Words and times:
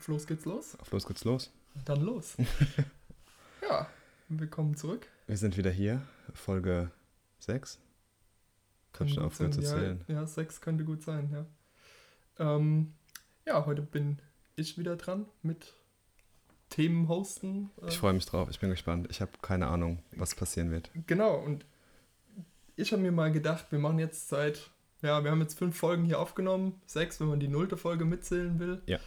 Auf 0.00 0.08
los 0.08 0.26
geht's 0.26 0.46
los. 0.46 0.78
Auf 0.80 0.90
los 0.92 1.06
geht's 1.06 1.24
los. 1.24 1.50
Dann 1.84 2.00
los. 2.00 2.34
ja, 3.62 3.86
willkommen 4.30 4.74
zurück. 4.74 5.06
Wir 5.26 5.36
sind 5.36 5.58
wieder 5.58 5.70
hier, 5.70 6.00
Folge 6.32 6.90
6. 7.40 7.78
Ich 8.94 9.00
hab 9.00 9.10
schon 9.10 9.22
aufgehört 9.24 9.52
zu 9.52 9.60
zählen. 9.60 10.02
Ja, 10.08 10.26
sechs 10.26 10.62
könnte 10.62 10.84
gut 10.84 11.02
sein, 11.02 11.28
ja. 11.30 11.44
Ähm, 12.38 12.94
ja, 13.46 13.66
heute 13.66 13.82
bin 13.82 14.20
ich 14.56 14.78
wieder 14.78 14.96
dran 14.96 15.26
mit 15.42 15.74
Themen 16.70 17.06
hosten. 17.08 17.68
Äh, 17.82 17.88
Ich 17.88 17.98
freue 17.98 18.14
mich 18.14 18.24
drauf, 18.24 18.48
ich 18.50 18.58
bin 18.58 18.70
gespannt. 18.70 19.06
Ich 19.10 19.20
habe 19.20 19.32
keine 19.42 19.66
Ahnung, 19.66 20.02
was 20.16 20.34
passieren 20.34 20.70
wird. 20.70 20.90
Genau, 21.06 21.36
und 21.36 21.66
ich 22.74 22.92
habe 22.92 23.02
mir 23.02 23.12
mal 23.12 23.30
gedacht, 23.32 23.66
wir 23.70 23.78
machen 23.78 23.98
jetzt 23.98 24.30
seit, 24.30 24.70
ja, 25.02 25.22
wir 25.22 25.30
haben 25.30 25.42
jetzt 25.42 25.58
fünf 25.58 25.76
Folgen 25.76 26.04
hier 26.06 26.18
aufgenommen, 26.18 26.80
sechs, 26.86 27.20
wenn 27.20 27.28
man 27.28 27.38
die 27.38 27.48
nullte 27.48 27.76
Folge 27.76 28.06
mitzählen 28.06 28.58
will. 28.58 28.80
Ja. 28.86 28.98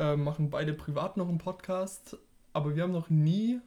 Äh, 0.00 0.16
machen 0.16 0.48
beide 0.48 0.72
privat 0.72 1.18
noch 1.18 1.28
einen 1.28 1.36
Podcast, 1.36 2.16
aber 2.54 2.74
wir 2.74 2.84
haben 2.84 2.92
noch 2.92 3.10
nie 3.10 3.60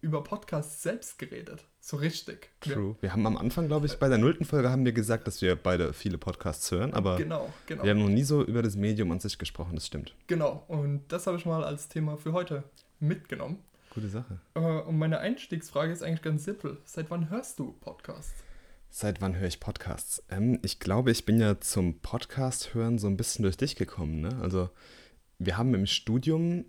über 0.00 0.22
Podcasts 0.22 0.80
selbst 0.80 1.18
geredet. 1.18 1.64
So 1.80 1.96
richtig. 1.96 2.50
True. 2.60 2.94
Wir 3.00 3.12
haben 3.12 3.26
am 3.26 3.36
Anfang, 3.36 3.66
glaube 3.66 3.86
ich, 3.86 3.98
bei 3.98 4.08
der 4.08 4.18
nullten 4.18 4.44
Folge 4.46 4.70
haben 4.70 4.84
wir 4.84 4.92
gesagt, 4.92 5.26
dass 5.26 5.42
wir 5.42 5.56
beide 5.56 5.92
viele 5.92 6.18
Podcasts 6.18 6.70
hören, 6.70 6.94
aber 6.94 7.16
genau, 7.16 7.52
genau. 7.66 7.82
wir 7.82 7.90
haben 7.90 7.98
noch 7.98 8.10
nie 8.10 8.22
so 8.22 8.44
über 8.44 8.62
das 8.62 8.76
Medium 8.76 9.10
an 9.10 9.18
sich 9.18 9.36
gesprochen, 9.36 9.74
das 9.74 9.88
stimmt. 9.88 10.14
Genau, 10.28 10.62
und 10.68 11.02
das 11.08 11.26
habe 11.26 11.36
ich 11.36 11.46
mal 11.46 11.64
als 11.64 11.88
Thema 11.88 12.16
für 12.16 12.32
heute 12.32 12.62
mitgenommen. 13.00 13.58
Gute 13.90 14.08
Sache. 14.08 14.38
Äh, 14.54 14.60
und 14.60 14.98
meine 14.98 15.18
Einstiegsfrage 15.18 15.92
ist 15.92 16.04
eigentlich 16.04 16.22
ganz 16.22 16.44
simpel. 16.44 16.78
Seit 16.84 17.10
wann 17.10 17.28
hörst 17.28 17.58
du 17.58 17.72
Podcasts? 17.80 18.44
Seit 18.88 19.20
wann 19.20 19.36
höre 19.36 19.48
ich 19.48 19.58
Podcasts? 19.58 20.22
Ähm, 20.30 20.60
ich 20.62 20.78
glaube, 20.78 21.10
ich 21.10 21.24
bin 21.24 21.40
ja 21.40 21.58
zum 21.60 21.98
Podcast 21.98 22.74
hören 22.74 22.98
so 22.98 23.08
ein 23.08 23.16
bisschen 23.16 23.42
durch 23.42 23.56
dich 23.56 23.74
gekommen. 23.74 24.20
Ne? 24.20 24.38
Also 24.40 24.70
wir 25.38 25.56
haben 25.58 25.74
im 25.74 25.86
Studium, 25.86 26.64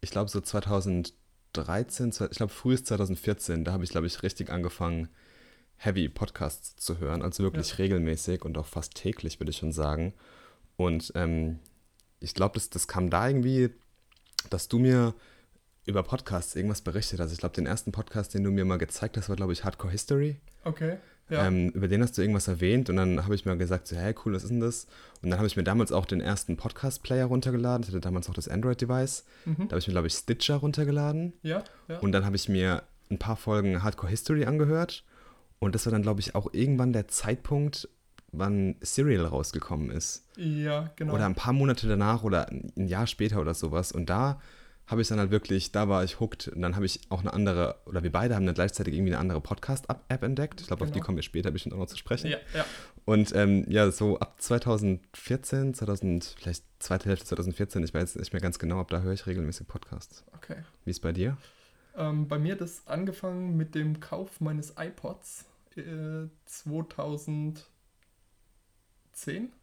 ich 0.00 0.10
glaube 0.10 0.30
so 0.30 0.40
2013, 0.40 2.12
zwei- 2.12 2.26
ich 2.30 2.36
glaube 2.36 2.52
frühest 2.52 2.86
2014, 2.86 3.64
da 3.64 3.72
habe 3.72 3.84
ich, 3.84 3.90
glaube 3.90 4.06
ich, 4.06 4.22
richtig 4.22 4.50
angefangen, 4.50 5.08
Heavy 5.76 6.08
Podcasts 6.08 6.76
zu 6.76 6.98
hören. 6.98 7.22
Also 7.22 7.42
wirklich 7.42 7.70
Ja. 7.70 7.76
regelmäßig 7.76 8.44
und 8.44 8.58
auch 8.58 8.66
fast 8.66 8.94
täglich, 8.94 9.40
würde 9.40 9.50
ich 9.50 9.56
schon 9.56 9.72
sagen. 9.72 10.12
Und 10.76 11.12
ähm, 11.14 11.58
ich 12.20 12.34
glaube, 12.34 12.54
das, 12.54 12.68
das 12.70 12.86
kam 12.86 13.08
da 13.10 13.26
irgendwie, 13.28 13.70
dass 14.50 14.68
du 14.68 14.78
mir 14.78 15.14
über 15.86 16.02
Podcasts 16.02 16.54
irgendwas 16.54 16.82
berichtet 16.82 17.18
hast. 17.20 17.32
Ich 17.32 17.38
glaube, 17.38 17.54
den 17.54 17.64
ersten 17.66 17.92
Podcast, 17.92 18.34
den 18.34 18.44
du 18.44 18.50
mir 18.50 18.64
mal 18.66 18.76
gezeigt 18.76 19.16
hast, 19.16 19.28
war, 19.30 19.36
glaube 19.36 19.54
ich, 19.54 19.64
Hardcore 19.64 19.90
History. 19.90 20.38
Okay. 20.64 20.98
Ja. 21.30 21.46
Ähm, 21.46 21.70
über 21.70 21.88
den 21.88 22.02
hast 22.02 22.18
du 22.18 22.22
irgendwas 22.22 22.48
erwähnt 22.48 22.90
und 22.90 22.96
dann 22.96 23.22
habe 23.24 23.34
ich 23.34 23.44
mir 23.44 23.56
gesagt, 23.56 23.86
so, 23.86 23.96
hey, 23.96 24.14
cool, 24.24 24.34
was 24.34 24.42
ist 24.42 24.50
denn 24.50 24.60
das? 24.60 24.86
Und 25.22 25.30
dann 25.30 25.38
habe 25.38 25.46
ich 25.46 25.56
mir 25.56 25.62
damals 25.62 25.92
auch 25.92 26.06
den 26.06 26.20
ersten 26.20 26.56
Podcast-Player 26.56 27.26
runtergeladen. 27.26 27.84
Ich 27.84 27.88
hatte 27.88 28.00
damals 28.00 28.28
auch 28.28 28.34
das 28.34 28.48
Android-Device. 28.48 29.24
mhm. 29.44 29.56
Da 29.68 29.70
habe 29.70 29.78
ich 29.78 29.86
mir, 29.86 29.92
glaube 29.92 30.08
ich, 30.08 30.14
Stitcher 30.14 30.56
runtergeladen. 30.56 31.32
ja, 31.42 31.62
ja. 31.88 31.98
Und 31.98 32.12
dann 32.12 32.24
habe 32.24 32.36
ich 32.36 32.48
mir 32.48 32.82
ein 33.10 33.18
paar 33.18 33.36
Folgen 33.36 33.82
Hardcore 33.82 34.10
History 34.10 34.44
angehört. 34.44 35.04
Und 35.58 35.74
das 35.74 35.86
war 35.86 35.92
dann, 35.92 36.02
glaube 36.02 36.20
ich, 36.20 36.34
auch 36.34 36.52
irgendwann 36.52 36.92
der 36.92 37.08
Zeitpunkt, 37.08 37.88
wann 38.32 38.76
Serial 38.80 39.26
rausgekommen 39.26 39.90
ist. 39.90 40.24
ja, 40.36 40.90
genau. 40.96 41.14
Oder 41.14 41.26
ein 41.26 41.34
paar 41.34 41.52
Monate 41.52 41.86
danach 41.86 42.22
oder 42.22 42.48
ein 42.50 42.86
Jahr 42.86 43.06
später 43.06 43.40
oder 43.40 43.54
sowas. 43.54 43.92
Und 43.92 44.08
da 44.08 44.40
habe 44.90 45.02
ich 45.02 45.08
dann 45.08 45.18
halt 45.20 45.30
wirklich, 45.30 45.70
da 45.72 45.88
war 45.88 46.02
ich 46.04 46.18
hooked. 46.20 46.48
Und 46.48 46.62
dann 46.62 46.74
habe 46.74 46.84
ich 46.86 47.00
auch 47.10 47.20
eine 47.20 47.32
andere, 47.32 47.76
oder 47.86 48.02
wir 48.02 48.10
beide 48.10 48.34
haben 48.34 48.44
dann 48.44 48.54
gleichzeitig 48.54 48.94
irgendwie 48.94 49.12
eine 49.12 49.20
andere 49.20 49.40
Podcast-App 49.40 50.22
entdeckt. 50.22 50.60
Ich 50.60 50.66
glaube, 50.66 50.82
auf 50.84 50.90
die 50.90 50.94
Genau. 50.94 51.06
kommen 51.06 51.16
wir 51.18 51.22
später 51.22 51.50
bestimmt 51.50 51.74
auch 51.74 51.78
noch 51.78 51.86
zu 51.86 51.96
sprechen. 51.96 52.28
ja, 52.30 52.38
ja. 52.54 52.64
Und 53.04 53.34
ähm, 53.34 53.64
ja, 53.68 53.90
so 53.90 54.18
ab 54.18 54.40
2014, 54.40 55.74
2000, 55.74 56.34
vielleicht 56.38 56.64
zweite 56.80 57.08
Hälfte 57.08 57.26
2014, 57.26 57.82
ich 57.84 57.94
weiß 57.94 58.16
nicht 58.16 58.32
mehr 58.32 58.42
ganz 58.42 58.58
genau, 58.58 58.80
ab 58.80 58.88
da 58.90 59.00
höre 59.00 59.12
ich 59.12 59.26
regelmäßig 59.26 59.66
Podcasts. 59.68 60.24
Okay. 60.36 60.56
Wie 60.84 60.90
ist 60.90 61.00
bei 61.00 61.12
dir? 61.12 61.36
Ähm, 61.96 62.28
bei 62.28 62.38
mir 62.38 62.52
hat 62.52 62.60
es 62.60 62.86
angefangen 62.86 63.56
mit 63.56 63.74
dem 63.74 64.00
Kauf 64.00 64.40
meines 64.40 64.74
iPods 64.78 65.46
äh, 65.76 66.26
2010, 66.46 67.64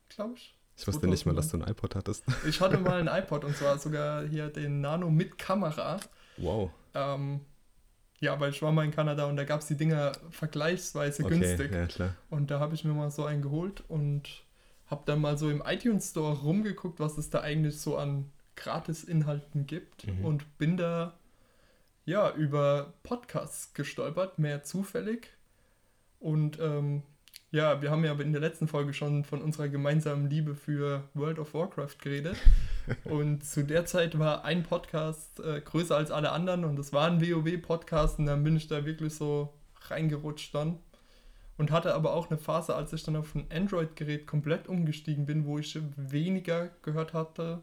glaube 0.10 0.34
ich. 0.36 0.57
Ich 0.78 0.88
wusste 0.88 1.08
nicht 1.08 1.26
mal, 1.26 1.34
dass 1.36 1.50
du 1.50 1.58
ein 1.58 1.68
iPod 1.68 1.96
hattest. 1.96 2.24
Ich 2.48 2.62
hatte 2.62 2.78
mal 2.78 3.00
ein 3.08 3.08
iPod 3.24 3.44
und 3.44 3.56
zwar 3.58 3.80
sogar 3.80 4.24
hier 4.26 4.50
den 4.50 4.80
Nano 4.82 5.10
mit 5.10 5.38
Kamera. 5.38 6.00
Wow. 6.38 6.70
Ähm, 6.94 7.42
ja, 8.20 8.40
weil 8.40 8.52
ich 8.52 8.62
war 8.62 8.72
mal 8.72 8.86
in 8.86 8.92
Kanada 8.92 9.26
und 9.26 9.36
da 9.38 9.44
gab 9.44 9.62
es 9.62 9.68
die 9.68 9.76
Dinger 9.78 10.12
vergleichsweise 10.30 11.24
Okay, 11.26 11.40
günstig. 11.40 11.72
ja 11.74 11.86
klar. 11.88 12.16
Und 12.30 12.52
da 12.52 12.60
habe 12.60 12.76
ich 12.76 12.84
mir 12.84 12.94
mal 12.94 13.10
so 13.12 13.26
einen 13.26 13.42
geholt 13.42 13.84
und 13.88 14.24
habe 14.88 15.04
dann 15.06 15.20
mal 15.20 15.38
so 15.38 15.50
im 15.50 15.62
iTunes 15.66 16.12
Store 16.12 16.38
rumgeguckt, 16.38 17.00
was 17.00 17.18
es 17.18 17.30
da 17.30 17.42
eigentlich 17.42 17.80
so 17.80 17.98
an 17.98 18.32
Gratis-Inhalten 18.56 19.66
gibt 19.68 20.08
Mhm. 20.08 20.26
und 20.26 20.58
bin 20.58 20.78
da 20.78 21.18
ja 22.06 22.32
über 22.34 22.94
Podcasts 23.04 23.74
gestolpert, 23.74 24.40
mehr 24.40 24.64
zufällig. 24.64 25.30
Und 26.20 26.60
ähm, 26.60 27.04
ja, 27.52 27.82
wir 27.82 27.92
haben 27.92 28.04
ja 28.04 28.14
in 28.14 28.34
der 28.34 28.42
letzten 28.42 28.68
Folge 28.68 28.94
schon 28.94 29.24
von 29.24 29.42
unserer 29.42 29.70
gemeinsamen 29.70 30.30
Liebe 30.30 30.56
für 30.56 31.04
World 31.14 31.40
of 31.40 31.54
Warcraft 31.54 31.98
geredet. 32.02 32.36
und 33.06 33.46
zu 33.46 33.64
der 33.64 33.86
Zeit 33.86 34.20
war 34.20 34.44
ein 34.44 34.64
Podcast 34.64 35.40
äh, 35.40 35.62
größer 35.62 35.96
als 35.96 36.12
alle 36.12 36.32
anderen 36.32 36.66
und 36.66 36.78
das 36.78 36.92
war 36.92 37.08
ein 37.10 37.22
WoW-Podcast 37.22 38.20
und 38.20 38.26
dann 38.26 38.44
bin 38.44 38.58
ich 38.58 38.68
da 38.68 38.86
wirklich 38.86 39.16
so 39.16 39.54
reingerutscht 39.90 40.54
dann 40.54 40.80
und 41.58 41.72
hatte 41.72 41.94
aber 41.96 42.14
auch 42.14 42.30
eine 42.30 42.38
Phase, 42.38 42.76
als 42.76 42.94
ich 42.94 43.04
dann 43.04 43.16
auf 43.16 43.34
ein 43.34 43.48
Android-Gerät 43.52 44.28
komplett 44.28 44.68
umgestiegen 44.68 45.26
bin, 45.26 45.46
wo 45.46 45.58
ich 45.58 45.80
weniger 45.96 46.70
gehört 46.82 47.14
hatte, 47.14 47.62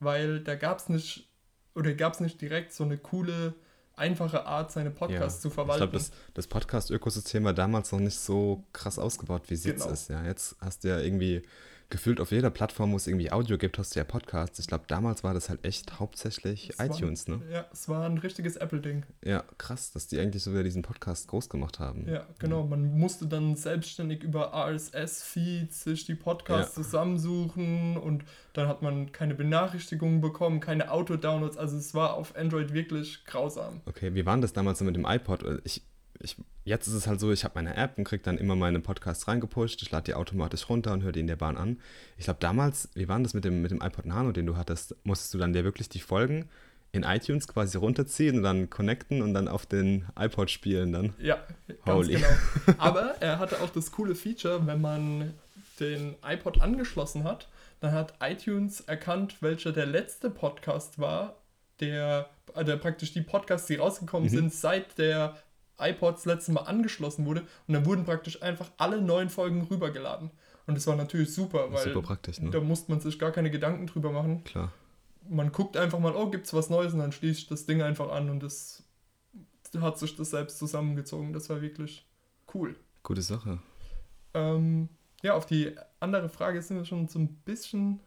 weil 0.00 0.40
da 0.40 0.54
gab 0.54 0.78
es 0.78 0.88
nicht 0.88 1.30
oder 1.74 1.92
gab 1.92 2.14
es 2.14 2.20
nicht 2.20 2.40
direkt 2.40 2.72
so 2.72 2.84
eine 2.84 2.96
coole, 2.96 3.54
einfache 3.96 4.44
Art, 4.46 4.70
seine 4.72 4.90
Podcasts 4.90 5.40
zu 5.40 5.48
Ich 5.48 5.54
verwalten. 5.54 5.80
glaube, 5.84 5.92
das, 5.94 6.10
das 6.34 6.46
Podcast-Ökosystem 6.46 7.44
war 7.44 7.54
damals 7.54 7.90
noch 7.92 8.00
nicht 8.00 8.18
so 8.18 8.64
krass 8.72 8.98
ausgebaut, 8.98 9.42
wie 9.48 9.54
es 9.54 9.64
jetzt 9.64 9.80
Genau. 9.82 9.92
ist. 9.92 10.08
Ja, 10.10 10.24
jetzt 10.24 10.56
hast 10.60 10.84
du 10.84 10.88
ja 10.88 10.98
irgendwie 11.00 11.42
gefühlt 11.88 12.20
auf 12.20 12.32
jeder 12.32 12.50
Plattform, 12.50 12.92
wo 12.92 12.96
es 12.96 13.06
irgendwie 13.06 13.30
Audio 13.30 13.58
gibt, 13.58 13.78
hast 13.78 13.94
du 13.94 14.00
ja 14.00 14.04
Podcasts. 14.04 14.58
Ich 14.58 14.66
glaube, 14.66 14.84
damals 14.88 15.22
war 15.24 15.34
das 15.34 15.48
halt 15.48 15.64
echt 15.64 16.00
hauptsächlich 16.00 16.70
Es 16.70 16.78
war- 16.78 16.86
iTunes, 16.86 17.28
ne? 17.28 17.40
Ja, 17.50 17.66
es 17.72 17.88
war 17.88 18.04
ein 18.06 18.18
richtiges 18.18 18.56
Apple-Ding. 18.56 19.04
Ja, 19.24 19.44
krass, 19.58 19.92
dass 19.92 20.06
die 20.08 20.18
eigentlich 20.18 20.42
so 20.42 20.52
wieder 20.52 20.64
diesen 20.64 20.82
Podcast 20.82 21.28
groß 21.28 21.48
gemacht 21.48 21.78
haben. 21.78 22.08
Ja, 22.08 22.26
genau. 22.38 22.64
Man 22.66 22.98
musste 22.98 23.26
dann 23.26 23.54
selbstständig 23.56 24.22
über 24.24 24.52
RSS-Feeds 24.52 25.84
sich 25.84 26.04
die 26.04 26.14
Podcasts 26.14 26.74
zusammensuchen 26.74 27.96
und 27.96 28.24
dann 28.52 28.68
hat 28.68 28.82
man 28.82 29.12
keine 29.12 29.34
Benachrichtigungen 29.34 30.20
bekommen, 30.20 30.60
keine 30.60 30.90
Auto-Downloads. 30.90 31.56
Also 31.56 31.76
es 31.76 31.94
war 31.94 32.14
auf 32.14 32.34
Android 32.36 32.72
wirklich 32.72 33.24
grausam. 33.26 33.80
Okay, 33.86 34.14
wie 34.14 34.26
war 34.26 34.36
das 34.38 34.52
damals 34.52 34.78
so 34.78 34.84
mit 34.84 34.96
dem 34.96 35.04
iPod? 35.06 35.44
Ich, 35.64 35.82
ich, 36.20 36.36
jetzt 36.64 36.86
ist 36.86 36.94
es 36.94 37.06
halt 37.06 37.20
so, 37.20 37.30
ich 37.32 37.44
habe 37.44 37.54
meine 37.56 37.76
App 37.76 37.98
und 37.98 38.04
kriege 38.04 38.22
dann 38.22 38.38
immer 38.38 38.56
meine 38.56 38.80
Podcasts 38.80 39.26
reingepusht. 39.28 39.82
Ich 39.82 39.90
lade 39.90 40.04
die 40.04 40.14
automatisch 40.14 40.68
runter 40.68 40.92
und 40.92 41.02
höre 41.02 41.12
die 41.12 41.20
in 41.20 41.26
der 41.26 41.36
Bahn 41.36 41.56
an. 41.56 41.80
Ich 42.16 42.24
glaube, 42.24 42.40
damals, 42.40 42.88
wie 42.94 43.08
war 43.08 43.16
denn 43.16 43.24
das 43.24 43.34
mit 43.34 43.44
dem, 43.44 43.62
mit 43.62 43.70
dem 43.70 43.80
iPod 43.82 44.06
Nano, 44.06 44.32
den 44.32 44.46
du 44.46 44.56
hattest? 44.56 44.94
Musstest 45.04 45.34
du 45.34 45.38
dann 45.38 45.52
dir 45.52 45.64
wirklich 45.64 45.88
die 45.88 46.00
Folgen 46.00 46.48
in 46.92 47.02
iTunes 47.02 47.46
quasi 47.48 47.76
runterziehen 47.76 48.38
und 48.38 48.42
dann 48.42 48.70
connecten 48.70 49.20
und 49.22 49.34
dann 49.34 49.48
auf 49.48 49.66
den 49.66 50.06
iPod 50.18 50.50
spielen 50.50 50.92
dann? 50.92 51.12
Ja, 51.18 51.38
ganz 51.84 52.06
Holy. 52.06 52.14
genau. 52.14 52.28
Aber 52.78 53.16
er 53.20 53.38
hatte 53.38 53.60
auch 53.60 53.70
das 53.70 53.92
coole 53.92 54.14
Feature, 54.14 54.66
wenn 54.66 54.80
man 54.80 55.34
den 55.80 56.14
iPod 56.26 56.62
angeschlossen 56.62 57.24
hat, 57.24 57.48
dann 57.80 57.92
hat 57.92 58.14
iTunes 58.22 58.80
erkannt, 58.80 59.36
welcher 59.42 59.72
der 59.72 59.84
letzte 59.84 60.30
Podcast 60.30 60.98
war, 60.98 61.36
der, 61.80 62.30
äh, 62.54 62.64
der 62.64 62.76
praktisch 62.78 63.12
die 63.12 63.20
Podcasts, 63.20 63.66
die 63.66 63.74
rausgekommen 63.74 64.30
Mhm. 64.30 64.34
sind, 64.34 64.54
seit 64.54 64.96
der 64.96 65.36
iPod 65.78 66.16
das 66.16 66.24
letzte 66.24 66.52
Mal 66.52 66.62
angeschlossen 66.62 67.26
wurde. 67.26 67.42
Und 67.66 67.74
dann 67.74 67.86
wurden 67.86 68.04
praktisch 68.04 68.42
einfach 68.42 68.70
alle 68.76 69.00
neuen 69.00 69.30
Folgen 69.30 69.62
rübergeladen. 69.62 70.30
Und 70.66 70.76
das 70.76 70.86
war 70.86 70.96
natürlich 70.96 71.32
super, 71.32 71.72
weil 71.72 71.84
Super 71.84 72.02
praktisch, 72.02 72.40
ne? 72.40 72.50
da 72.50 72.60
musste 72.60 72.90
man 72.90 73.00
sich 73.00 73.18
gar 73.18 73.30
keine 73.30 73.50
Gedanken 73.50 73.86
drüber 73.86 74.10
machen. 74.10 74.42
Klar. 74.44 74.72
Man 75.28 75.52
guckt 75.52 75.76
einfach 75.76 75.98
mal, 75.98 76.14
oh, 76.14 76.28
gibt's 76.28 76.54
was 76.54 76.70
Neues 76.70 76.92
und 76.92 77.00
dann 77.00 77.12
schließt 77.12 77.40
ich 77.40 77.46
das 77.48 77.66
Ding 77.66 77.82
einfach 77.82 78.10
an 78.10 78.30
und 78.30 78.42
das 78.42 78.82
hat 79.80 79.98
sich 79.98 80.16
das 80.16 80.30
selbst 80.30 80.58
zusammengezogen. 80.58 81.32
Das 81.32 81.48
war 81.50 81.60
wirklich 81.60 82.06
cool. 82.54 82.76
Gute 83.02 83.22
Sache. 83.22 83.58
Ähm, 84.34 84.88
ja, 85.22 85.34
auf 85.34 85.46
die 85.46 85.74
andere 86.00 86.28
Frage 86.28 86.62
sind 86.62 86.78
wir 86.78 86.84
schon 86.84 87.08
so 87.08 87.18
ein 87.18 87.28
bisschen 87.44 88.00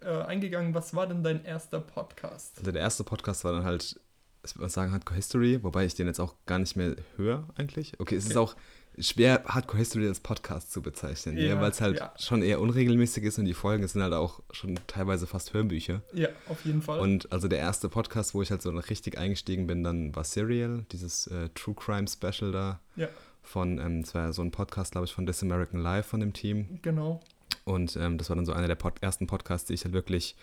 äh, 0.00 0.22
eingegangen. 0.22 0.74
Was 0.74 0.94
war 0.94 1.06
denn 1.06 1.22
dein 1.22 1.44
erster 1.44 1.80
Podcast? 1.80 2.58
Also 2.58 2.72
der 2.72 2.82
erste 2.82 3.04
Podcast 3.04 3.44
war 3.44 3.52
dann 3.52 3.64
halt, 3.64 4.00
ich 4.44 4.56
würde 4.58 4.70
sagen, 4.70 4.92
Hardcore 4.92 5.16
History, 5.16 5.62
wobei 5.62 5.84
ich 5.86 5.94
den 5.94 6.06
jetzt 6.06 6.20
auch 6.20 6.34
gar 6.46 6.58
nicht 6.58 6.76
mehr 6.76 6.96
höre 7.16 7.46
eigentlich. 7.56 7.92
Okay, 7.98 8.16
es 8.16 8.24
ist 8.26 8.36
Okay. 8.36 8.38
auch 8.38 8.56
schwer, 8.98 9.42
Hardcore 9.46 9.78
History 9.78 10.06
als 10.06 10.20
Podcast 10.20 10.72
zu 10.72 10.80
bezeichnen, 10.80 11.36
Ja, 11.36 11.44
ja, 11.54 11.60
weil 11.60 11.70
es 11.70 11.80
halt 11.80 11.98
ja. 11.98 12.14
schon 12.18 12.42
eher 12.42 12.60
unregelmäßig 12.60 13.24
ist 13.24 13.38
und 13.38 13.44
die 13.46 13.54
Folgen 13.54 13.86
sind 13.88 14.02
halt 14.02 14.12
auch 14.12 14.40
schon 14.52 14.78
teilweise 14.86 15.26
fast 15.26 15.52
Hörbücher. 15.52 16.02
Ja, 16.12 16.28
auf 16.48 16.64
jeden 16.64 16.80
Fall. 16.82 17.00
Und 17.00 17.32
also 17.32 17.48
der 17.48 17.58
erste 17.58 17.88
Podcast, 17.88 18.34
wo 18.34 18.42
ich 18.42 18.50
halt 18.50 18.62
so 18.62 18.70
richtig 18.70 19.18
eingestiegen 19.18 19.66
bin, 19.66 19.82
dann 19.82 20.14
war 20.14 20.22
Serial, 20.24 20.84
dieses 20.92 21.26
äh, 21.26 21.48
True 21.54 21.74
Crime 21.74 22.06
Special 22.06 22.52
da 22.52 22.80
ja, 22.94 23.08
von, 23.42 23.78
ähm, 23.78 24.02
das 24.02 24.14
war 24.14 24.32
so 24.32 24.42
ein 24.42 24.50
Podcast, 24.52 24.92
glaube 24.92 25.06
ich, 25.06 25.12
von 25.12 25.26
This 25.26 25.42
American 25.42 25.80
Life 25.80 26.08
von 26.08 26.20
dem 26.20 26.32
Team. 26.32 26.78
genau. 26.82 27.20
Und 27.64 27.96
ähm, 27.96 28.18
das 28.18 28.28
war 28.28 28.36
dann 28.36 28.44
so 28.44 28.52
einer 28.52 28.68
der 28.68 28.74
Pod 28.74 28.94
ersten 29.00 29.26
Podcasts, 29.26 29.66
die 29.66 29.72
ich 29.74 29.84
halt 29.84 29.94
wirklich 29.94 30.36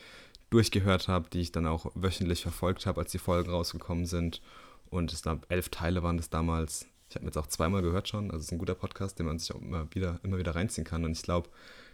durchgehört 0.52 1.08
habe, 1.08 1.30
die 1.32 1.42
ich 1.42 1.52
dann 1.52 1.66
auch 1.66 1.92
wöchentlich 1.96 2.44
verfolgt 2.44 2.86
habe, 2.86 3.02
als 3.02 3.12
die 3.12 3.18
Folgen 3.18 3.50
rausgekommen 3.50 4.06
sind. 4.06 4.42
Und 4.90 5.12
es 5.12 5.24
gab 5.24 5.50
elf 5.50 5.70
Teile 5.70 6.04
waren 6.04 6.18
das 6.18 6.30
damals. 6.30 6.86
Ich 7.10 7.16
habe 7.16 7.26
mir 7.26 7.30
jetzt 7.30 7.38
auch 7.38 7.48
zweimal 7.48 7.82
gehört 7.82 8.08
schon. 8.08 8.26
Also 8.26 8.38
es 8.38 8.46
ist 8.46 8.52
ein 8.52 8.60
guter 8.60 8.76
Podcast, 8.76 9.18
den 9.18 9.26
man 9.26 9.40
sich 9.40 9.54
auch 9.54 9.62
immer 9.62 9.88
wieder, 9.92 10.20
immer 10.24 10.38
wieder 10.38 10.54
reinziehen 10.54 10.86
kann. 10.86 11.04
Und 11.04 11.14
ich 11.14 11.24
glaube, 11.24 11.50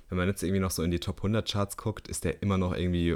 wenn 0.10 0.18
man 0.18 0.28
jetzt 0.28 0.44
irgendwie 0.44 0.60
noch 0.60 0.72
so 0.72 0.84
in 0.84 0.92
die 0.92 1.00
Top 1.00 1.18
100 1.18 1.50
Charts 1.50 1.78
guckt, 1.78 2.08
ist 2.08 2.24
der 2.24 2.42
immer 2.42 2.58
noch 2.58 2.76
irgendwie 2.76 3.16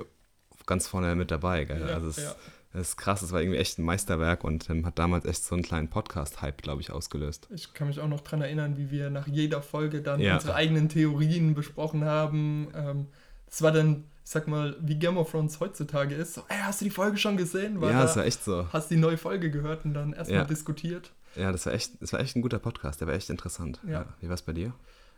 ganz 0.65 0.87
vorne 0.87 1.15
mit 1.15 1.31
dabei. 1.31 1.65
Gell? 1.65 1.81
Ja, 1.81 1.95
also 1.95 2.07
es, 2.07 2.17
ja. 2.17 2.35
Das 2.73 2.89
ist 2.89 2.97
krass, 2.97 3.21
es 3.21 3.33
war 3.33 3.41
irgendwie 3.41 3.59
echt 3.59 3.79
ein 3.79 3.83
Meisterwerk 3.83 4.45
und 4.45 4.69
ähm, 4.69 4.85
hat 4.85 4.97
damals 4.97 5.25
echt 5.25 5.43
so 5.43 5.55
einen 5.55 5.63
kleinen 5.63 5.89
Podcast-Hype, 5.89 6.61
glaube 6.61 6.81
ich, 6.81 6.91
ausgelöst. 6.91 7.49
Ich 7.53 7.73
kann 7.73 7.87
mich 7.87 7.99
auch 7.99 8.07
noch 8.07 8.21
daran 8.21 8.41
erinnern, 8.41 8.77
wie 8.77 8.91
wir 8.91 9.09
nach 9.09 9.27
jeder 9.27 9.61
Folge 9.61 10.01
dann 10.01 10.21
ja. 10.21 10.35
unsere 10.35 10.55
eigenen 10.55 10.87
Theorien 10.87 11.53
besprochen 11.53 12.05
haben. 12.05 12.69
Ähm, 12.73 13.07
das 13.51 13.61
war 13.61 13.71
dann, 13.71 14.05
ich 14.23 14.31
sag 14.31 14.47
mal, 14.47 14.75
wie 14.79 14.95
Game 14.95 15.17
of 15.17 15.29
Thrones 15.29 15.59
heutzutage 15.59 16.15
ist. 16.15 16.33
So, 16.33 16.43
ey, 16.47 16.57
hast 16.61 16.81
du 16.81 16.85
die 16.85 16.91
Folge 16.91 17.17
schon 17.17 17.37
gesehen? 17.37 17.81
Weil 17.81 17.91
ja, 17.91 18.01
das 18.01 18.15
war 18.15 18.25
echt 18.25 18.43
so. 18.43 18.67
Hast 18.71 18.89
die 18.89 18.95
neue 18.95 19.17
Folge 19.17 19.51
gehört 19.51 19.85
und 19.85 19.93
dann 19.93 20.13
erstmal 20.13 20.39
ja. 20.39 20.45
diskutiert. 20.45 21.11
Ja, 21.35 21.51
das 21.51 21.65
war, 21.65 21.73
echt, 21.73 22.01
das 22.01 22.13
war 22.13 22.21
echt 22.21 22.35
ein 22.35 22.41
guter 22.41 22.59
Podcast, 22.59 23.01
der 23.01 23.07
war 23.07 23.13
echt 23.13 23.29
interessant. 23.29 23.79
Ja. 23.83 23.91
ja. 23.91 24.05
Wie 24.21 24.27
war 24.27 24.35
es 24.35 24.41
bei 24.41 24.53
dir? 24.53 24.73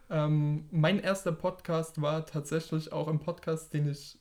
Ähm, 0.09 0.65
mein 0.71 1.00
erster 1.00 1.31
Podcast 1.31 2.01
war 2.01 2.25
tatsächlich 2.25 2.91
auch 2.91 3.07
ein 3.07 3.19
Podcast, 3.19 3.74
den 3.74 3.89
ich 3.89 4.18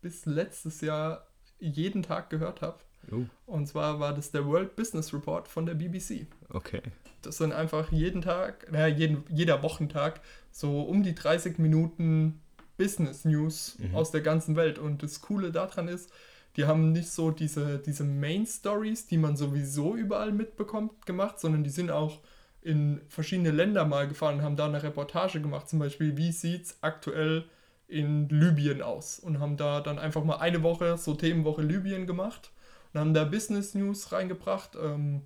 bis 0.00 0.26
letztes 0.26 0.80
Jahr 0.80 1.26
jeden 1.58 2.02
Tag 2.02 2.28
gehört 2.30 2.60
habe. 2.60 2.78
Uh. 3.10 3.26
Und 3.46 3.66
zwar 3.66 4.00
war 4.00 4.14
das 4.14 4.30
der 4.30 4.46
World 4.46 4.76
Business 4.76 5.12
Report 5.12 5.48
von 5.48 5.66
der 5.66 5.74
BBC. 5.74 6.26
Okay. 6.50 6.82
Das 7.22 7.38
sind 7.38 7.52
einfach 7.52 7.92
jeden 7.92 8.22
Tag, 8.22 8.70
naja, 8.70 8.94
jeden, 8.94 9.24
jeder 9.28 9.62
Wochentag 9.62 10.20
so 10.50 10.82
um 10.82 11.02
die 11.02 11.14
30 11.14 11.58
Minuten 11.58 12.41
Business 12.76 13.24
News 13.24 13.76
mhm. 13.78 13.94
aus 13.94 14.10
der 14.10 14.20
ganzen 14.20 14.56
Welt. 14.56 14.78
Und 14.78 15.02
das 15.02 15.20
Coole 15.20 15.52
daran 15.52 15.88
ist, 15.88 16.10
die 16.56 16.66
haben 16.66 16.92
nicht 16.92 17.10
so 17.10 17.30
diese, 17.30 17.78
diese 17.78 18.04
Main 18.04 18.46
Stories, 18.46 19.06
die 19.06 19.18
man 19.18 19.36
sowieso 19.36 19.96
überall 19.96 20.32
mitbekommt, 20.32 21.06
gemacht, 21.06 21.40
sondern 21.40 21.64
die 21.64 21.70
sind 21.70 21.90
auch 21.90 22.20
in 22.60 23.00
verschiedene 23.08 23.50
Länder 23.50 23.84
mal 23.84 24.06
gefahren 24.06 24.36
und 24.36 24.42
haben 24.42 24.56
da 24.56 24.66
eine 24.66 24.82
Reportage 24.82 25.40
gemacht. 25.40 25.68
Zum 25.68 25.78
Beispiel, 25.78 26.16
wie 26.16 26.32
sieht 26.32 26.66
es 26.66 26.78
aktuell 26.80 27.44
in 27.88 28.28
Libyen 28.28 28.82
aus 28.82 29.18
und 29.18 29.40
haben 29.40 29.56
da 29.56 29.80
dann 29.80 29.98
einfach 29.98 30.24
mal 30.24 30.36
eine 30.36 30.62
Woche, 30.62 30.96
so 30.96 31.14
Themenwoche 31.14 31.62
Libyen 31.62 32.06
gemacht 32.06 32.50
und 32.92 33.00
haben 33.00 33.14
da 33.14 33.24
Business 33.24 33.74
News 33.74 34.12
reingebracht. 34.12 34.76
Ähm, 34.80 35.22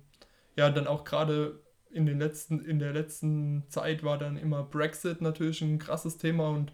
ja, 0.55 0.69
dann 0.69 0.87
auch 0.87 1.03
gerade 1.03 1.59
in, 1.91 2.05
den 2.05 2.19
letzten, 2.19 2.59
in 2.59 2.79
der 2.79 2.93
letzten 2.93 3.63
Zeit 3.69 4.03
war 4.03 4.17
dann 4.17 4.37
immer 4.37 4.63
Brexit 4.63 5.21
natürlich 5.21 5.61
ein 5.61 5.79
krasses 5.79 6.17
Thema 6.17 6.49
und 6.49 6.71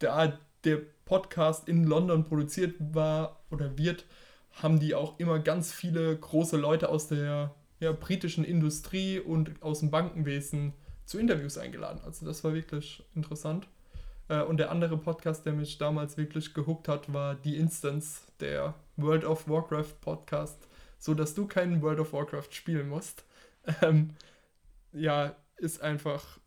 da 0.00 0.38
der 0.64 0.80
Podcast 1.04 1.68
in 1.68 1.84
London 1.84 2.24
produziert 2.24 2.74
war 2.78 3.40
oder 3.50 3.78
wird, 3.78 4.04
haben 4.52 4.80
die 4.80 4.94
auch 4.94 5.18
immer 5.18 5.38
ganz 5.38 5.72
viele 5.72 6.16
große 6.16 6.56
Leute 6.56 6.88
aus 6.88 7.08
der 7.08 7.54
ja, 7.78 7.92
britischen 7.92 8.44
Industrie 8.44 9.18
und 9.20 9.62
aus 9.62 9.80
dem 9.80 9.90
Bankenwesen 9.90 10.74
zu 11.06 11.18
Interviews 11.18 11.56
eingeladen. 11.56 12.00
Also 12.04 12.26
das 12.26 12.44
war 12.44 12.54
wirklich 12.54 13.02
interessant. 13.14 13.68
Äh, 14.28 14.42
und 14.42 14.58
der 14.58 14.70
andere 14.70 14.96
Podcast, 14.96 15.46
der 15.46 15.52
mich 15.52 15.78
damals 15.78 16.16
wirklich 16.16 16.54
gehuckt 16.54 16.88
hat, 16.88 17.12
war 17.12 17.38
The 17.42 17.56
Instance, 17.56 18.20
der 18.38 18.74
World 18.96 19.24
of 19.24 19.48
Warcraft 19.48 20.00
Podcast, 20.00 20.68
so 20.98 21.14
dass 21.14 21.34
du 21.34 21.46
keinen 21.46 21.82
World 21.82 22.00
of 22.00 22.12
Warcraft 22.12 22.50
spielen 22.50 22.88
musst. 22.88 23.24
Ähm, 23.82 24.14
ja, 24.92 25.36
ist 25.58 25.82
einfach, 25.82 26.40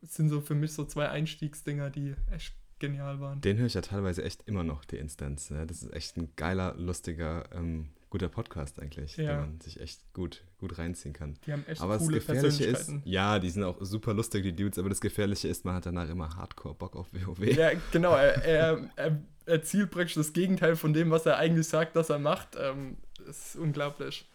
sind 0.00 0.30
so 0.30 0.40
für 0.40 0.54
mich 0.54 0.72
so 0.72 0.86
zwei 0.86 1.10
Einstiegsdinger, 1.10 1.90
die 1.90 2.14
echt 2.32 2.54
genial 2.78 3.20
waren. 3.20 3.40
Den 3.40 3.58
höre 3.58 3.66
ich 3.66 3.74
ja 3.74 3.80
teilweise 3.80 4.22
echt 4.22 4.42
immer 4.46 4.64
noch, 4.64 4.84
die 4.84 4.96
Instance. 4.96 5.52
Ne? 5.52 5.66
Das 5.66 5.82
ist 5.82 5.92
echt 5.92 6.16
ein 6.16 6.30
geiler, 6.36 6.74
lustiger 6.76 7.44
ähm, 7.52 7.88
guter 8.14 8.28
Podcast 8.28 8.78
eigentlich, 8.78 9.16
ja. 9.16 9.32
den 9.32 9.40
man 9.40 9.60
sich 9.60 9.80
echt 9.80 10.00
gut, 10.12 10.44
gut 10.58 10.78
reinziehen 10.78 11.12
kann. 11.12 11.36
Die 11.46 11.52
haben 11.52 11.64
echt 11.66 11.80
aber 11.80 11.98
coole 11.98 12.18
das 12.18 12.26
Gefährliche 12.26 12.64
ist, 12.64 12.92
ja, 13.04 13.40
die 13.40 13.50
sind 13.50 13.64
auch 13.64 13.76
super 13.80 14.14
lustig, 14.14 14.44
die 14.44 14.54
Dudes, 14.54 14.78
aber 14.78 14.88
das 14.88 15.00
Gefährliche 15.00 15.48
ist, 15.48 15.64
man 15.64 15.74
hat 15.74 15.86
danach 15.86 16.08
immer 16.08 16.36
Hardcore 16.36 16.76
Bock 16.76 16.94
auf 16.94 17.08
WoW. 17.12 17.40
Ja, 17.40 17.72
genau, 17.90 18.14
er, 18.14 18.44
er, 18.44 18.90
er, 18.94 19.20
er 19.46 19.62
zielt 19.64 19.90
praktisch 19.90 20.14
das 20.14 20.32
Gegenteil 20.32 20.76
von 20.76 20.92
dem, 20.92 21.10
was 21.10 21.26
er 21.26 21.38
eigentlich 21.38 21.66
sagt, 21.66 21.96
dass 21.96 22.08
er 22.08 22.20
macht. 22.20 22.56
Ähm, 22.56 22.98
das 23.26 23.48
ist 23.48 23.56
unglaublich. 23.56 24.28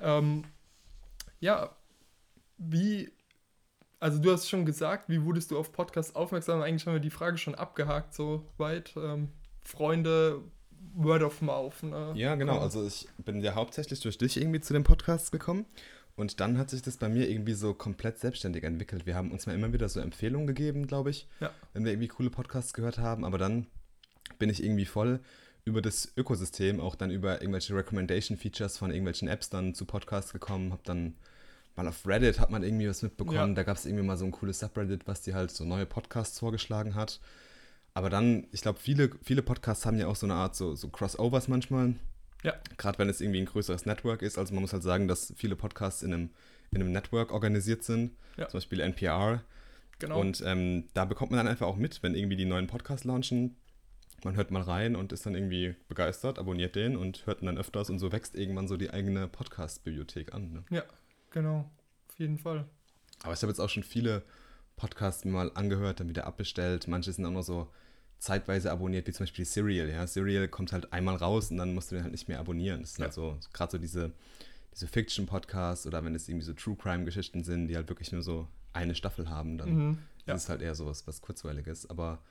Ähm, 0.00 0.44
ja, 1.40 1.74
wie, 2.58 3.10
also 4.00 4.18
du 4.18 4.32
hast 4.32 4.48
schon 4.48 4.64
gesagt, 4.64 5.08
wie 5.08 5.22
wurdest 5.24 5.50
du 5.50 5.58
auf 5.58 5.72
Podcast 5.72 6.14
aufmerksam? 6.16 6.62
Eigentlich 6.62 6.86
haben 6.86 6.94
wir 6.94 7.00
die 7.00 7.10
Frage 7.10 7.38
schon 7.38 7.54
abgehakt, 7.54 8.14
so 8.14 8.44
weit. 8.56 8.92
Ähm, 8.96 9.28
Freunde, 9.62 10.40
Word 10.94 11.22
of 11.22 11.42
Mouth. 11.42 11.82
Ne? 11.82 12.12
Ja, 12.14 12.34
genau. 12.36 12.58
Also 12.58 12.86
ich 12.86 13.08
bin 13.18 13.40
ja 13.40 13.54
hauptsächlich 13.54 14.00
durch 14.00 14.18
dich 14.18 14.40
irgendwie 14.40 14.60
zu 14.60 14.72
dem 14.72 14.84
Podcast 14.84 15.32
gekommen. 15.32 15.66
Und 16.16 16.40
dann 16.40 16.58
hat 16.58 16.70
sich 16.70 16.82
das 16.82 16.96
bei 16.96 17.08
mir 17.08 17.28
irgendwie 17.30 17.52
so 17.52 17.74
komplett 17.74 18.18
selbstständig 18.18 18.64
entwickelt. 18.64 19.06
Wir 19.06 19.14
haben 19.14 19.30
uns 19.30 19.46
mal 19.46 19.54
immer 19.54 19.72
wieder 19.72 19.88
so 19.88 20.00
Empfehlungen 20.00 20.48
gegeben, 20.48 20.88
glaube 20.88 21.10
ich, 21.10 21.28
ja. 21.38 21.52
wenn 21.74 21.84
wir 21.84 21.92
irgendwie 21.92 22.08
coole 22.08 22.28
Podcasts 22.28 22.74
gehört 22.74 22.98
haben. 22.98 23.24
Aber 23.24 23.38
dann 23.38 23.68
bin 24.38 24.50
ich 24.50 24.62
irgendwie 24.64 24.84
voll 24.84 25.20
über 25.64 25.80
das 25.80 26.12
Ökosystem, 26.16 26.80
auch 26.80 26.96
dann 26.96 27.12
über 27.12 27.40
irgendwelche 27.40 27.74
Recommendation-Features 27.76 28.78
von 28.78 28.90
irgendwelchen 28.90 29.28
Apps 29.28 29.48
dann 29.48 29.74
zu 29.74 29.84
Podcasts 29.84 30.32
gekommen. 30.32 30.72
Hab 30.72 30.82
dann 30.82 31.14
mal 31.78 31.88
auf 31.88 32.06
Reddit 32.06 32.40
hat 32.40 32.50
man 32.50 32.62
irgendwie 32.62 32.88
was 32.88 33.02
mitbekommen. 33.02 33.50
Ja. 33.50 33.54
Da 33.54 33.62
gab 33.62 33.76
es 33.76 33.86
irgendwie 33.86 34.04
mal 34.04 34.16
so 34.16 34.24
ein 34.24 34.32
cooles 34.32 34.58
Subreddit, 34.58 35.06
was 35.06 35.22
dir 35.22 35.34
halt 35.34 35.50
so 35.50 35.64
neue 35.64 35.86
Podcasts 35.86 36.38
vorgeschlagen 36.38 36.94
hat. 36.94 37.20
Aber 37.94 38.10
dann, 38.10 38.46
ich 38.52 38.60
glaube, 38.60 38.78
viele, 38.80 39.10
viele 39.22 39.42
Podcasts 39.42 39.86
haben 39.86 39.98
ja 39.98 40.08
auch 40.08 40.16
so 40.16 40.26
eine 40.26 40.34
Art 40.34 40.56
so, 40.56 40.74
so 40.74 40.88
Crossovers 40.88 41.48
manchmal. 41.48 41.94
Ja. 42.42 42.54
Gerade 42.76 42.98
wenn 42.98 43.08
es 43.08 43.20
irgendwie 43.20 43.40
ein 43.40 43.46
größeres 43.46 43.86
Network 43.86 44.22
ist. 44.22 44.38
Also 44.38 44.54
man 44.54 44.62
muss 44.62 44.72
halt 44.72 44.82
sagen, 44.82 45.08
dass 45.08 45.32
viele 45.36 45.56
Podcasts 45.56 46.02
in 46.02 46.12
einem, 46.12 46.30
in 46.70 46.82
einem 46.82 46.92
Network 46.92 47.32
organisiert 47.32 47.84
sind. 47.84 48.12
Ja. 48.36 48.48
Zum 48.48 48.58
Beispiel 48.58 48.80
NPR. 48.80 49.42
Genau. 50.00 50.20
Und 50.20 50.42
ähm, 50.44 50.88
da 50.94 51.04
bekommt 51.04 51.30
man 51.30 51.38
dann 51.38 51.48
einfach 51.48 51.66
auch 51.66 51.76
mit, 51.76 52.02
wenn 52.02 52.14
irgendwie 52.14 52.36
die 52.36 52.44
neuen 52.44 52.66
Podcasts 52.66 53.04
launchen. 53.04 53.56
Man 54.24 54.34
hört 54.34 54.50
mal 54.50 54.62
rein 54.62 54.96
und 54.96 55.12
ist 55.12 55.26
dann 55.26 55.36
irgendwie 55.36 55.76
begeistert, 55.88 56.40
abonniert 56.40 56.74
den 56.74 56.96
und 56.96 57.24
hört 57.26 57.40
ihn 57.40 57.46
dann 57.46 57.58
öfters 57.58 57.88
und 57.88 58.00
so 58.00 58.10
wächst 58.10 58.34
irgendwann 58.34 58.66
so 58.66 58.76
die 58.76 58.90
eigene 58.90 59.28
Podcast-Bibliothek 59.28 60.34
an. 60.34 60.52
Ne? 60.52 60.64
Ja, 60.70 60.82
genau. 61.30 61.70
Auf 62.08 62.18
jeden 62.18 62.38
Fall. 62.38 62.68
Aber 63.22 63.32
ich 63.32 63.42
habe 63.42 63.50
jetzt 63.50 63.60
auch 63.60 63.68
schon 63.68 63.82
viele 63.82 64.22
Podcasts 64.76 65.24
mal 65.24 65.50
angehört, 65.54 66.00
dann 66.00 66.08
wieder 66.08 66.26
abbestellt. 66.26 66.88
Manche 66.88 67.12
sind 67.12 67.26
auch 67.26 67.30
nur 67.30 67.42
so 67.42 67.68
zeitweise 68.18 68.70
abonniert, 68.70 69.06
wie 69.06 69.12
zum 69.12 69.24
Beispiel 69.24 69.44
Serial. 69.44 69.88
Ja? 69.88 70.06
Serial 70.06 70.48
kommt 70.48 70.72
halt 70.72 70.92
einmal 70.92 71.16
raus 71.16 71.50
und 71.50 71.56
dann 71.56 71.74
musst 71.74 71.90
du 71.90 71.96
den 71.96 72.02
halt 72.02 72.12
nicht 72.12 72.28
mehr 72.28 72.40
abonnieren. 72.40 72.80
Das 72.80 72.94
sind 72.94 73.00
ja. 73.00 73.06
halt 73.06 73.14
so, 73.14 73.38
gerade 73.52 73.72
so 73.72 73.78
diese, 73.78 74.12
diese 74.72 74.86
Fiction-Podcasts 74.86 75.86
oder 75.86 76.04
wenn 76.04 76.14
es 76.14 76.28
irgendwie 76.28 76.46
so 76.46 76.52
True 76.52 76.76
Crime-Geschichten 76.76 77.44
sind, 77.44 77.68
die 77.68 77.76
halt 77.76 77.88
wirklich 77.88 78.12
nur 78.12 78.22
so 78.22 78.48
eine 78.72 78.94
Staffel 78.94 79.28
haben, 79.28 79.58
dann 79.58 79.74
mhm. 79.74 79.98
ja. 80.26 80.34
ist 80.34 80.44
es 80.44 80.48
halt 80.48 80.62
eher 80.62 80.74
so 80.74 80.86
was, 80.86 81.06
was 81.06 81.20
Kurzweiliges. 81.20 81.88
Aber 81.90 82.22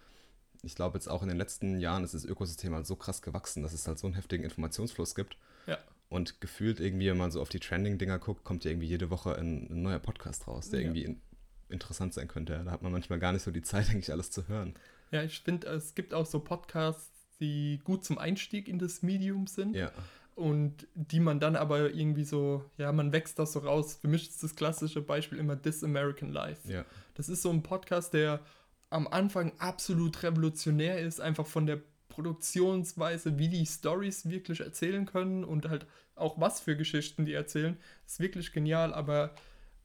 ich 0.64 0.76
glaube 0.76 0.98
jetzt 0.98 1.08
auch 1.08 1.22
in 1.22 1.30
den 1.30 1.38
letzten 1.38 1.80
Jahren 1.80 2.04
ist 2.04 2.14
das 2.14 2.26
Ökosystem 2.26 2.74
halt 2.74 2.86
so 2.86 2.96
krass 2.96 3.22
gewachsen, 3.22 3.64
dass 3.64 3.74
es 3.74 3.88
halt 3.88 4.00
so 4.00 4.08
einen 4.08 4.16
heftigen 4.16 4.44
Informationsfluss 4.44 5.16
gibt. 5.16 5.38
Ja. 5.66 5.78
Und 6.10 6.40
gefühlt 6.40 6.80
irgendwie, 6.80 7.10
wenn 7.10 7.18
man 7.18 7.32
so 7.32 7.42
auf 7.42 7.50
die 7.50 7.60
Trending-Dinger 7.60 8.20
guckt, 8.20 8.44
kommt 8.44 8.64
ja 8.64 8.72
irgendwie 8.72 8.88
jede 8.88 9.10
Woche 9.10 9.36
ein, 9.36 9.68
ein 9.70 9.82
neuer 9.82 10.00
Podcast 10.00 10.48
raus, 10.48 10.70
der 10.70 10.80
ja. 10.80 10.86
irgendwie 10.86 11.04
in, 11.04 11.22
interessant 11.70 12.14
sein 12.14 12.28
könnte. 12.28 12.62
Da 12.64 12.72
hat 12.72 12.82
man 12.82 12.92
manchmal 12.92 13.20
gar 13.20 13.34
nicht 13.34 13.44
so 13.44 13.52
die 13.52 13.62
Zeit, 13.62 13.90
eigentlich 13.90 14.12
alles 14.12 14.32
zu 14.32 14.48
hören. 14.48 14.76
Ja, 15.12 15.24
ich 15.24 15.40
finde, 15.40 15.68
es 15.68 15.96
gibt 15.96 16.14
auch 16.14 16.26
so 16.26 16.40
Podcasts, 16.40 17.12
die 17.40 17.80
gut 17.84 18.06
zum 18.06 18.18
Einstieg 18.18 18.68
in 18.68 18.80
das 18.80 19.02
Medium 19.02 19.48
sind. 19.48 19.76
Ja. 19.76 19.92
Und 20.36 20.88
die 20.94 21.20
man 21.20 21.40
dann 21.40 21.56
aber 21.56 21.92
irgendwie 21.94 22.24
so, 22.24 22.64
ja, 22.78 22.92
man 22.92 23.12
wächst 23.12 23.40
das 23.40 23.54
so 23.54 23.60
raus. 23.60 23.98
Für 24.00 24.08
mich 24.08 24.30
ist 24.30 24.44
das 24.44 24.56
klassische 24.56 25.02
Beispiel 25.02 25.40
immer 25.40 25.60
This 25.60 25.84
American 25.84 26.32
Life. 26.32 26.72
Ja. 26.72 26.86
Das 27.16 27.28
ist 27.28 27.42
so 27.42 27.50
ein 27.50 27.64
Podcast, 27.64 28.14
der 28.14 28.42
am 28.90 29.08
Anfang 29.08 29.52
absolut 29.58 30.22
revolutionär 30.24 31.00
ist, 31.00 31.20
einfach 31.20 31.48
von 31.48 31.66
der 31.66 31.82
Produktionsweise, 32.18 33.38
wie 33.38 33.48
die 33.48 33.64
Stories 33.68 34.28
wirklich 34.28 34.62
erzählen 34.62 35.06
können 35.06 35.44
und 35.44 35.70
halt 35.70 35.86
auch 36.16 36.40
was 36.40 36.60
für 36.60 36.76
Geschichten 36.76 37.26
die 37.26 37.34
erzählen. 37.34 37.78
Ist 38.08 38.20
wirklich 38.20 38.54
genial, 38.54 38.92
aber 38.92 39.36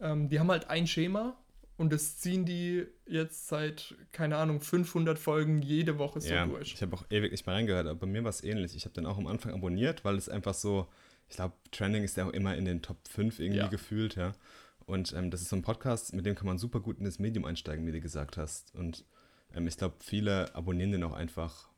ähm, 0.01 0.31
die 0.31 0.41
haben 0.41 0.51
halt 0.51 0.71
ein 0.71 0.87
Schema 0.87 1.37
und 1.77 1.93
das 1.93 2.17
ziehen 2.17 2.47
die 2.47 2.87
jetzt 3.07 3.49
seit, 3.49 3.95
keine 4.12 4.39
Ahnung, 4.39 4.62
500 4.62 5.19
Folgen 5.19 5.61
jede 5.61 5.99
Woche 5.99 6.23
so 6.23 6.33
ja, 6.33 6.47
durch. 6.47 6.73
Ich 6.73 6.81
habe 6.81 6.97
auch 6.97 7.05
ewig 7.11 7.33
nicht 7.33 7.47
mal 7.47 7.53
reingehört, 7.53 7.87
aber 7.87 8.01
bei 8.01 8.07
mir 8.07 8.25
war 8.25 8.31
es 8.31 8.43
ähnlich. 8.43 8.75
Ich 8.77 8.87
habe 8.87 8.95
den 8.95 9.05
auch 9.05 9.19
am 9.19 9.27
Anfang 9.27 9.53
abonniert, 9.53 10.03
weil 10.07 10.17
es 10.17 10.31
einfach 10.31 10.55
so, 10.55 10.89
ich 11.29 11.37
glaube, 11.37 11.53
Trending 11.71 12.03
ist 12.03 12.17
ja 12.17 12.27
auch 12.27 12.33
immer 12.33 12.57
in 12.57 12.65
den 12.65 12.81
Top 12.81 12.97
5 13.09 13.41
irgendwie 13.41 13.59
ja. 13.59 13.67
gefühlt, 13.67 14.17
ja. 14.17 14.33
Und 14.87 15.12
ähm, 15.12 15.31
das 15.31 15.43
ist 15.43 15.51
so 15.51 15.57
ein 15.57 15.62
Podcast, 15.62 16.15
mit 16.15 16.25
dem 16.25 16.35
kann 16.35 16.47
man 16.47 16.57
super 16.57 16.81
gut 16.81 16.99
in 16.99 17.05
das 17.05 17.19
Medium 17.19 17.45
einsteigen, 17.45 17.87
wie 17.87 17.93
du 17.93 18.01
gesagt 18.01 18.39
hast. 18.39 18.75
Und 18.75 19.05
ähm, 19.55 19.67
ich 19.67 19.77
glaube, 19.77 19.97
viele 20.01 20.55
abonnieren 20.55 20.93
den 20.93 21.05
auch 21.05 21.12
einfach, 21.12 21.69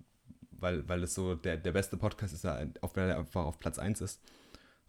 weil, 0.65 0.89
weil 0.89 1.03
es 1.03 1.15
so 1.15 1.35
der, 1.35 1.59
der 1.59 1.73
beste 1.73 1.97
Podcast 1.97 2.33
ist, 2.33 2.43
der 2.43 2.69
auf, 2.81 2.95
der 2.95 3.19
einfach 3.19 3.45
auf 3.45 3.61
Platz 3.61 3.79
1 3.79 4.01
ist. 4.01 4.21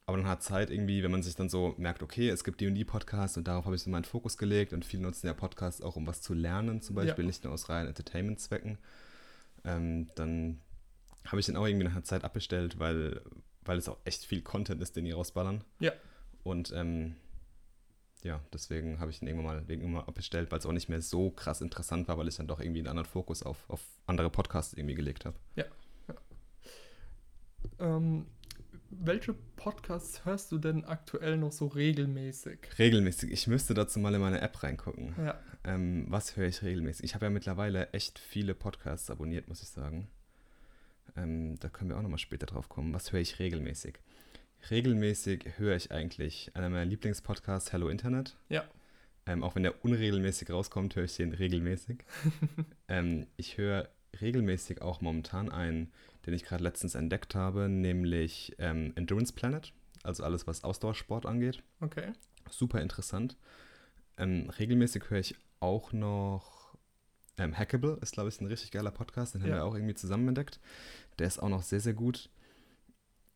Aber 0.08 0.18
dann 0.18 0.28
hat 0.28 0.42
Zeit 0.42 0.70
irgendwie, 0.70 1.04
wenn 1.04 1.12
man 1.12 1.22
sich 1.22 1.36
dann 1.36 1.50
so 1.50 1.76
merkt, 1.78 2.02
okay, 2.02 2.30
es 2.30 2.44
gibt 2.44 2.62
die 2.62 2.68
und 2.68 2.76
die 2.76 2.86
Podcasts 2.86 3.38
und 3.38 3.48
darauf 3.48 3.66
habe 3.66 3.76
ich 3.76 3.82
so 3.82 3.90
meinen 3.90 4.06
Fokus 4.06 4.38
gelegt 4.38 4.72
und 4.72 4.86
viele 4.86 5.04
nutzen 5.04 5.28
ja 5.28 5.34
Podcasts 5.34 5.82
auch, 5.82 5.96
um 5.96 6.08
was 6.08 6.22
zu 6.22 6.34
lernen, 6.34 6.82
zum 6.82 6.96
Beispiel, 6.96 7.26
ja. 7.26 7.28
nicht 7.28 7.44
nur 7.44 7.54
aus 7.54 7.70
reinen 7.70 7.90
Entertainment-Zwecken, 7.90 8.78
ähm, 9.66 10.08
dann 10.16 10.62
habe 11.26 11.40
ich 11.40 11.48
den 11.48 11.58
auch 11.58 11.66
irgendwie 11.66 11.86
nach 11.86 11.94
einer 11.94 12.04
Zeit 12.04 12.24
abbestellt, 12.24 12.80
weil, 12.80 13.22
weil 13.64 13.80
es 13.80 13.90
auch 13.90 13.98
echt 14.06 14.26
viel 14.26 14.44
Content 14.44 14.82
ist, 14.82 14.96
den 14.96 15.06
die 15.06 15.12
rausballern. 15.12 15.64
Ja. 15.80 15.92
Und 16.44 16.72
ähm, 16.76 17.16
ja, 18.26 18.42
deswegen 18.52 19.00
habe 19.00 19.12
ich 19.12 19.22
ihn 19.22 19.28
irgendwann 19.28 19.58
mal, 19.58 19.66
irgendwann 19.68 19.92
mal 19.92 20.00
abbestellt, 20.02 20.52
weil 20.52 20.58
es 20.58 20.66
auch 20.66 20.72
nicht 20.72 20.90
mehr 20.90 21.02
so 21.02 21.30
krass 21.30 21.62
interessant 21.62 22.08
war, 22.08 22.18
weil 22.18 22.28
ich 22.28 22.36
dann 22.36 22.48
doch 22.48 22.60
irgendwie 22.60 22.80
einen 22.80 22.88
anderen 22.88 23.08
Fokus 23.08 23.44
auf, 23.44 23.70
auf 23.70 23.82
andere 24.08 24.32
Podcasts 24.32 24.74
irgendwie 24.74 24.96
gelegt 24.96 25.26
habe. 25.26 25.38
Ja. 25.56 25.66
ja. 26.08 26.16
Ähm, 27.80 28.26
welche 28.90 29.34
Podcasts 29.56 30.26
hörst 30.26 30.52
du 30.52 30.58
denn 30.58 30.86
aktuell 30.86 31.38
noch 31.38 31.52
so 31.52 31.68
regelmäßig? 31.68 32.80
Regelmäßig. 32.80 33.32
Ich 33.32 33.46
müsste 33.46 33.76
dazu 33.76 34.00
mal 34.00 34.14
in 34.16 34.22
meine 34.22 34.42
App 34.42 34.64
reingucken. 34.64 35.14
Ja. 35.24 35.40
Ähm, 35.64 36.08
was 36.10 36.36
höre 36.36 36.48
ich 36.48 36.64
regelmäßig? 36.64 37.06
Ich 37.06 37.14
habe 37.14 37.26
ja 37.26 37.30
mittlerweile 37.30 37.92
echt 37.92 38.18
viele 38.18 38.56
Podcasts 38.56 39.12
abonniert, 39.12 39.48
muss 39.48 39.62
ich 39.62 39.70
sagen. 39.70 40.08
Ähm, 41.16 41.60
da 41.60 41.70
können 41.70 41.92
wir 41.92 41.98
auch 41.98 42.02
nochmal 42.02 42.18
später 42.18 42.48
drauf 42.48 42.70
kommen. 42.70 42.92
Was 42.92 43.12
höre 43.12 43.20
ich 43.20 43.38
regelmäßig? 43.38 44.00
Regelmäßig 44.72 45.46
höre 45.58 45.76
ich 45.76 45.92
eigentlich 45.92 46.52
einer 46.56 46.70
meiner 46.70 46.86
Lieblingspodcasts, 46.86 47.72
Hello 47.72 47.90
Internet. 47.90 48.36
Ja. 48.50 48.64
Ähm, 49.28 49.44
auch 49.44 49.56
wenn 49.56 49.64
der 49.64 49.84
unregelmäßig 49.84 50.50
rauskommt, 50.50 50.96
höre 50.96 51.04
ich 51.04 51.16
den 51.16 51.34
regelmäßig. 51.34 52.04
ähm, 52.88 53.28
ich 53.38 53.58
höre 53.58 53.90
regelmäßig 54.22 54.82
auch 54.82 55.02
momentan 55.02 55.52
einen, 55.52 55.92
den 56.26 56.34
ich 56.34 56.44
gerade 56.44 56.64
letztens 56.64 56.96
entdeckt 56.96 57.36
habe, 57.36 57.70
nämlich 57.70 58.56
ähm, 58.58 58.94
Endurance 58.96 59.34
Planet, 59.34 59.72
also 60.04 60.24
alles, 60.24 60.48
was 60.48 60.64
Ausdauersport 60.64 61.26
angeht. 61.26 61.62
Okay. 61.80 62.14
Super 62.50 62.82
interessant. 62.82 63.38
Ähm, 64.18 64.50
regelmäßig 64.58 65.10
höre 65.10 65.20
ich 65.20 65.36
auch 65.60 65.92
noch 65.92 66.76
ähm, 67.38 67.56
Hackable, 67.58 67.98
ist 68.02 68.14
glaube 68.14 68.30
ich 68.30 68.40
ein 68.40 68.48
richtig 68.48 68.72
geiler 68.72 68.92
Podcast, 68.92 69.36
den 69.36 69.42
haben 69.42 69.50
Ja. 69.50 69.56
wir 69.58 69.66
auch 69.66 69.76
irgendwie 69.76 69.96
zusammen 69.96 70.28
entdeckt. 70.30 70.60
Der 71.20 71.28
ist 71.28 71.40
auch 71.40 71.50
noch 71.50 71.64
sehr, 71.64 71.80
sehr 71.82 71.94
gut. 71.94 72.30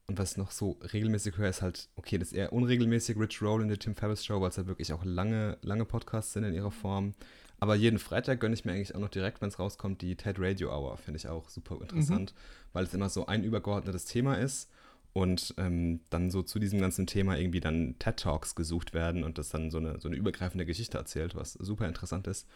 Und 0.09 0.17
was 0.17 0.31
ich 0.31 0.37
noch 0.37 0.49
so 0.49 0.79
regelmäßig 0.91 1.37
höre, 1.37 1.49
ist 1.49 1.61
halt, 1.61 1.87
okay, 1.95 2.17
das 2.17 2.29
ist 2.29 2.33
eher 2.33 2.51
unregelmäßig, 2.51 3.15
Rich 3.15 3.43
Roll 3.43 3.61
in 3.61 3.67
der 3.67 3.77
Tim 3.77 3.95
Ferriss 3.95 4.25
Show, 4.25 4.41
weil 4.41 4.49
es 4.49 4.57
halt 4.57 4.67
wirklich 4.67 4.91
auch 4.91 5.05
lange, 5.05 5.59
lange 5.61 5.85
Podcasts 5.85 6.33
sind 6.33 6.45
in 6.45 6.55
ihrer 6.55 6.71
Form. 6.71 7.13
Aber 7.59 7.75
jeden 7.75 7.99
Freitag 7.99 8.39
gönne 8.39 8.55
ich 8.55 8.65
mir 8.65 8.71
eigentlich 8.71 8.95
auch 8.95 8.99
noch 8.99 9.09
direkt, 9.09 9.39
wenn 9.39 9.49
es 9.49 9.59
rauskommt, 9.59 10.01
die 10.01 10.15
TED 10.15 10.37
Radio 10.39 10.71
Hour. 10.71 10.97
Finde 10.97 11.19
ich 11.19 11.27
auch 11.27 11.47
super 11.49 11.77
interessant, 11.79 12.33
weil 12.73 12.85
es 12.85 12.93
immer 12.95 13.07
so 13.09 13.27
ein 13.27 13.43
übergeordnetes 13.43 14.05
Thema 14.05 14.33
ist 14.33 14.71
und 15.13 15.53
ähm, 15.57 15.99
dann 16.09 16.31
so 16.31 16.41
zu 16.41 16.57
diesem 16.57 16.79
ganzen 16.79 17.05
Thema 17.05 17.37
irgendwie 17.37 17.59
dann 17.59 17.95
TED 17.99 18.17
Talks 18.17 18.55
gesucht 18.55 18.95
werden 18.95 19.23
und 19.23 19.37
das 19.37 19.49
dann 19.49 19.69
so 19.69 19.77
eine, 19.77 19.99
so 19.99 20.07
eine 20.07 20.17
übergreifende 20.17 20.65
Geschichte 20.65 20.97
erzählt, 20.97 21.35
was 21.35 21.53
super 21.53 21.87
interessant 21.87 22.25
ist. 22.25 22.47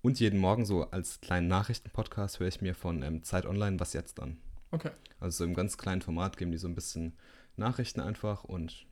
Und 0.00 0.18
jeden 0.18 0.40
Morgen 0.40 0.64
so 0.64 0.84
als 0.90 1.20
kleinen 1.20 1.48
Nachrichtenpodcast 1.48 2.40
höre 2.40 2.48
ich 2.48 2.62
mir 2.62 2.74
von 2.74 3.02
ähm, 3.02 3.22
Zeit 3.22 3.44
Online, 3.44 3.78
was 3.78 3.92
jetzt 3.92 4.18
dann? 4.18 4.38
Okay. 4.72 4.90
Also 5.20 5.38
so 5.38 5.44
im 5.44 5.54
ganz 5.54 5.78
kleinen 5.78 6.02
Format 6.02 6.36
geben 6.36 6.50
die 6.50 6.58
so 6.58 6.66
ein 6.66 6.74
bisschen 6.74 7.16
Nachrichten 7.56 8.00
einfach 8.00 8.42
und 8.44 8.86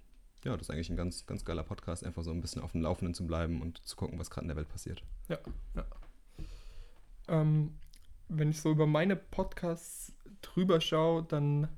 ja, 0.45 0.53
das 0.57 0.69
ist 0.69 0.71
eigentlich 0.71 0.91
ein 0.91 0.97
ganz, 0.97 1.27
ganz 1.27 1.45
geiler 1.45 1.65
Podcast, 1.65 2.05
einfach 2.05 2.23
so 2.23 2.31
ein 2.31 2.41
bisschen 2.41 2.63
auf 2.63 2.73
dem 2.73 2.83
Laufenden 2.83 3.15
zu 3.15 3.27
bleiben 3.27 3.61
und 3.61 3.79
zu 3.85 3.97
gucken, 3.97 4.19
was 4.19 4.31
gerade 4.31 4.45
in 4.45 4.49
der 4.49 4.57
Welt 4.57 4.69
passiert. 4.69 5.03
Ja, 5.29 5.39
ja. 5.75 5.85
Ähm, 7.29 7.75
wenn 8.29 8.51
ich 8.51 8.61
so 8.61 8.71
über 8.71 8.87
meine 8.87 9.17
Podcasts 9.17 10.13
drüber 10.41 10.81
schaue, 10.81 11.25
dann 11.25 11.69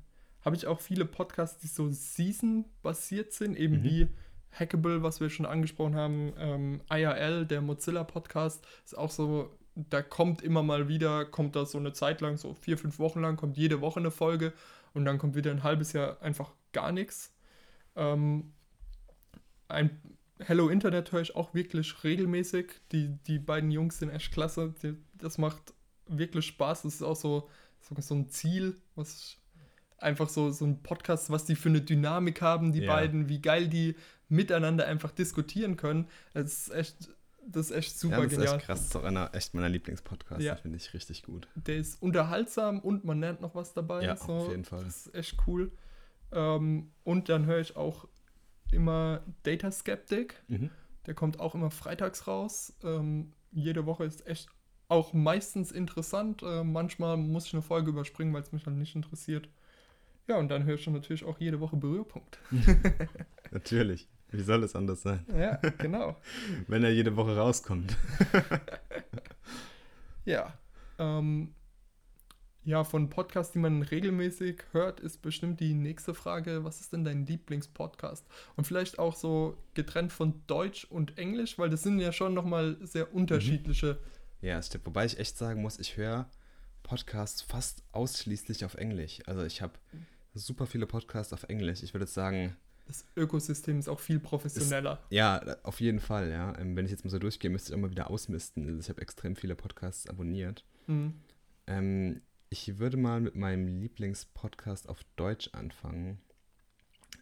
habe 0.45 0.55
ich 0.55 0.67
auch 0.67 0.79
viele 0.81 1.05
Podcasts, 1.05 1.59
die 1.61 1.67
so 1.67 1.89
Season-basiert 1.89 3.33
sind, 3.33 3.55
eben 3.57 3.79
Mhm. 3.79 3.83
wie 3.83 4.07
Hackable, 4.51 5.01
was 5.03 5.19
wir 5.19 5.29
schon 5.29 5.45
angesprochen 5.45 5.95
haben, 5.95 6.33
ähm, 6.37 6.81
IRL, 6.89 7.45
der 7.45 7.61
Mozilla-Podcast, 7.61 8.65
ist 8.85 8.97
auch 8.97 9.09
so, 9.09 9.49
da 9.75 10.01
kommt 10.01 10.41
immer 10.41 10.61
mal 10.63 10.87
wieder, 10.87 11.25
kommt 11.25 11.55
da 11.55 11.65
so 11.65 11.77
eine 11.77 11.93
Zeit 11.93 12.21
lang, 12.21 12.37
so 12.37 12.53
vier, 12.53 12.77
fünf 12.77 12.99
Wochen 12.99 13.21
lang, 13.21 13.37
kommt 13.37 13.57
jede 13.57 13.81
Woche 13.81 13.99
eine 13.99 14.11
Folge 14.11 14.53
und 14.93 15.05
dann 15.05 15.17
kommt 15.17 15.35
wieder 15.35 15.51
ein 15.51 15.63
halbes 15.63 15.93
Jahr 15.93 16.21
einfach 16.21 16.51
gar 16.73 16.91
nichts. 16.91 17.33
Ähm, 17.95 18.53
ein 19.67 19.99
Hello 20.39 20.67
Internet 20.69 21.11
höre 21.11 21.21
ich 21.21 21.35
auch 21.35 21.53
wirklich 21.53 22.03
regelmäßig. 22.03 22.81
Die, 22.91 23.09
die 23.27 23.39
beiden 23.39 23.71
Jungs 23.71 23.99
sind 23.99 24.09
echt 24.09 24.31
klasse. 24.33 24.73
Die, 24.83 24.95
das 25.13 25.37
macht 25.37 25.73
wirklich 26.07 26.45
Spaß. 26.47 26.81
Das 26.81 26.95
ist 26.95 27.03
auch 27.03 27.15
so, 27.15 27.49
so, 27.79 27.95
so 27.99 28.15
ein 28.15 28.29
Ziel, 28.29 28.75
was 28.95 29.15
ich- 29.19 29.39
einfach 29.99 30.27
so, 30.27 30.51
so 30.51 30.65
ein 30.65 30.83
Podcast, 30.83 31.29
was 31.29 31.45
die 31.45 31.55
für 31.55 31.69
eine 31.69 31.79
Dynamik 31.81 32.41
haben, 32.41 32.73
die 32.73 32.81
Ja. 32.81 32.93
beiden, 32.93 33.29
wie 33.29 33.41
geil 33.41 33.69
die 33.69 33.95
miteinander 34.27 34.85
einfach 34.85 35.11
diskutieren 35.11 35.77
können. 35.77 36.09
Das 36.33 36.67
ist 36.67 36.73
echt, 36.73 37.09
das 37.47 37.69
ist 37.69 37.75
echt 37.75 37.97
super 37.97 38.17
ja, 38.17 38.23
das 38.23 38.31
genial. 38.31 38.47
ist 38.47 38.53
echt 38.53 38.65
krass. 38.65 38.79
Das 38.79 38.87
ist 38.89 38.95
auch 38.95 39.03
einer 39.03 39.33
echt 39.33 39.53
meiner 39.53 39.69
Lieblingspodcasts. 39.69 40.43
Ja. 40.43 40.55
Finde 40.55 40.77
ich 40.77 40.93
richtig 40.93 41.23
gut. 41.23 41.47
Der 41.55 41.77
ist 41.77 42.01
unterhaltsam 42.01 42.79
und 42.79 43.03
man 43.03 43.19
lernt 43.19 43.41
noch 43.41 43.55
was 43.55 43.73
dabei. 43.73 44.03
Ja, 44.03 44.15
so. 44.15 44.33
auf 44.33 44.49
jeden 44.49 44.65
Fall. 44.65 44.83
Das 44.83 45.07
ist 45.07 45.15
echt 45.15 45.37
cool. 45.47 45.71
Ähm, 46.31 46.91
und 47.03 47.29
dann 47.29 47.45
höre 47.45 47.59
ich 47.59 47.75
auch 47.75 48.07
immer 48.71 49.21
Data 49.43 49.71
Skeptic. 49.71 50.41
Mhm. 50.47 50.69
Der 51.05 51.13
kommt 51.13 51.39
auch 51.39 51.55
immer 51.55 51.69
freitags 51.69 52.27
raus. 52.27 52.73
Ähm, 52.83 53.33
jede 53.51 53.85
Woche 53.85 54.05
ist 54.05 54.25
echt 54.25 54.49
auch 54.87 55.13
meistens 55.13 55.71
interessant. 55.71 56.43
Äh, 56.43 56.63
manchmal 56.63 57.17
muss 57.17 57.47
ich 57.47 57.53
eine 57.53 57.61
Folge 57.61 57.89
überspringen, 57.89 58.33
weil 58.33 58.41
es 58.41 58.51
mich 58.51 58.63
dann 58.63 58.77
nicht 58.77 58.95
interessiert. 58.95 59.49
Ja, 60.27 60.37
und 60.37 60.49
dann 60.49 60.63
höre 60.63 60.75
ich 60.75 60.85
dann 60.85 60.93
natürlich 60.93 61.25
auch 61.25 61.39
jede 61.39 61.59
Woche 61.59 61.75
Berührpunkt. 61.75 62.39
Natürlich. 63.51 64.07
Wie 64.33 64.41
soll 64.41 64.63
es 64.63 64.75
anders 64.75 65.03
sein? 65.03 65.25
Ja, 65.37 65.55
genau. 65.77 66.17
Wenn 66.67 66.83
er 66.83 66.91
jede 66.91 67.15
Woche 67.15 67.37
rauskommt. 67.37 67.95
Ja. 70.25 70.57
Ähm, 70.99 71.53
ja, 72.63 72.85
von 72.85 73.09
Podcasts, 73.09 73.51
die 73.51 73.59
man 73.59 73.81
regelmäßig 73.81 74.63
hört, 74.71 75.01
ist 75.01 75.21
bestimmt 75.21 75.59
die 75.59 75.73
nächste 75.73 76.13
Frage, 76.13 76.63
was 76.63 76.79
ist 76.79 76.93
denn 76.93 77.03
dein 77.03 77.25
Lieblingspodcast? 77.25 78.25
Und 78.55 78.65
vielleicht 78.65 78.99
auch 78.99 79.15
so 79.15 79.57
getrennt 79.73 80.13
von 80.13 80.41
Deutsch 80.47 80.85
und 80.85 81.17
Englisch, 81.17 81.59
weil 81.59 81.69
das 81.69 81.83
sind 81.83 81.99
ja 81.99 82.13
schon 82.13 82.33
nochmal 82.33 82.77
sehr 82.81 83.13
unterschiedliche. 83.13 83.99
Ja, 84.41 84.59
es 84.59 84.67
stimmt. 84.67 84.85
Wobei 84.85 85.05
ich 85.05 85.19
echt 85.19 85.37
sagen 85.37 85.61
muss, 85.61 85.77
ich 85.77 85.97
höre 85.97 86.29
Podcasts 86.83 87.41
fast 87.41 87.83
ausschließlich 87.91 88.63
auf 88.63 88.75
Englisch. 88.75 89.19
Also 89.25 89.43
ich 89.43 89.61
habe 89.61 89.73
super 90.33 90.65
viele 90.65 90.87
Podcasts 90.87 91.33
auf 91.33 91.43
Englisch. 91.43 91.83
Ich 91.83 91.93
würde 91.93 92.05
jetzt 92.05 92.13
sagen, 92.13 92.55
Das 92.85 93.05
Ökosystem 93.15 93.79
ist 93.79 93.87
auch 93.87 93.99
viel 93.99 94.19
professioneller. 94.19 95.01
ja, 95.09 95.41
auf 95.63 95.79
jeden 95.79 95.99
Fall, 95.99 96.29
ja. 96.29 96.57
Ähm, 96.59 96.75
Wenn 96.75 96.85
ich 96.85 96.91
jetzt 96.91 97.05
mal 97.05 97.11
so 97.11 97.19
durchgehe, 97.19 97.49
müsste 97.49 97.71
ich 97.71 97.75
auch 97.75 97.81
mal 97.81 97.91
wieder 97.91 98.09
ausmisten. 98.09 98.67
Also 98.67 98.79
ich 98.79 98.89
habe 98.89 99.01
extrem 99.01 99.35
viele 99.35 99.55
Podcasts 99.55 100.07
abonniert. 100.07 100.65
Mhm. 100.87 101.13
Ähm, 101.67 102.21
ich 102.49 102.77
würde 102.77 102.97
mal 102.97 103.19
mit 103.21 103.35
meinem 103.35 103.67
Lieblingspodcast 103.67 104.89
auf 104.89 104.99
Deutsch 105.15 105.49
anfangen. 105.53 106.19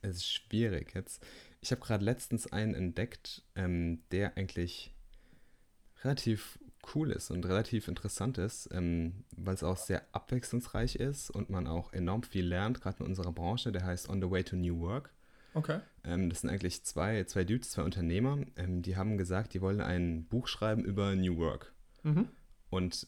Es 0.01 0.17
ist 0.17 0.31
schwierig 0.31 0.93
jetzt. 0.95 1.23
Ich 1.61 1.71
habe 1.71 1.81
gerade 1.81 2.03
letztens 2.03 2.51
einen 2.51 2.73
entdeckt, 2.73 3.43
ähm, 3.55 3.99
der 4.11 4.35
eigentlich 4.35 4.93
relativ 6.03 6.59
cool 6.95 7.11
ist 7.11 7.29
und 7.29 7.45
relativ 7.45 7.87
interessant 7.87 8.39
ist, 8.39 8.67
ähm, 8.71 9.23
weil 9.37 9.53
es 9.53 9.63
auch 9.63 9.77
sehr 9.77 10.03
abwechslungsreich 10.13 10.95
ist 10.95 11.29
und 11.29 11.49
man 11.49 11.67
auch 11.67 11.93
enorm 11.93 12.23
viel 12.23 12.45
lernt, 12.45 12.81
gerade 12.81 13.01
in 13.01 13.05
unserer 13.05 13.31
Branche. 13.31 13.71
Der 13.71 13.85
heißt 13.85 14.09
On 14.09 14.21
the 14.21 14.29
Way 14.29 14.43
to 14.43 14.55
New 14.55 14.79
Work. 14.79 15.13
Okay. 15.53 15.79
Ähm, 16.03 16.29
das 16.29 16.41
sind 16.41 16.49
eigentlich 16.49 16.83
zwei, 16.83 17.23
zwei 17.25 17.43
Dudes, 17.43 17.71
zwei 17.71 17.83
Unternehmer. 17.83 18.39
Ähm, 18.55 18.81
die 18.81 18.95
haben 18.95 19.17
gesagt, 19.17 19.53
die 19.53 19.61
wollen 19.61 19.81
ein 19.81 20.25
Buch 20.25 20.47
schreiben 20.47 20.83
über 20.83 21.15
New 21.15 21.37
Work. 21.37 21.73
Mhm. 22.03 22.29
Und 22.69 23.07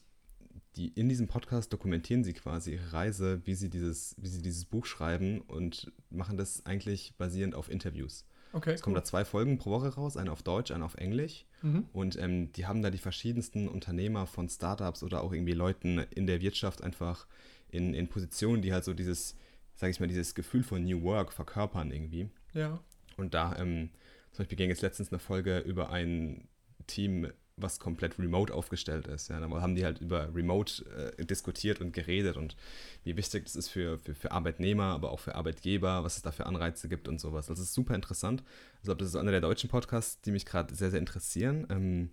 die, 0.75 0.87
in 0.87 1.07
diesem 1.07 1.27
Podcast 1.27 1.71
dokumentieren 1.71 2.23
sie 2.23 2.33
quasi 2.33 2.73
ihre 2.73 2.93
Reise, 2.93 3.41
wie 3.45 3.55
sie, 3.55 3.69
dieses, 3.69 4.15
wie 4.17 4.27
sie 4.27 4.41
dieses 4.41 4.65
Buch 4.65 4.85
schreiben 4.85 5.41
und 5.41 5.91
machen 6.09 6.37
das 6.37 6.65
eigentlich 6.65 7.13
basierend 7.17 7.55
auf 7.55 7.69
Interviews. 7.69 8.25
Okay. 8.53 8.73
Es 8.73 8.81
kommen 8.81 8.95
da 8.95 9.03
zwei 9.03 9.25
Folgen 9.25 9.57
pro 9.57 9.71
Woche 9.71 9.89
raus, 9.89 10.15
eine 10.17 10.31
auf 10.31 10.43
Deutsch, 10.43 10.71
eine 10.71 10.85
auf 10.85 10.95
Englisch. 10.95 11.45
Mhm. 11.61 11.85
Und 11.91 12.17
ähm, 12.19 12.51
die 12.53 12.65
haben 12.67 12.81
da 12.81 12.91
die 12.91 12.99
verschiedensten 12.99 13.67
Unternehmer 13.67 14.27
von 14.27 14.49
Startups 14.49 15.03
oder 15.03 15.21
auch 15.21 15.31
irgendwie 15.31 15.53
Leuten 15.53 15.99
in 16.11 16.27
der 16.27 16.41
Wirtschaft 16.41 16.83
einfach 16.83 17.25
in, 17.69 17.93
in 17.93 18.07
Positionen, 18.07 18.61
die 18.61 18.71
halt 18.71 18.83
so 18.83 18.93
dieses, 18.93 19.35
sage 19.75 19.91
ich 19.91 19.99
mal, 19.99 20.07
dieses 20.07 20.35
Gefühl 20.35 20.63
von 20.63 20.83
New 20.83 21.01
Work 21.03 21.33
verkörpern 21.33 21.91
irgendwie. 21.91 22.29
Ja. 22.53 22.79
Und 23.17 23.33
da, 23.33 23.55
ähm, 23.57 23.89
zum 24.31 24.43
Beispiel 24.43 24.57
ging 24.57 24.69
jetzt 24.69 24.81
letztens 24.81 25.11
eine 25.11 25.19
Folge 25.19 25.59
über 25.59 25.91
ein 25.91 26.47
Team, 26.87 27.27
was 27.55 27.79
komplett 27.79 28.17
remote 28.17 28.53
aufgestellt 28.53 29.07
ist. 29.07 29.29
Ja, 29.29 29.39
da 29.39 29.49
haben 29.49 29.75
die 29.75 29.85
halt 29.85 30.01
über 30.01 30.33
Remote 30.33 31.13
äh, 31.17 31.25
diskutiert 31.25 31.81
und 31.81 31.93
geredet 31.93 32.35
und 32.35 32.55
wie 33.03 33.15
wichtig 33.15 33.45
das 33.45 33.55
ist 33.55 33.69
für, 33.69 33.99
für, 33.99 34.15
für 34.15 34.31
Arbeitnehmer, 34.31 34.85
aber 34.85 35.11
auch 35.11 35.19
für 35.19 35.35
Arbeitgeber, 35.35 36.03
was 36.03 36.15
es 36.15 36.23
da 36.23 36.31
für 36.31 36.47
Anreize 36.47 36.89
gibt 36.89 37.07
und 37.07 37.19
sowas. 37.19 37.47
Das 37.47 37.59
ist 37.59 37.73
super 37.73 37.93
interessant. 37.93 38.43
Also 38.79 38.95
das 38.95 39.09
ist 39.09 39.15
einer 39.15 39.31
der 39.31 39.41
deutschen 39.41 39.69
Podcasts, 39.69 40.19
die 40.21 40.31
mich 40.31 40.45
gerade 40.45 40.73
sehr, 40.73 40.89
sehr 40.89 40.99
interessieren. 40.99 41.67
Ähm, 41.69 42.09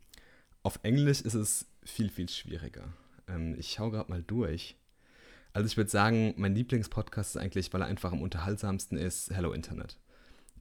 auf 0.62 0.78
Englisch 0.82 1.22
ist 1.22 1.34
es 1.34 1.66
viel, 1.84 2.10
viel 2.10 2.28
schwieriger. 2.28 2.92
Ähm, 3.26 3.56
ich 3.58 3.72
schaue 3.72 3.92
gerade 3.92 4.10
mal 4.10 4.22
durch. 4.22 4.76
Also 5.52 5.66
ich 5.66 5.76
würde 5.76 5.90
sagen, 5.90 6.34
mein 6.36 6.54
Lieblingspodcast 6.54 7.36
ist 7.36 7.42
eigentlich, 7.42 7.72
weil 7.72 7.82
er 7.82 7.88
einfach 7.88 8.12
am 8.12 8.22
unterhaltsamsten 8.22 8.96
ist, 8.96 9.30
Hello 9.34 9.52
Internet. 9.52 9.98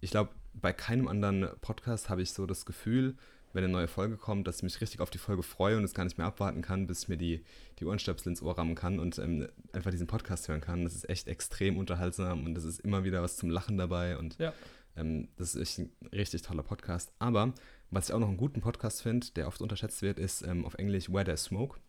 Ich 0.01 0.11
glaube, 0.11 0.31
bei 0.53 0.73
keinem 0.73 1.07
anderen 1.07 1.47
Podcast 1.61 2.09
habe 2.09 2.21
ich 2.21 2.31
so 2.33 2.45
das 2.45 2.65
Gefühl, 2.65 3.15
wenn 3.53 3.63
eine 3.63 3.71
neue 3.73 3.87
Folge 3.87 4.17
kommt, 4.17 4.47
dass 4.47 4.57
ich 4.57 4.63
mich 4.63 4.81
richtig 4.81 4.99
auf 4.99 5.09
die 5.09 5.17
Folge 5.17 5.43
freue 5.43 5.77
und 5.77 5.83
es 5.83 5.93
gar 5.93 6.03
nicht 6.05 6.17
mehr 6.17 6.27
abwarten 6.27 6.61
kann, 6.61 6.87
bis 6.87 7.03
ich 7.03 7.07
mir 7.09 7.17
die, 7.17 7.43
die 7.79 7.85
Ohrenstöpsel 7.85 8.31
ins 8.31 8.41
Ohr 8.41 8.57
rammen 8.57 8.75
kann 8.75 8.99
und 8.99 9.17
ähm, 9.19 9.47
einfach 9.73 9.91
diesen 9.91 10.07
Podcast 10.07 10.47
hören 10.47 10.61
kann. 10.61 10.83
Das 10.83 10.95
ist 10.95 11.09
echt 11.09 11.27
extrem 11.27 11.77
unterhaltsam 11.77 12.45
und 12.45 12.57
es 12.57 12.63
ist 12.63 12.79
immer 12.79 13.03
wieder 13.03 13.21
was 13.21 13.37
zum 13.37 13.49
Lachen 13.49 13.77
dabei 13.77 14.17
und 14.17 14.37
Ja. 14.39 14.53
ähm, 14.95 15.29
das 15.37 15.55
ist 15.55 15.61
echt 15.61 15.79
ein 15.79 15.91
richtig 16.11 16.41
toller 16.43 16.63
Podcast. 16.63 17.11
Aber 17.19 17.53
was 17.91 18.09
ich 18.09 18.13
auch 18.15 18.19
noch 18.19 18.27
einen 18.27 18.37
guten 18.37 18.61
Podcast 18.61 19.01
finde, 19.01 19.27
der 19.35 19.47
oft 19.47 19.61
unterschätzt 19.61 20.01
wird, 20.01 20.19
ist 20.19 20.41
ähm, 20.43 20.65
auf 20.65 20.75
Englisch 20.75 21.09
Where 21.11 21.25
There's 21.25 21.43
Smoke. 21.43 21.79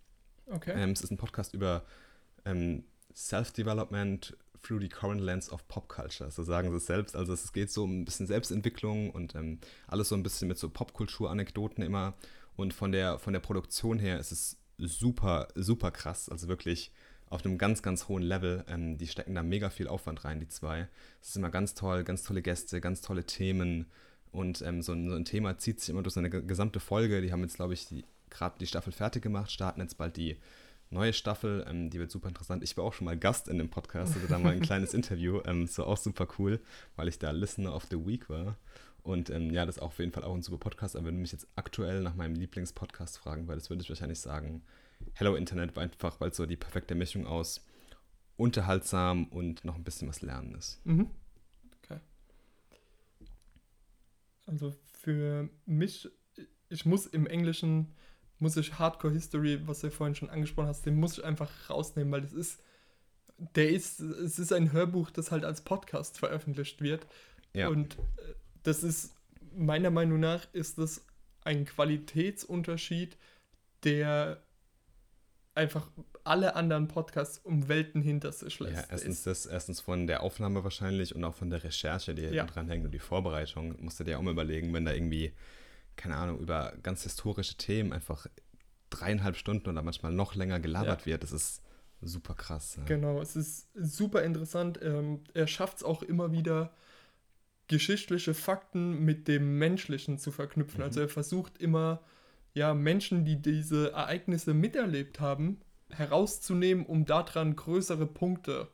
Okay. 0.47 0.73
Ähm, 0.75 0.91
es 0.91 1.03
ist 1.03 1.11
ein 1.11 1.19
Podcast 1.19 1.53
über 1.55 1.85
ähm, 2.47 2.85
Self-Development 3.15 4.37
through 4.63 4.81
the 4.81 4.89
current 4.89 5.21
lens 5.21 5.51
of 5.51 5.67
Pop 5.69 5.89
Culture. 5.89 6.31
So 6.31 6.43
sagen 6.43 6.71
sie 6.71 6.77
es 6.77 6.87
selbst. 6.87 7.17
Also 7.17 7.33
es 7.33 7.53
geht 7.53 7.71
so 7.71 7.85
um 7.85 8.01
ein 8.01 8.05
bisschen 8.05 8.27
Selbstentwicklung 8.27 9.11
und 9.11 9.35
ähm, 9.35 9.59
alles 9.87 10.11
so 10.11 10.15
ein 10.15 10.23
bisschen 10.23 10.49
mit 10.49 10.59
so 10.59 10.69
Popkultur-Anekdoten 10.69 11.83
immer. 11.83 12.15
Und 12.57 12.75
von 12.75 12.93
der, 12.93 13.19
von 13.19 13.33
der 13.33 13.41
Produktion 13.41 13.99
her 13.99 14.19
ist 14.19 14.33
es 14.33 14.59
super, 14.77 15.49
super 15.55 15.91
krass. 15.91 16.29
Also 16.29 16.49
wirklich 16.49 16.93
auf 17.31 17.45
einem 17.45 17.59
ganz, 17.59 17.83
ganz 17.83 18.09
hohen 18.09 18.23
Level. 18.23 18.65
Ähm, 18.69 18.99
die 18.99 19.07
stecken 19.07 19.35
da 19.35 19.43
mega 19.43 19.71
viel 19.71 19.89
Aufwand 19.89 20.25
rein, 20.25 20.41
die 20.41 20.49
zwei. 20.49 20.89
Es 21.23 21.31
ist 21.31 21.37
immer 21.37 21.51
ganz 21.51 21.75
toll, 21.75 22.05
ganz 22.05 22.23
tolle 22.23 22.43
Gäste, 22.43 22.81
ganz 22.81 23.01
tolle 23.01 23.25
Themen. 23.25 23.87
Und 24.31 24.61
ähm, 24.63 24.83
so, 24.83 24.93
ein, 24.93 25.09
so 25.09 25.17
ein 25.17 25.25
Thema 25.25 25.57
zieht 25.57 25.81
sich 25.81 25.89
immer 25.89 26.03
durch 26.03 26.15
so 26.15 26.21
eine 26.21 26.29
ge- 26.29 26.43
gesamte 26.43 26.81
Folge. 26.81 27.23
Die 27.23 27.33
haben 27.33 27.43
jetzt, 27.43 27.57
glaube 27.57 27.73
ich, 27.73 27.87
gerade 28.29 28.59
die 28.59 28.67
Staffel 28.67 28.93
fertig 28.93 29.23
gemacht, 29.23 29.51
starten 29.51 29.81
jetzt 29.81 29.97
bald 29.97 30.17
die 30.17 30.37
neue 30.91 31.13
Staffel. 31.13 31.65
Ähm, 31.69 31.91
die 31.91 31.99
wird 31.99 32.11
super 32.11 32.29
interessant. 32.29 32.63
Ich 32.63 32.77
war 32.77 32.85
auch 32.85 32.93
schon 32.93 33.07
mal 33.07 33.17
Gast 33.17 33.49
in 33.49 33.59
dem 33.59 33.71
Podcast, 33.71 34.15
hatte 34.15 34.27
da 34.27 34.39
mal 34.39 34.53
ein 34.53 34.61
kleines 34.61 34.95
Interview. 34.95 35.41
Ähm, 35.47 35.67
das 35.67 35.79
war 35.79 35.87
auch 35.87 35.97
super 35.97 36.29
cool, 36.39 36.61
weil 36.97 37.09
ich 37.09 37.19
da 37.19 37.31
Listener 37.31 37.75
of 37.75 37.87
the 37.91 38.07
Week 38.07 38.29
war. 38.29 38.57
Und 39.03 39.31
ähm, 39.31 39.51
ja, 39.51 39.65
das 39.65 39.77
ist 39.77 39.83
auf 39.83 39.99
jeden 39.99 40.13
Fall 40.13 40.25
auch 40.25 40.35
ein 40.35 40.43
super 40.43 40.59
Podcast. 40.59 40.97
Aber 40.97 41.07
wenn 41.07 41.15
du 41.15 41.21
mich 41.21 41.33
jetzt 41.33 41.49
aktuell 41.57 42.03
nach 42.03 42.15
meinem 42.15 42.35
Lieblingspodcast 42.35 43.19
fragen 43.19 43.49
würdest, 43.49 43.71
würde 43.71 43.83
ich 43.83 43.89
wahrscheinlich 43.89 44.21
sagen, 44.21 44.63
Hello 45.15 45.35
Internet, 45.35 45.77
weil 45.77 45.85
einfach, 45.85 46.21
weil 46.21 46.31
es 46.31 46.37
so 46.37 46.47
die 46.47 46.57
perfekte 46.57 46.95
Mischung 46.95 47.27
aus 47.27 47.65
unterhaltsam 48.37 49.27
und 49.27 49.65
noch 49.65 49.77
ein 49.77 49.85
bisschen 49.85 50.09
was 50.09 50.23
lernen 50.23 50.55
ist. 50.55 50.85
Mhm. 50.85 51.11
Okay. 51.83 52.01
Also 54.47 54.75
für 54.93 55.49
mich, 55.67 56.09
ich 56.69 56.85
muss 56.87 57.07
im 57.07 57.27
Englischen, 57.27 57.95
muss 58.41 58.57
ich 58.57 58.79
Hardcore 58.79 59.13
History, 59.13 59.61
was 59.67 59.81
du 59.81 59.91
vorhin 59.91 60.15
schon 60.15 60.31
angesprochen 60.31 60.69
hast, 60.69 60.87
den 60.87 60.97
muss 60.97 61.19
ich 61.19 61.25
einfach 61.25 61.51
rausnehmen, 61.69 62.13
weil 62.13 62.23
das 62.23 62.33
ist, 62.33 62.61
der 63.55 63.71
ist, 63.71 64.01
es 64.01 64.39
ist 64.39 64.53
ein 64.53 64.73
Hörbuch, 64.73 65.11
das 65.11 65.31
halt 65.31 65.45
als 65.45 65.63
Podcast 65.63 66.19
veröffentlicht 66.19 66.81
wird. 66.81 67.07
Ja. 67.55 67.69
Und 67.69 67.95
äh, 67.95 68.35
das 68.63 68.83
ist, 68.83 69.15
meiner 69.55 69.91
Meinung 69.91 70.21
nach, 70.21 70.47
ist 70.53 70.79
das 70.79 71.05
ein 71.43 71.65
Qualitätsunterschied, 71.65 73.17
der 73.85 74.43
einfach 75.55 75.91
alle 76.25 76.55
anderen 76.55 76.89
Podcasts 76.89 77.39
um 77.39 77.69
Welten 77.69 78.03
hinter 78.03 78.33
sich 78.33 78.59
lässt. 78.61 78.77
Ja, 78.77 78.85
erstens, 78.91 79.23
das, 79.25 79.47
erstens 79.47 79.81
von 79.81 80.07
der 80.07 80.23
Aufnahme 80.23 80.63
wahrscheinlich 80.65 81.15
und 81.15 81.25
auch 81.25 81.35
von 81.35 81.51
der 81.51 81.65
Recherche, 81.65 82.15
die 82.15 82.23
Ja. 82.23 82.31
ja. 82.31 82.45
dran 82.47 82.69
hängt 82.69 82.85
und 82.85 82.93
die 82.93 82.99
Vorbereitung. 82.99 83.75
Musst 83.83 84.01
du 84.01 84.05
dir 84.05 84.19
auch 84.19 84.23
mal 84.23 84.33
überlegen, 84.33 84.73
wenn 84.73 84.85
da 84.85 84.93
irgendwie, 84.93 85.33
keine 86.01 86.17
Ahnung, 86.17 86.41
über 86.41 86.73
ganz 86.83 87.03
historische 87.03 87.57
Themen 87.57 87.93
einfach 87.93 88.27
dreieinhalb 88.89 89.37
Stunden 89.37 89.69
oder 89.69 89.83
manchmal 89.83 90.13
noch 90.13 90.35
länger 90.35 90.59
gelabert 90.59 91.01
Ja. 91.01 91.07
wird. 91.07 91.23
Das 91.23 91.33
ist 91.33 91.63
super 92.01 92.35
krass. 92.35 92.77
Ja. 92.77 92.85
Genau, 92.85 93.21
es 93.21 93.37
ist 93.37 93.69
super 93.75 94.23
interessant. 94.23 94.81
Ähm, 94.83 95.23
er 95.35 95.47
schafft 95.47 95.79
es 95.79 95.85
auch 95.85 96.03
immer 96.03 96.33
wieder, 96.33 96.73
geschichtliche 97.69 98.35
Fakten 98.35 99.05
mit 99.05 99.29
dem 99.29 99.59
Menschlichen 99.59 100.19
zu 100.19 100.33
verknüpfen. 100.33 100.79
Mhm. 100.79 100.85
Also 100.85 101.01
er 101.03 101.09
versucht 101.09 101.59
immer, 101.59 102.01
ja, 102.53 102.75
Menschen, 102.75 103.25
die 103.25 103.41
diese 103.41 103.93
Ereignisse 103.93 104.55
miterlebt 104.55 105.21
haben, 105.21 105.61
herauszunehmen, 105.91 106.85
um 106.85 107.05
daran 107.05 107.55
größere 107.55 108.07
Punkte 108.07 108.69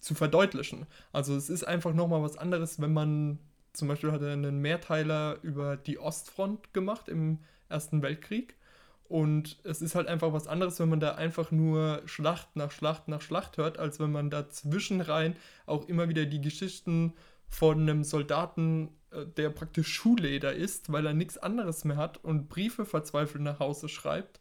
zu 0.00 0.14
verdeutlichen. 0.14 0.86
Also 1.12 1.36
es 1.36 1.50
ist 1.50 1.64
einfach 1.64 1.92
nochmal 1.92 2.22
was 2.22 2.38
anderes, 2.38 2.80
wenn 2.80 2.92
man, 2.94 3.38
zum 3.76 3.88
Beispiel 3.88 4.12
hat 4.12 4.22
er 4.22 4.32
einen 4.32 4.60
Mehrteiler 4.60 5.38
über 5.42 5.76
die 5.76 5.98
Ostfront 5.98 6.72
gemacht 6.72 7.08
im 7.08 7.38
Ersten 7.68 8.02
Weltkrieg. 8.02 8.56
Und 9.08 9.58
es 9.62 9.82
ist 9.82 9.94
halt 9.94 10.08
einfach 10.08 10.32
was 10.32 10.48
anderes, 10.48 10.80
wenn 10.80 10.88
man 10.88 10.98
da 10.98 11.14
einfach 11.14 11.52
nur 11.52 12.02
Schlacht 12.06 12.56
nach 12.56 12.72
Schlacht 12.72 13.06
nach 13.06 13.20
Schlacht 13.20 13.56
hört, 13.56 13.78
als 13.78 14.00
wenn 14.00 14.10
man 14.10 14.30
da 14.30 14.48
zwischenrein 14.48 15.36
auch 15.64 15.86
immer 15.88 16.08
wieder 16.08 16.26
die 16.26 16.40
Geschichten 16.40 17.12
von 17.48 17.80
einem 17.82 18.02
Soldaten, 18.02 18.88
äh, 19.12 19.24
der 19.24 19.50
praktisch 19.50 19.92
Schuhleder 19.92 20.52
ist, 20.54 20.90
weil 20.90 21.06
er 21.06 21.14
nichts 21.14 21.38
anderes 21.38 21.84
mehr 21.84 21.96
hat 21.96 22.22
und 22.24 22.48
Briefe 22.48 22.84
verzweifelt 22.84 23.44
nach 23.44 23.60
Hause 23.60 23.88
schreibt. 23.88 24.40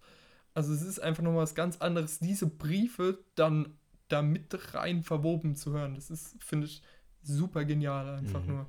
Also 0.55 0.73
es 0.73 0.81
ist 0.81 0.99
einfach 0.99 1.21
nochmal 1.21 1.43
was 1.43 1.53
ganz 1.53 1.77
anderes, 1.77 2.17
diese 2.17 2.47
Briefe 2.47 3.19
dann 3.35 3.75
da 4.07 4.23
mit 4.23 4.73
rein 4.73 5.03
verwoben 5.03 5.55
zu 5.55 5.73
hören. 5.73 5.93
Das 5.93 6.09
ist, 6.09 6.41
finde 6.43 6.65
ich, 6.65 6.81
super 7.21 7.65
genial 7.65 8.07
einfach 8.15 8.41
Mhm. 8.41 8.47
nur. 8.47 8.65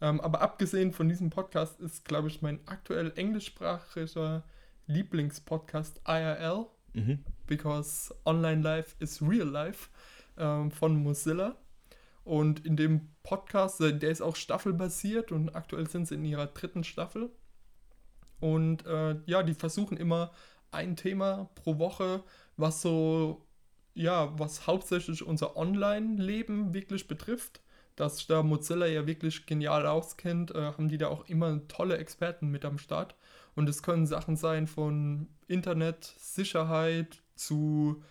Ähm, 0.00 0.20
aber 0.20 0.40
abgesehen 0.40 0.92
von 0.92 1.08
diesem 1.08 1.30
Podcast 1.30 1.78
ist, 1.80 2.04
glaube 2.04 2.28
ich, 2.28 2.42
mein 2.42 2.60
aktuell 2.66 3.12
englischsprachiger 3.16 4.44
Lieblingspodcast 4.86 6.00
IRL, 6.06 6.66
Mhm. 6.92 7.24
because 7.46 8.12
Online 8.24 8.62
Life 8.62 8.96
is 8.98 9.22
Real 9.22 9.46
Life 9.48 9.90
ähm, 10.36 10.70
von 10.72 10.96
Mozilla. 11.02 11.56
Und 12.24 12.66
in 12.66 12.76
dem 12.76 13.08
Podcast, 13.22 13.80
der 13.80 14.10
ist 14.10 14.20
auch 14.20 14.34
staffelbasiert 14.36 15.30
und 15.32 15.54
aktuell 15.54 15.88
sind 15.88 16.08
sie 16.08 16.16
in 16.16 16.24
ihrer 16.24 16.46
dritten 16.48 16.82
Staffel. 16.84 17.30
Und 18.40 18.84
äh, 18.86 19.16
ja, 19.26 19.42
die 19.42 19.54
versuchen 19.54 19.96
immer 19.96 20.32
ein 20.70 20.96
Thema 20.96 21.48
pro 21.54 21.78
Woche, 21.78 22.22
was 22.56 22.82
so, 22.82 23.46
ja, 23.94 24.36
was 24.38 24.66
hauptsächlich 24.66 25.22
unser 25.24 25.56
Online-Leben 25.56 26.74
wirklich 26.74 27.06
betrifft. 27.08 27.60
Dass 28.00 28.26
da 28.26 28.42
Mozilla 28.42 28.86
ja 28.86 29.06
wirklich 29.06 29.44
genial 29.44 29.86
auskennt, 29.86 30.54
äh, 30.54 30.72
haben 30.72 30.88
die 30.88 30.96
da 30.96 31.08
auch 31.08 31.28
immer 31.28 31.68
tolle 31.68 31.98
Experten 31.98 32.48
mit 32.48 32.64
am 32.64 32.78
Start. 32.78 33.14
Und 33.54 33.68
es 33.68 33.82
können 33.82 34.06
Sachen 34.06 34.36
sein 34.36 34.66
von 34.66 35.28
Internet, 35.48 36.14
Sicherheit 36.18 37.22
zu 37.34 38.02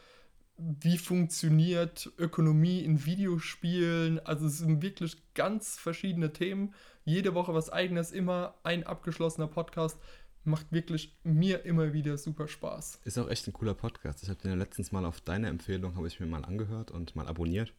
wie 0.59 0.99
funktioniert 0.99 2.11
Ökonomie 2.19 2.81
in 2.81 3.03
Videospielen. 3.03 4.19
Also 4.27 4.45
es 4.45 4.59
sind 4.59 4.83
wirklich 4.83 5.17
ganz 5.33 5.75
verschiedene 5.79 6.33
Themen. 6.33 6.75
Jede 7.03 7.33
Woche 7.33 7.55
was 7.55 7.71
eigenes, 7.71 8.11
immer 8.11 8.53
ein 8.61 8.83
abgeschlossener 8.83 9.47
Podcast. 9.47 9.97
Macht 10.43 10.71
wirklich 10.71 11.17
mir 11.23 11.65
immer 11.65 11.93
wieder 11.93 12.15
super 12.19 12.47
Spaß. 12.47 13.01
Ist 13.05 13.17
auch 13.17 13.29
echt 13.29 13.47
ein 13.47 13.53
cooler 13.53 13.73
Podcast. 13.73 14.21
Ich 14.21 14.29
habe 14.29 14.39
den 14.39 14.59
letztens 14.59 14.91
mal 14.91 15.05
auf 15.05 15.19
deine 15.19 15.47
Empfehlung, 15.47 15.95
habe 15.95 16.07
ich 16.07 16.19
mir 16.19 16.27
mal 16.27 16.45
angehört 16.45 16.91
und 16.91 17.15
mal 17.15 17.27
abonniert. 17.27 17.73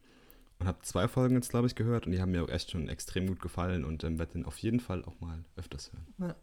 Und 0.61 0.67
habe 0.67 0.81
zwei 0.83 1.07
Folgen 1.07 1.33
jetzt, 1.33 1.49
glaube 1.49 1.65
ich, 1.65 1.73
gehört 1.73 2.05
und 2.05 2.11
die 2.11 2.21
haben 2.21 2.31
mir 2.31 2.43
auch 2.43 2.49
echt 2.49 2.69
schon 2.69 2.87
extrem 2.87 3.25
gut 3.25 3.41
gefallen 3.41 3.83
und 3.83 4.03
ähm, 4.03 4.19
werde 4.19 4.33
den 4.33 4.45
auf 4.45 4.59
jeden 4.59 4.79
Fall 4.79 5.03
auch 5.05 5.19
mal 5.19 5.43
öfters 5.55 5.91
hören. 5.91 6.35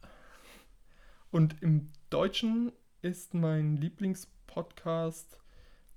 Und 1.31 1.63
im 1.63 1.93
Deutschen 2.11 2.73
ist 3.01 3.35
mein 3.35 3.77
Lieblingspodcast 3.77 5.39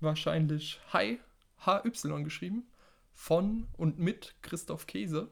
wahrscheinlich 0.01 0.79
Hi, 0.93 1.19
HY 1.65 2.23
geschrieben, 2.23 2.67
von 3.11 3.67
und 3.75 3.97
mit 3.97 4.35
Christoph 4.43 4.85
Käse. 4.85 5.31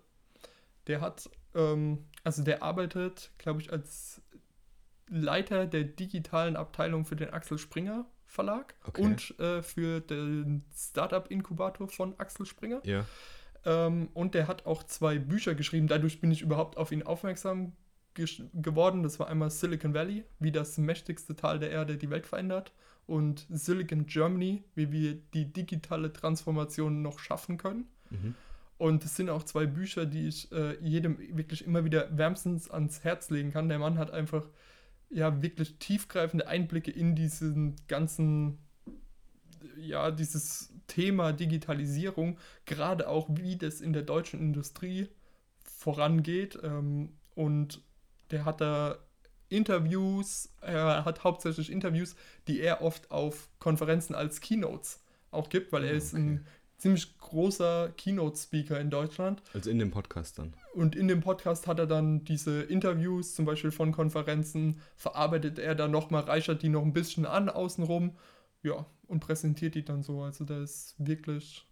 Der 0.87 0.99
hat, 0.99 1.29
ähm, 1.53 2.05
also 2.23 2.43
der 2.43 2.63
arbeitet, 2.63 3.31
glaube 3.37 3.61
ich, 3.61 3.71
als 3.71 4.19
Leiter 5.07 5.67
der 5.67 5.83
digitalen 5.83 6.55
Abteilung 6.55 7.05
für 7.05 7.15
den 7.15 7.29
Axel 7.29 7.59
Springer 7.59 8.07
Verlag 8.29 8.75
Okay. 8.85 9.01
und 9.01 9.39
äh, 9.39 9.63
für 9.63 9.99
den 10.01 10.63
Startup-Inkubator 10.75 11.87
von 11.87 12.13
Axel 12.19 12.45
Springer. 12.45 12.79
Ja. 12.85 13.05
Ähm, 13.65 14.09
und 14.13 14.35
der 14.35 14.47
hat 14.47 14.65
auch 14.67 14.83
zwei 14.83 15.17
Bücher 15.17 15.55
geschrieben. 15.55 15.87
Dadurch 15.87 16.21
bin 16.21 16.31
ich 16.31 16.41
überhaupt 16.41 16.77
auf 16.77 16.91
ihn 16.91 17.03
aufmerksam 17.03 17.73
geworden. 18.13 19.01
Das 19.03 19.19
war 19.19 19.27
einmal 19.27 19.49
Silicon 19.49 19.93
Valley, 19.93 20.25
wie 20.39 20.51
das 20.51 20.77
mächtigste 20.77 21.35
Tal 21.35 21.57
der 21.59 21.71
Erde 21.71 21.97
die 21.97 22.09
Welt 22.09 22.25
verändert. 22.27 22.71
Und 23.07 23.47
Silicon 23.49 24.05
Germany, 24.05 24.63
wie 24.75 24.91
wir 24.91 25.15
die 25.33 25.51
digitale 25.51 26.13
Transformation 26.13 27.01
noch 27.01 27.17
schaffen 27.19 27.57
können. 27.57 27.87
Mhm. 28.11 28.35
Und 28.77 29.03
es 29.03 29.15
sind 29.15 29.29
auch 29.29 29.43
zwei 29.43 29.65
Bücher, 29.65 30.05
die 30.05 30.27
ich 30.27 30.51
äh, 30.51 30.77
jedem 30.81 31.17
wirklich 31.35 31.65
immer 31.65 31.83
wieder 31.83 32.15
wärmstens 32.15 32.69
ans 32.69 33.03
Herz 33.03 33.29
legen 33.29 33.51
kann. 33.51 33.67
Der 33.69 33.79
Mann 33.79 33.97
hat 33.97 34.11
einfach 34.11 34.45
ja 35.09 35.41
wirklich 35.41 35.77
tiefgreifende 35.79 36.47
Einblicke 36.47 36.91
in 36.91 37.15
diesen 37.15 37.75
ganzen, 37.87 38.59
ja, 39.77 40.11
dieses 40.11 40.73
Thema 40.87 41.33
Digitalisierung, 41.33 42.37
gerade 42.65 43.07
auch 43.07 43.27
wie 43.31 43.57
das 43.57 43.81
in 43.81 43.93
der 43.93 44.03
deutschen 44.03 44.39
Industrie 44.39 45.09
vorangeht. 45.63 46.59
Ähm, 46.63 47.13
und 47.35 47.81
der 48.31 48.45
hat 48.45 48.61
da 48.61 48.97
Interviews, 49.49 50.53
er 50.61 51.05
hat 51.05 51.23
hauptsächlich 51.23 51.71
Interviews, 51.71 52.15
die 52.47 52.59
er 52.59 52.81
oft 52.81 53.09
auf 53.09 53.49
Konferenzen 53.59 54.13
als 54.13 54.41
Keynotes 54.41 55.03
auch 55.31 55.49
gibt, 55.49 55.71
weil 55.71 55.83
er 55.83 55.91
ist 55.91 56.13
ein 56.13 56.45
ziemlich 56.79 57.17
großer 57.19 57.89
Keynote-Speaker 57.95 58.79
in 58.79 58.89
Deutschland. 58.89 59.41
Also 59.53 59.69
in 59.69 59.79
dem 59.79 59.91
Podcast 59.91 60.39
dann. 60.39 60.53
Und 60.73 60.95
in 60.95 61.07
dem 61.07 61.21
Podcast 61.21 61.67
hat 61.67 61.79
er 61.79 61.87
dann 61.87 62.23
diese 62.23 62.61
Interviews, 62.63 63.35
zum 63.35 63.45
Beispiel 63.45 63.71
von 63.71 63.91
Konferenzen, 63.91 64.79
verarbeitet 64.95 65.59
er 65.59 65.75
dann 65.75 65.91
nochmal, 65.91 66.23
reichert 66.23 66.63
die 66.63 66.69
noch 66.69 66.83
ein 66.83 66.93
bisschen 66.93 67.25
an 67.25 67.49
außenrum. 67.49 68.15
Ja, 68.63 68.85
und 69.07 69.19
präsentiert 69.19 69.75
die 69.75 69.85
dann 69.85 70.03
so. 70.03 70.21
Also 70.21 70.45
da 70.45 70.61
ist 70.61 70.95
wirklich 70.97 71.65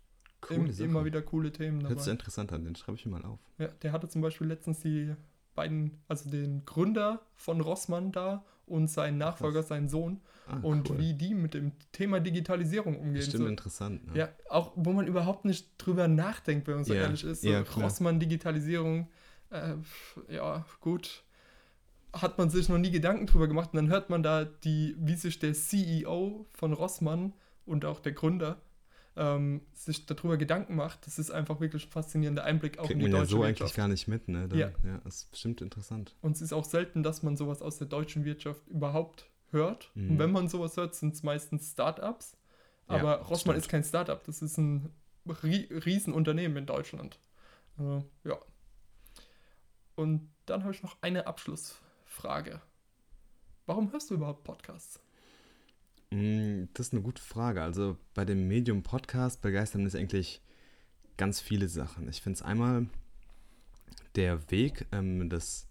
im, 0.50 0.70
immer 0.80 1.06
wieder 1.06 1.22
coole 1.22 1.52
Themen 1.52 1.80
dabei. 1.80 1.96
Hört 1.96 2.04
sich 2.04 2.12
interessant 2.12 2.54
an, 2.54 2.66
den 2.66 2.76
schreibe 2.76 2.98
ich 2.98 3.06
mal 3.06 3.24
auf. 3.26 3.40
Ja, 3.58 3.68
der 3.68 3.92
hatte 3.92 4.08
zum 4.08 4.22
Beispiel 4.22 4.48
letztens 4.48 4.82
die 4.82 5.14
beiden, 5.56 6.00
also 6.08 6.30
den 6.30 6.66
Gründer 6.66 7.22
von 7.36 7.62
Rossmann 7.62 8.12
da 8.12 8.46
und 8.68 8.88
seinen 8.90 9.18
Nachfolger, 9.18 9.60
Krass. 9.60 9.70
seinen 9.70 9.90
Sohn. 9.90 10.22
Ah, 10.48 10.60
und 10.62 10.90
cool. 10.90 11.00
wie 11.00 11.14
die 11.14 11.34
mit 11.34 11.54
dem 11.54 11.74
Thema 11.92 12.20
Digitalisierung 12.20 12.98
umgehen. 12.98 13.16
Bestimmt 13.16 13.44
so. 13.44 13.50
interessant. 13.50 14.08
Ne? 14.08 14.18
Ja, 14.18 14.30
auch 14.50 14.72
wo 14.76 14.94
man 14.94 15.06
überhaupt 15.06 15.44
nicht 15.44 15.70
drüber 15.78 16.08
nachdenkt, 16.08 16.68
wenn 16.68 16.76
man 16.76 16.84
so 16.86 16.94
ja. 16.94 17.02
ehrlich 17.02 17.24
ist. 17.24 17.42
So 17.42 17.50
ja, 17.50 17.62
Rossmann, 17.62 18.20
Digitalisierung, 18.20 19.10
äh, 19.50 19.74
ja, 20.30 20.66
gut. 20.80 21.24
Hat 22.14 22.38
man 22.38 22.50
sich 22.50 22.70
noch 22.70 22.78
nie 22.78 22.92
Gedanken 22.92 23.26
drüber 23.28 23.48
gemacht 23.48 23.72
und 23.74 23.78
dann 23.78 23.90
hört 23.90 24.10
man 24.10 24.24
da 24.24 24.46
die, 24.46 24.96
wie 25.00 25.16
sich 25.16 25.40
der 25.40 25.54
CEO 25.54 26.46
von 26.54 26.74
Rossmann 26.74 27.34
und 27.66 27.84
auch 27.84 28.00
der 28.00 28.14
Gründer 28.14 28.62
ähm, 29.18 29.62
sich 29.74 30.06
darüber 30.06 30.38
Gedanken 30.38 30.76
macht, 30.76 31.06
das 31.08 31.20
ist 31.20 31.32
einfach 31.32 31.60
wirklich 31.60 31.86
ein 31.88 31.92
faszinierender 31.92 32.44
Einblick 32.44 32.80
auch 32.80 32.86
Kriegt 32.86 32.94
in 32.94 33.00
die 33.00 33.06
man 33.06 33.22
deutsche 33.22 33.32
ja 33.32 33.38
so 33.38 33.44
Wirtschaft. 33.44 33.62
eigentlich 33.62 33.76
gar 33.76 33.88
nicht 33.88 34.08
mit, 34.08 34.28
ne? 34.28 34.48
Dann, 34.48 34.60
ja. 34.60 34.72
ja, 34.84 35.00
das 35.04 35.18
ist 35.18 35.32
bestimmt 35.32 35.62
interessant. 35.62 36.16
Und 36.22 36.36
es 36.36 36.42
ist 36.42 36.54
auch 36.54 36.66
selten, 36.66 37.04
dass 37.04 37.24
man 37.24 37.36
sowas 37.36 37.62
aus 37.62 37.78
der 37.78 37.88
deutschen 37.88 38.26
Wirtschaft 38.26 38.68
überhaupt 38.68 39.30
hört. 39.52 39.92
Mhm. 39.96 40.12
Und 40.12 40.20
wenn 40.20 40.32
man 40.32 40.48
sowas 40.48 40.78
hört, 40.78 40.96
sind 40.96 41.16
es 41.16 41.24
meistens 41.24 41.72
Startups. 41.72 42.38
Aber 42.88 43.18
ja, 43.18 43.24
Rossmann 43.24 43.56
stimmt. 43.56 43.58
ist 43.58 43.70
kein 43.70 43.84
Startup, 43.84 44.24
das 44.24 44.42
ist 44.42 44.58
ein 44.58 44.94
Riesenunternehmen 45.26 46.58
in 46.58 46.66
Deutschland. 46.66 47.20
Äh, 47.80 48.02
ja. 48.24 48.38
Und 49.96 50.30
dann 50.46 50.64
habe 50.64 50.74
ich 50.74 50.84
noch 50.84 50.96
eine 51.02 51.28
Abschlussfrage. 51.28 52.62
Warum 53.66 53.92
hörst 53.92 54.10
du 54.10 54.14
überhaupt 54.14 54.44
Podcasts? 54.44 55.02
Mm, 56.12 56.66
das 56.74 56.88
ist 56.88 56.94
eine 56.94 57.02
gute 57.02 57.22
Frage. 57.22 57.62
Also 57.62 57.98
bei 58.14 58.26
dem 58.26 58.48
Medium 58.48 58.84
Podcast 58.84 59.42
begeistern 59.42 59.84
mich 59.84 59.96
eigentlich 59.96 60.42
ganz 61.18 61.40
viele 61.40 61.68
Sachen. 61.68 62.08
Ich 62.08 62.22
finde 62.22 62.38
es 62.38 62.42
einmal 62.42 62.88
der 64.16 64.50
Weg 64.50 64.88
ähm, 64.92 65.30
des, 65.30 65.68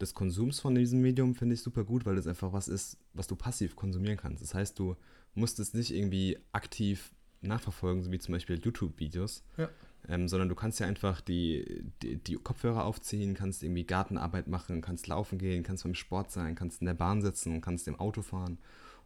des 0.00 0.14
Konsums 0.14 0.60
von 0.60 0.74
diesem 0.74 1.00
Medium 1.00 1.34
finde 1.34 1.54
ich 1.54 1.62
super 1.62 1.84
gut, 1.84 2.04
weil 2.04 2.16
das 2.16 2.26
einfach 2.26 2.52
was 2.52 2.68
ist, 2.68 2.98
was 3.14 3.26
du 3.26 3.36
passiv 3.36 3.74
konsumieren 3.74 4.16
kannst. 4.16 4.42
Das 4.42 4.54
heißt, 4.54 4.78
du 4.78 4.96
musst 5.34 5.58
es 5.60 5.74
nicht 5.74 5.92
irgendwie 5.92 6.38
aktiv 6.52 7.12
nachverfolgen, 7.40 8.02
so 8.02 8.10
wie 8.12 8.18
zum 8.18 8.32
Beispiel 8.32 8.58
YouTube-Videos, 8.58 9.44
ja. 9.56 9.68
ähm, 10.08 10.28
sondern 10.28 10.48
du 10.48 10.56
kannst 10.56 10.80
ja 10.80 10.86
einfach 10.86 11.20
die, 11.20 11.84
die, 12.02 12.16
die, 12.16 12.34
Kopfhörer 12.34 12.84
aufziehen, 12.84 13.34
kannst 13.34 13.62
irgendwie 13.62 13.84
Gartenarbeit 13.84 14.48
machen, 14.48 14.80
kannst 14.80 15.06
laufen 15.06 15.38
gehen, 15.38 15.62
kannst 15.62 15.84
beim 15.84 15.94
Sport 15.94 16.32
sein, 16.32 16.56
kannst 16.56 16.80
in 16.80 16.86
der 16.86 16.94
Bahn 16.94 17.22
sitzen, 17.22 17.60
kannst 17.60 17.86
im 17.86 17.98
Auto 17.98 18.22
fahren 18.22 18.58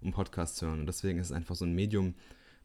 um 0.02 0.12
Podcasts 0.12 0.56
zu 0.56 0.66
hören. 0.66 0.80
Und 0.80 0.86
deswegen 0.86 1.18
ist 1.18 1.28
es 1.28 1.32
einfach 1.32 1.54
so 1.54 1.64
ein 1.64 1.74
Medium, 1.74 2.14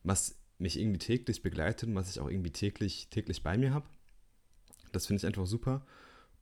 was 0.04 0.36
mich 0.58 0.80
irgendwie 0.80 1.00
täglich 1.00 1.41
begleitet 1.41 1.89
und 1.89 1.95
was 1.95 2.10
ich 2.10 2.19
auch 2.19 2.30
irgendwie 2.30 2.52
täglich, 2.52 3.08
täglich 3.10 3.43
bei 3.43 3.58
mir 3.58 3.73
habe. 3.73 3.86
Das 4.91 5.06
finde 5.06 5.21
ich 5.21 5.26
einfach 5.26 5.45
super. 5.45 5.86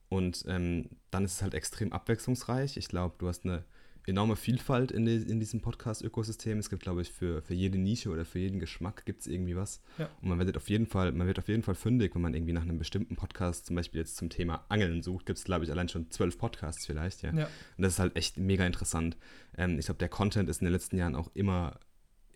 Und 0.08 0.44
ähm, 0.46 0.88
dann 1.10 1.24
ist 1.24 1.34
es 1.34 1.42
halt 1.42 1.54
extrem 1.54 1.92
abwechslungsreich. 1.92 2.76
Ich 2.76 2.88
glaube, 2.88 3.16
du 3.18 3.28
hast 3.28 3.44
eine 3.44 3.64
enorme 4.06 4.36
Vielfalt 4.36 4.92
in, 4.92 5.04
die, 5.04 5.16
in 5.16 5.40
diesem 5.40 5.60
Podcast-Ökosystem. 5.60 6.58
Es 6.58 6.70
gibt, 6.70 6.82
glaube 6.82 7.02
ich, 7.02 7.10
für, 7.10 7.42
für 7.42 7.54
jede 7.54 7.78
Nische 7.78 8.10
oder 8.10 8.24
für 8.24 8.38
jeden 8.38 8.60
Geschmack 8.60 9.04
gibt 9.04 9.20
es 9.22 9.26
irgendwie 9.26 9.56
was. 9.56 9.80
Ja. 9.98 10.08
Und 10.22 10.28
man 10.28 10.38
wird 10.38 10.56
auf 10.56 10.68
jeden 10.68 10.86
Fall, 10.86 11.12
man 11.12 11.26
wird 11.26 11.38
auf 11.38 11.48
jeden 11.48 11.62
Fall 11.62 11.74
fündig, 11.74 12.14
wenn 12.14 12.22
man 12.22 12.34
irgendwie 12.34 12.52
nach 12.52 12.62
einem 12.62 12.78
bestimmten 12.78 13.16
Podcast, 13.16 13.66
zum 13.66 13.76
Beispiel 13.76 14.00
jetzt 14.00 14.16
zum 14.16 14.30
Thema 14.30 14.64
Angeln 14.68 15.02
sucht, 15.02 15.26
gibt 15.26 15.38
es, 15.38 15.44
glaube 15.44 15.64
ich, 15.64 15.70
allein 15.70 15.88
schon 15.88 16.10
zwölf 16.10 16.38
Podcasts 16.38 16.86
vielleicht, 16.86 17.22
ja. 17.22 17.32
ja. 17.32 17.44
Und 17.44 17.82
das 17.82 17.94
ist 17.94 17.98
halt 17.98 18.16
echt 18.16 18.38
mega 18.38 18.64
interessant. 18.64 19.16
Ähm, 19.56 19.78
ich 19.78 19.86
glaube, 19.86 19.98
der 19.98 20.08
Content 20.08 20.48
ist 20.48 20.60
in 20.60 20.66
den 20.66 20.72
letzten 20.72 20.96
Jahren 20.96 21.14
auch 21.14 21.30
immer 21.34 21.78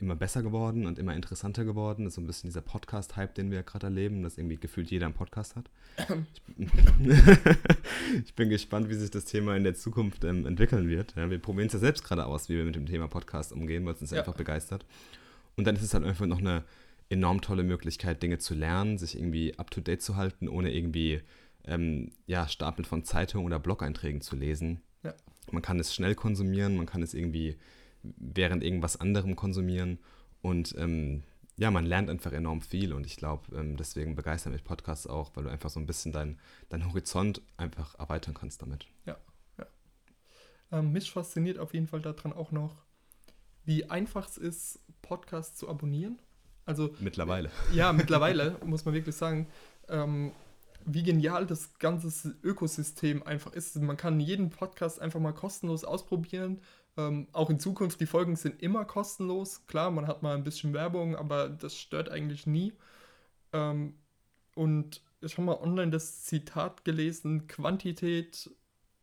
immer 0.00 0.16
besser 0.16 0.42
geworden 0.42 0.86
und 0.86 0.98
immer 0.98 1.14
interessanter 1.14 1.64
geworden. 1.64 2.04
Das 2.04 2.12
ist 2.12 2.14
so 2.16 2.20
ein 2.20 2.26
bisschen 2.26 2.48
dieser 2.48 2.60
Podcast-Hype, 2.62 3.34
den 3.34 3.50
wir 3.50 3.62
gerade 3.62 3.86
erleben, 3.86 4.22
dass 4.22 4.38
irgendwie 4.38 4.56
gefühlt 4.56 4.90
jeder 4.90 5.06
einen 5.06 5.14
Podcast 5.14 5.56
hat. 5.56 5.70
ich 8.24 8.34
bin 8.34 8.48
gespannt, 8.48 8.88
wie 8.88 8.94
sich 8.94 9.10
das 9.10 9.24
Thema 9.24 9.56
in 9.56 9.64
der 9.64 9.74
Zukunft 9.74 10.24
ähm, 10.24 10.46
entwickeln 10.46 10.88
wird. 10.88 11.14
Ja, 11.16 11.30
wir 11.30 11.38
probieren 11.38 11.66
es 11.66 11.72
ja 11.72 11.78
selbst 11.78 12.04
gerade 12.04 12.26
aus, 12.26 12.48
wie 12.48 12.56
wir 12.56 12.64
mit 12.64 12.76
dem 12.76 12.86
Thema 12.86 13.08
Podcast 13.08 13.52
umgehen, 13.52 13.84
weil 13.84 13.94
es 13.94 14.00
uns 14.00 14.10
ja. 14.10 14.18
einfach 14.18 14.34
begeistert. 14.34 14.84
Und 15.56 15.66
dann 15.66 15.76
ist 15.76 15.82
es 15.82 15.94
halt 15.94 16.04
einfach 16.04 16.26
noch 16.26 16.38
eine 16.38 16.64
enorm 17.10 17.40
tolle 17.40 17.64
Möglichkeit, 17.64 18.22
Dinge 18.22 18.38
zu 18.38 18.54
lernen, 18.54 18.96
sich 18.96 19.18
irgendwie 19.18 19.58
up-to-date 19.58 20.00
zu 20.00 20.16
halten, 20.16 20.48
ohne 20.48 20.72
irgendwie 20.72 21.20
ähm, 21.64 22.12
ja, 22.26 22.48
Stapel 22.48 22.84
von 22.84 23.04
Zeitungen 23.04 23.46
oder 23.46 23.58
Blog-Einträgen 23.58 24.20
zu 24.20 24.36
lesen. 24.36 24.80
Ja. 25.02 25.14
Man 25.50 25.62
kann 25.62 25.80
es 25.80 25.94
schnell 25.94 26.14
konsumieren, 26.14 26.76
man 26.76 26.86
kann 26.86 27.02
es 27.02 27.12
irgendwie 27.12 27.56
während 28.02 28.62
irgendwas 28.62 29.00
anderem 29.00 29.36
konsumieren. 29.36 29.98
Und 30.42 30.74
ähm, 30.78 31.22
ja, 31.56 31.70
man 31.70 31.84
lernt 31.84 32.08
einfach 32.08 32.32
enorm 32.32 32.62
viel 32.62 32.92
und 32.92 33.04
ich 33.04 33.16
glaube, 33.16 33.54
ähm, 33.54 33.76
deswegen 33.76 34.14
begeistern 34.14 34.52
mich 34.52 34.64
Podcasts 34.64 35.06
auch, 35.06 35.30
weil 35.34 35.44
du 35.44 35.50
einfach 35.50 35.68
so 35.68 35.78
ein 35.78 35.86
bisschen 35.86 36.12
deinen 36.12 36.38
dein 36.70 36.86
Horizont 36.86 37.42
einfach 37.58 37.98
erweitern 37.98 38.34
kannst 38.34 38.62
damit. 38.62 38.86
Ja, 39.04 39.18
ja. 39.58 39.66
Ähm, 40.72 40.92
mich 40.92 41.10
fasziniert 41.10 41.58
auf 41.58 41.74
jeden 41.74 41.86
Fall 41.86 42.00
daran 42.00 42.32
auch 42.32 42.50
noch, 42.50 42.76
wie 43.64 43.90
einfach 43.90 44.28
es 44.28 44.38
ist, 44.38 44.80
Podcasts 45.02 45.58
zu 45.58 45.68
abonnieren. 45.68 46.18
Also, 46.64 46.94
mittlerweile. 47.00 47.50
Ja, 47.74 47.92
mittlerweile, 47.92 48.56
muss 48.64 48.84
man 48.84 48.94
wirklich 48.94 49.16
sagen. 49.16 49.46
Ähm, 49.88 50.32
wie 50.86 51.02
genial 51.02 51.46
das 51.46 51.78
ganze 51.78 52.34
Ökosystem 52.42 53.22
einfach 53.22 53.52
ist. 53.52 53.76
Man 53.76 53.98
kann 53.98 54.18
jeden 54.18 54.48
Podcast 54.48 54.98
einfach 55.00 55.20
mal 55.20 55.34
kostenlos 55.34 55.84
ausprobieren 55.84 56.60
ähm, 57.08 57.28
auch 57.32 57.50
in 57.50 57.60
Zukunft, 57.60 58.00
die 58.00 58.06
Folgen 58.06 58.36
sind 58.36 58.62
immer 58.62 58.84
kostenlos. 58.84 59.66
Klar, 59.66 59.90
man 59.90 60.06
hat 60.06 60.22
mal 60.22 60.34
ein 60.34 60.44
bisschen 60.44 60.72
Werbung, 60.72 61.16
aber 61.16 61.48
das 61.48 61.76
stört 61.76 62.08
eigentlich 62.08 62.46
nie. 62.46 62.72
Ähm, 63.52 63.94
und 64.54 65.02
ich 65.20 65.32
habe 65.34 65.42
mal 65.42 65.60
online 65.60 65.90
das 65.90 66.24
Zitat 66.24 66.84
gelesen, 66.84 67.46
Quantität 67.46 68.50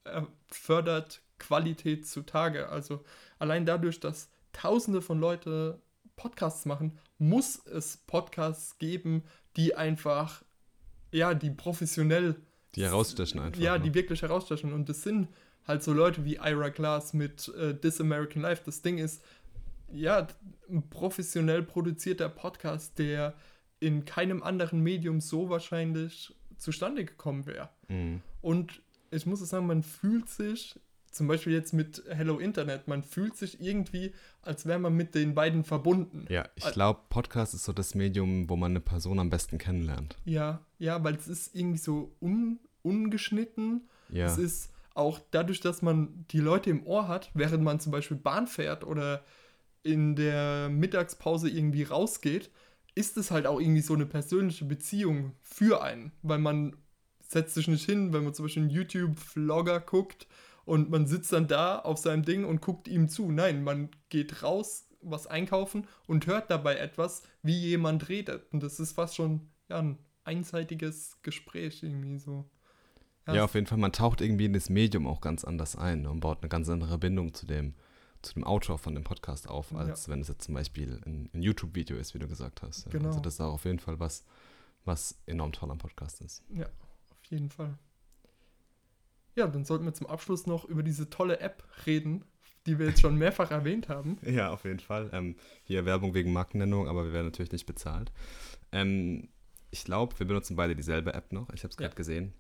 äh, 0.04 0.22
fördert 0.48 1.22
Qualität 1.40 2.08
zutage. 2.08 2.70
Also 2.70 3.04
allein 3.40 3.66
dadurch, 3.66 4.00
dass 4.00 4.30
tausende 4.54 5.02
von 5.02 5.20
Leuten 5.20 5.76
Podcasts 6.16 6.66
machen, 6.66 6.98
muss 7.20 7.64
es 7.66 7.98
Podcasts 7.98 8.80
geben, 8.80 9.24
die 9.56 9.76
einfach, 9.76 10.44
ja, 11.12 11.34
die 11.34 11.52
professionell... 11.52 12.36
Die 12.76 12.84
herausstechen 12.84 13.40
einfach. 13.40 13.62
Ja, 13.62 13.78
ne? 13.78 13.84
die 13.84 13.94
wirklich 13.94 14.22
herausstechen. 14.24 14.74
Und 14.74 14.90
das 14.90 15.04
sind 15.04 15.28
halt 15.68 15.84
so 15.84 15.94
Leute 15.94 16.26
wie 16.26 16.36
Ira 16.36 16.70
Glass 16.70 17.14
mit 17.14 17.52
äh, 17.58 17.74
This 17.76 18.00
American 18.00 18.42
Life. 18.42 18.62
Das 18.66 18.82
Ding 18.82 18.98
ist, 18.98 19.24
ja, 19.92 20.28
ein 20.70 20.90
professionell 20.90 21.64
produzierter 21.64 22.30
Podcast, 22.30 22.98
der 23.00 23.34
in 23.80 24.06
keinem 24.06 24.44
anderen 24.44 24.82
Medium 24.82 25.22
so 25.22 25.50
wahrscheinlich 25.50 26.34
zustande 26.58 27.06
gekommen 27.06 27.46
wäre. 27.46 27.70
Mhm. 27.88 28.22
Und 28.42 28.82
ich 29.12 29.26
muss 29.26 29.40
sagen, 29.40 29.68
man 29.68 29.84
fühlt 29.84 30.30
sich, 30.30 30.80
zum 31.12 31.28
Beispiel 31.28 31.54
jetzt 31.54 31.74
mit 31.74 32.04
Hello 32.10 32.40
Internet, 32.40 32.88
man 32.88 33.04
fühlt 33.04 33.38
sich 33.38 33.62
irgendwie, 33.62 34.14
als 34.42 34.66
wäre 34.66 34.80
man 34.80 34.94
mit 34.94 35.16
den 35.16 35.36
beiden 35.36 35.64
verbunden. 35.64 36.26
Ja, 36.30 36.48
ich 36.56 36.70
glaube, 36.72 37.02
Podcast 37.10 37.54
ist 37.54 37.64
so 37.66 37.74
das 37.74 37.96
Medium, 37.96 38.50
wo 38.50 38.56
man 38.56 38.72
eine 38.72 38.82
Person 38.82 39.20
am 39.20 39.30
besten 39.30 39.58
kennenlernt. 39.58 40.16
Ja, 40.26 40.62
ja, 40.80 41.04
weil 41.04 41.16
es 41.16 41.28
ist 41.28 41.56
irgendwie 41.56 41.80
so 41.80 42.16
un, 42.20 42.60
ungeschnitten. 42.82 43.88
Ja. 44.10 44.26
Es 44.26 44.38
ist 44.38 44.72
auch 44.98 45.20
dadurch, 45.32 45.60
dass 45.60 45.82
man 45.82 46.26
die 46.32 46.40
Leute 46.40 46.70
im 46.70 46.86
Ohr 46.86 47.08
hat, 47.08 47.32
während 47.34 47.64
man 47.64 47.80
zum 47.80 47.92
Beispiel 47.92 48.18
Bahn 48.18 48.48
fährt 48.48 48.84
oder 48.84 49.24
in 49.84 50.16
der 50.16 50.70
Mittagspause 50.70 51.50
irgendwie 51.50 51.84
rausgeht, 51.84 52.50
ist 52.96 53.16
es 53.18 53.32
halt 53.32 53.46
auch 53.46 53.60
irgendwie 53.60 53.82
so 53.82 53.94
eine 53.94 54.06
persönliche 54.06 54.66
Beziehung 54.66 55.34
für 55.42 55.84
einen, 55.84 56.12
weil 56.24 56.40
man 56.40 56.76
setzt 57.22 57.54
sich 57.54 57.68
nicht 57.68 57.86
hin, 57.86 58.12
wenn 58.12 58.24
man 58.24 58.34
zum 58.34 58.46
Beispiel 58.46 58.64
einen 58.64 58.72
YouTube-Vlogger 58.72 59.80
guckt 59.82 60.28
und 60.66 60.90
man 60.90 61.06
sitzt 61.06 61.32
dann 61.32 61.48
da 61.48 61.80
auf 61.80 61.98
seinem 61.98 62.24
Ding 62.24 62.44
und 62.44 62.62
guckt 62.62 62.88
ihm 62.88 63.08
zu. 63.08 63.32
Nein, 63.32 63.64
man 63.64 63.90
geht 64.10 64.44
raus, 64.44 64.90
was 65.02 65.28
einkaufen 65.28 65.88
und 66.08 66.26
hört 66.28 66.50
dabei 66.50 66.76
etwas, 66.78 67.24
wie 67.44 67.58
jemand 67.58 68.10
redet. 68.10 68.52
Und 68.52 68.64
das 68.64 68.80
ist 68.80 68.94
fast 68.94 69.16
schon 69.16 69.50
ja, 69.70 69.80
ein 69.80 70.00
einseitiges 70.24 71.22
Gespräch 71.22 71.84
irgendwie 71.84 72.18
so. 72.18 72.50
Ja. 73.36 73.44
auf 73.44 73.54
jeden 73.56 73.68
Fall, 73.68 73.78
man 73.78 73.92
taucht 73.92 74.22
irgendwie 74.22 74.46
in 74.46 74.54
das 74.54 74.70
Medium 74.70 75.06
auch 75.08 75.22
ganz 75.22 75.44
anders 75.44 75.76
ein 75.76 76.06
und 76.06 76.20
baut 76.22 76.40
eine 76.42 76.50
ganz 76.50 76.70
andere 76.70 76.98
Bindung 76.98 77.34
zu 77.34 77.46
dem, 77.46 77.74
zu 78.22 78.34
dem 78.34 78.44
Autor 78.44 78.78
von 78.78 78.96
dem 78.96 79.04
Podcast 79.04 79.48
auf, 79.50 79.76
als 79.76 80.06
ja. 80.08 80.14
wenn 80.14 80.22
es 80.22 80.28
jetzt 80.28 80.46
zum 80.46 80.56
Beispiel 80.56 81.02
ein, 81.06 81.30
ein 81.34 81.42
YouTube-Video 81.42 81.98
ist, 81.98 82.14
wie 82.14 82.20
du 82.20 82.28
gesagt 82.28 82.62
hast. 82.62 82.86
Ja. 82.86 82.92
Genau. 82.92 83.10
Also 83.10 83.20
das 83.20 83.36
ist 83.36 83.42
auch 83.42 83.54
auf 83.54 83.66
jeden 83.66 83.80
Fall 83.80 84.00
was, 84.00 84.24
was 84.86 85.20
enorm 85.26 85.52
toll 85.52 85.70
am 85.72 85.78
Podcast 85.78 86.22
ist. 86.22 86.44
Ja, 86.50 86.66
auf 86.66 87.26
jeden 87.30 87.50
Fall. 87.50 87.78
Ja, 89.36 89.48
dann 89.48 89.66
sollten 89.66 89.86
wir 89.86 89.94
zum 89.94 90.08
Abschluss 90.08 90.48
noch 90.48 90.66
über 90.66 90.82
diese 90.82 91.10
tolle 91.10 91.40
App 91.40 91.64
reden, 91.86 92.26
die 92.66 92.80
wir 92.80 92.88
jetzt 92.88 93.02
schon 93.02 93.16
mehrfach 93.20 93.52
erwähnt 93.52 93.88
haben. 93.88 94.18
Ja, 94.24 94.52
auf 94.52 94.64
jeden 94.64 94.80
Fall. 94.80 95.10
Ähm, 95.14 95.36
hier 95.64 95.86
Werbung 95.86 96.14
wegen 96.16 96.34
Markennennung, 96.34 96.88
aber 96.88 97.06
wir 97.06 97.14
werden 97.14 97.28
natürlich 97.28 97.52
nicht 97.52 97.68
bezahlt. 97.68 98.12
Ähm, 98.72 99.30
ich 99.70 99.84
glaube, 99.84 100.18
wir 100.20 100.26
benutzen 100.26 100.56
beide 100.56 100.76
dieselbe 100.76 101.14
App 101.14 101.32
noch. 101.34 101.50
Ich 101.54 101.64
habe 101.64 101.70
es 101.72 101.78
gerade 101.78 101.92
Ja. 101.92 101.96
gesehen. 101.96 102.34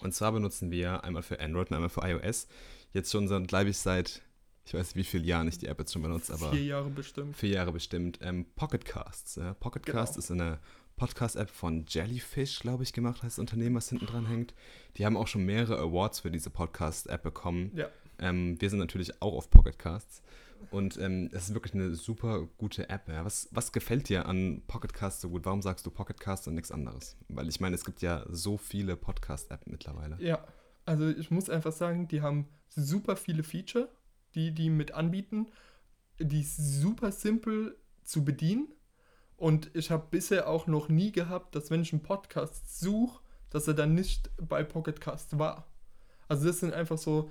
Und 0.00 0.14
zwar 0.14 0.32
benutzen 0.32 0.70
wir 0.70 1.04
einmal 1.04 1.22
für 1.22 1.40
Android 1.40 1.70
und 1.70 1.76
einmal 1.76 1.90
für 1.90 2.02
iOS. 2.02 2.46
Jetzt 2.92 3.12
schon 3.12 3.28
glaube 3.46 3.70
ich, 3.70 3.78
seit, 3.78 4.22
ich 4.64 4.74
weiß 4.74 4.94
nicht, 4.94 4.96
wie 4.96 5.04
viele 5.04 5.24
Jahren 5.24 5.48
ich 5.48 5.58
die 5.58 5.66
App 5.66 5.78
jetzt 5.78 5.92
schon 5.92 6.02
benutze, 6.02 6.32
aber 6.32 6.50
Vier 6.52 6.64
Jahre 6.64 6.90
bestimmt. 6.90 7.36
vier 7.36 7.50
Jahre 7.50 7.72
bestimmt. 7.72 8.18
Ähm, 8.22 8.46
Pocket 8.56 8.84
Casts. 8.84 9.36
Ja? 9.36 9.54
Pocket 9.54 9.84
Genau. 9.84 9.98
Cast 9.98 10.16
ist 10.16 10.30
eine 10.30 10.58
Podcast-App 10.96 11.48
von 11.50 11.84
Jellyfish, 11.88 12.58
glaube 12.58 12.82
ich, 12.82 12.92
gemacht, 12.92 13.22
heißt 13.22 13.36
das 13.36 13.38
Unternehmen, 13.38 13.76
was 13.76 13.88
hinten 13.88 14.06
dran 14.06 14.26
hängt. 14.26 14.52
Die 14.96 15.06
haben 15.06 15.16
auch 15.16 15.28
schon 15.28 15.44
mehrere 15.44 15.78
Awards 15.78 16.20
für 16.20 16.30
diese 16.30 16.50
Podcast-App 16.50 17.22
bekommen. 17.22 17.70
Ja. 17.74 17.88
Ähm, 18.18 18.60
wir 18.60 18.68
sind 18.68 18.80
natürlich 18.80 19.22
auch 19.22 19.34
auf 19.34 19.48
Pocket 19.48 19.78
Casts. 19.78 20.22
Und 20.70 20.98
ähm, 20.98 21.30
es 21.32 21.48
ist 21.48 21.54
wirklich 21.54 21.74
eine 21.74 21.94
super 21.94 22.46
gute 22.58 22.88
App. 22.88 23.08
Ja. 23.08 23.24
Was, 23.24 23.48
was 23.52 23.72
gefällt 23.72 24.08
dir 24.08 24.26
an 24.26 24.62
Pocket 24.66 24.92
Cast 24.92 25.20
so 25.20 25.30
gut? 25.30 25.44
Warum 25.44 25.62
sagst 25.62 25.86
du 25.86 25.90
Pocket 25.90 26.18
Cast 26.20 26.48
und 26.48 26.54
nichts 26.54 26.70
anderes? 26.70 27.16
Weil 27.28 27.48
ich 27.48 27.60
meine, 27.60 27.74
es 27.74 27.84
gibt 27.84 28.02
ja 28.02 28.24
so 28.28 28.56
viele 28.56 28.96
Podcast-App 28.96 29.66
mittlerweile. 29.66 30.16
Ja, 30.20 30.44
also 30.84 31.08
ich 31.08 31.30
muss 31.30 31.50
einfach 31.50 31.72
sagen, 31.72 32.08
die 32.08 32.22
haben 32.22 32.48
super 32.68 33.16
viele 33.16 33.42
Feature, 33.42 33.88
die 34.34 34.52
die 34.52 34.70
mit 34.70 34.92
anbieten. 34.92 35.48
Die 36.18 36.40
ist 36.40 36.56
super 36.56 37.12
simpel 37.12 37.76
zu 38.02 38.24
bedienen. 38.24 38.68
Und 39.36 39.70
ich 39.74 39.90
habe 39.90 40.06
bisher 40.10 40.48
auch 40.48 40.66
noch 40.66 40.88
nie 40.88 41.12
gehabt, 41.12 41.54
dass 41.54 41.70
wenn 41.70 41.82
ich 41.82 41.92
einen 41.92 42.02
Podcast 42.02 42.80
suche, 42.80 43.20
dass 43.50 43.68
er 43.68 43.74
dann 43.74 43.94
nicht 43.94 44.30
bei 44.36 44.64
Pocketcast 44.64 45.38
war. 45.38 45.68
Also 46.26 46.46
das 46.46 46.60
sind 46.60 46.74
einfach 46.74 46.98
so, 46.98 47.30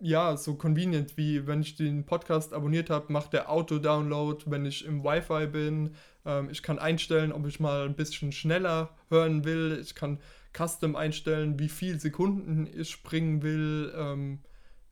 ja, 0.00 0.36
so 0.36 0.54
convenient, 0.56 1.16
wie 1.16 1.46
wenn 1.46 1.62
ich 1.62 1.76
den 1.76 2.04
Podcast 2.04 2.52
abonniert 2.52 2.90
habe, 2.90 3.12
macht 3.12 3.32
der 3.32 3.50
Auto-Download, 3.50 4.44
wenn 4.46 4.66
ich 4.66 4.84
im 4.84 5.02
Wi-Fi 5.04 5.46
bin. 5.46 5.94
Ähm, 6.24 6.48
ich 6.50 6.62
kann 6.62 6.78
einstellen, 6.78 7.32
ob 7.32 7.46
ich 7.46 7.60
mal 7.60 7.86
ein 7.86 7.96
bisschen 7.96 8.32
schneller 8.32 8.90
hören 9.08 9.44
will. 9.44 9.78
Ich 9.82 9.94
kann 9.94 10.18
Custom 10.56 10.96
einstellen, 10.96 11.58
wie 11.58 11.68
viel 11.68 11.98
Sekunden 12.00 12.66
ich 12.66 12.90
springen 12.90 13.42
will. 13.42 13.92
Ähm, 13.96 14.40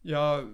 ja, 0.03 0.45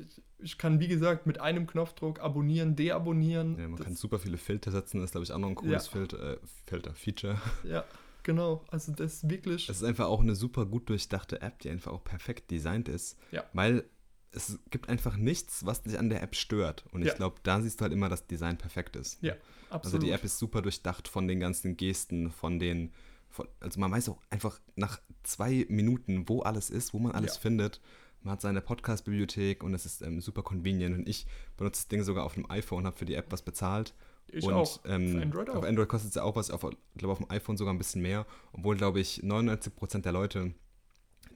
ich, 0.00 0.22
ich 0.38 0.58
kann, 0.58 0.78
wie 0.80 0.88
gesagt, 0.88 1.26
mit 1.26 1.40
einem 1.40 1.66
Knopfdruck 1.66 2.20
abonnieren, 2.20 2.76
deabonnieren. 2.76 3.58
Ja, 3.58 3.68
man 3.68 3.76
Das- 3.76 3.86
kann 3.86 3.96
super 3.96 4.18
viele 4.18 4.38
Filter 4.38 4.70
setzen, 4.70 4.98
das 5.00 5.06
ist, 5.06 5.12
glaube 5.12 5.24
ich, 5.24 5.32
auch 5.32 5.38
noch 5.38 5.48
ein 5.48 5.54
cooles 5.56 5.86
Ja. 5.86 5.92
Filter, 5.92 6.32
äh, 6.34 6.38
Filter, 6.66 6.94
Feature. 6.94 7.40
ja, 7.64 7.84
genau. 8.22 8.64
Also 8.70 8.92
das 8.92 9.14
ist 9.14 9.30
wirklich. 9.30 9.68
Es 9.68 9.78
ist 9.78 9.84
einfach 9.84 10.06
auch 10.06 10.20
eine 10.20 10.34
super 10.34 10.66
gut 10.66 10.88
durchdachte 10.88 11.40
App, 11.42 11.58
die 11.60 11.70
einfach 11.70 11.92
auch 11.92 12.04
perfekt 12.04 12.50
designt 12.50 12.88
ist. 12.88 13.16
Ja. 13.30 13.44
Weil 13.52 13.84
es 14.32 14.58
gibt 14.70 14.88
einfach 14.88 15.16
nichts, 15.16 15.66
was 15.66 15.82
dich 15.82 15.98
an 15.98 16.08
der 16.08 16.22
App 16.22 16.36
stört. 16.36 16.84
Und 16.92 17.02
ich 17.02 17.08
Ja. 17.08 17.14
glaube, 17.14 17.36
da 17.42 17.60
siehst 17.60 17.80
du 17.80 17.82
halt 17.82 17.92
immer, 17.92 18.08
dass 18.08 18.26
Design 18.26 18.56
perfekt 18.58 18.94
ist. 18.96 19.18
Ja, 19.22 19.32
Also 19.70 19.74
absolut. 19.74 20.02
die 20.04 20.10
App 20.12 20.22
ist 20.24 20.38
super 20.38 20.62
durchdacht 20.62 21.08
von 21.08 21.26
den 21.26 21.40
ganzen 21.40 21.76
Gesten, 21.76 22.30
von 22.30 22.58
den. 22.58 22.92
Von, 23.28 23.46
also 23.60 23.78
man 23.78 23.90
weiß 23.92 24.08
auch 24.08 24.20
einfach 24.30 24.60
nach 24.76 25.00
zwei 25.22 25.64
Minuten, 25.68 26.28
wo 26.28 26.42
alles 26.42 26.68
ist, 26.70 26.92
wo 26.94 26.98
man 26.98 27.12
alles 27.12 27.34
Ja. 27.36 27.40
findet. 27.40 27.80
Man 28.22 28.32
hat 28.32 28.40
seine 28.40 28.60
Podcast-Bibliothek 28.60 29.62
und 29.64 29.72
es 29.72 29.86
ist 29.86 30.02
ähm, 30.02 30.20
super 30.20 30.42
convenient. 30.42 30.96
Und 30.96 31.08
ich 31.08 31.26
benutze 31.56 31.80
das 31.82 31.88
Ding 31.88 32.02
sogar 32.02 32.24
auf 32.24 32.36
einem 32.36 32.50
iPhone, 32.50 32.86
habe 32.86 32.96
für 32.96 33.04
die 33.06 33.14
App 33.14 33.26
was 33.32 33.42
bezahlt. 33.42 33.94
Ich 34.32 34.44
und 34.44 34.54
auch. 34.54 34.80
Ähm, 34.84 35.16
Auf 35.16 35.22
Android 35.22 35.50
auch. 35.50 35.54
auf 35.56 35.64
Android 35.64 35.88
kostet 35.88 36.10
es 36.10 36.14
ja 36.14 36.22
auch 36.22 36.36
was, 36.36 36.50
auf, 36.50 36.60
glaube 36.96 37.12
auf 37.12 37.18
dem 37.18 37.30
iPhone 37.30 37.56
sogar 37.56 37.74
ein 37.74 37.78
bisschen 37.78 38.02
mehr. 38.02 38.26
Obwohl, 38.52 38.76
glaube 38.76 39.00
ich, 39.00 39.22
99% 39.22 40.02
der 40.02 40.12
Leute, 40.12 40.54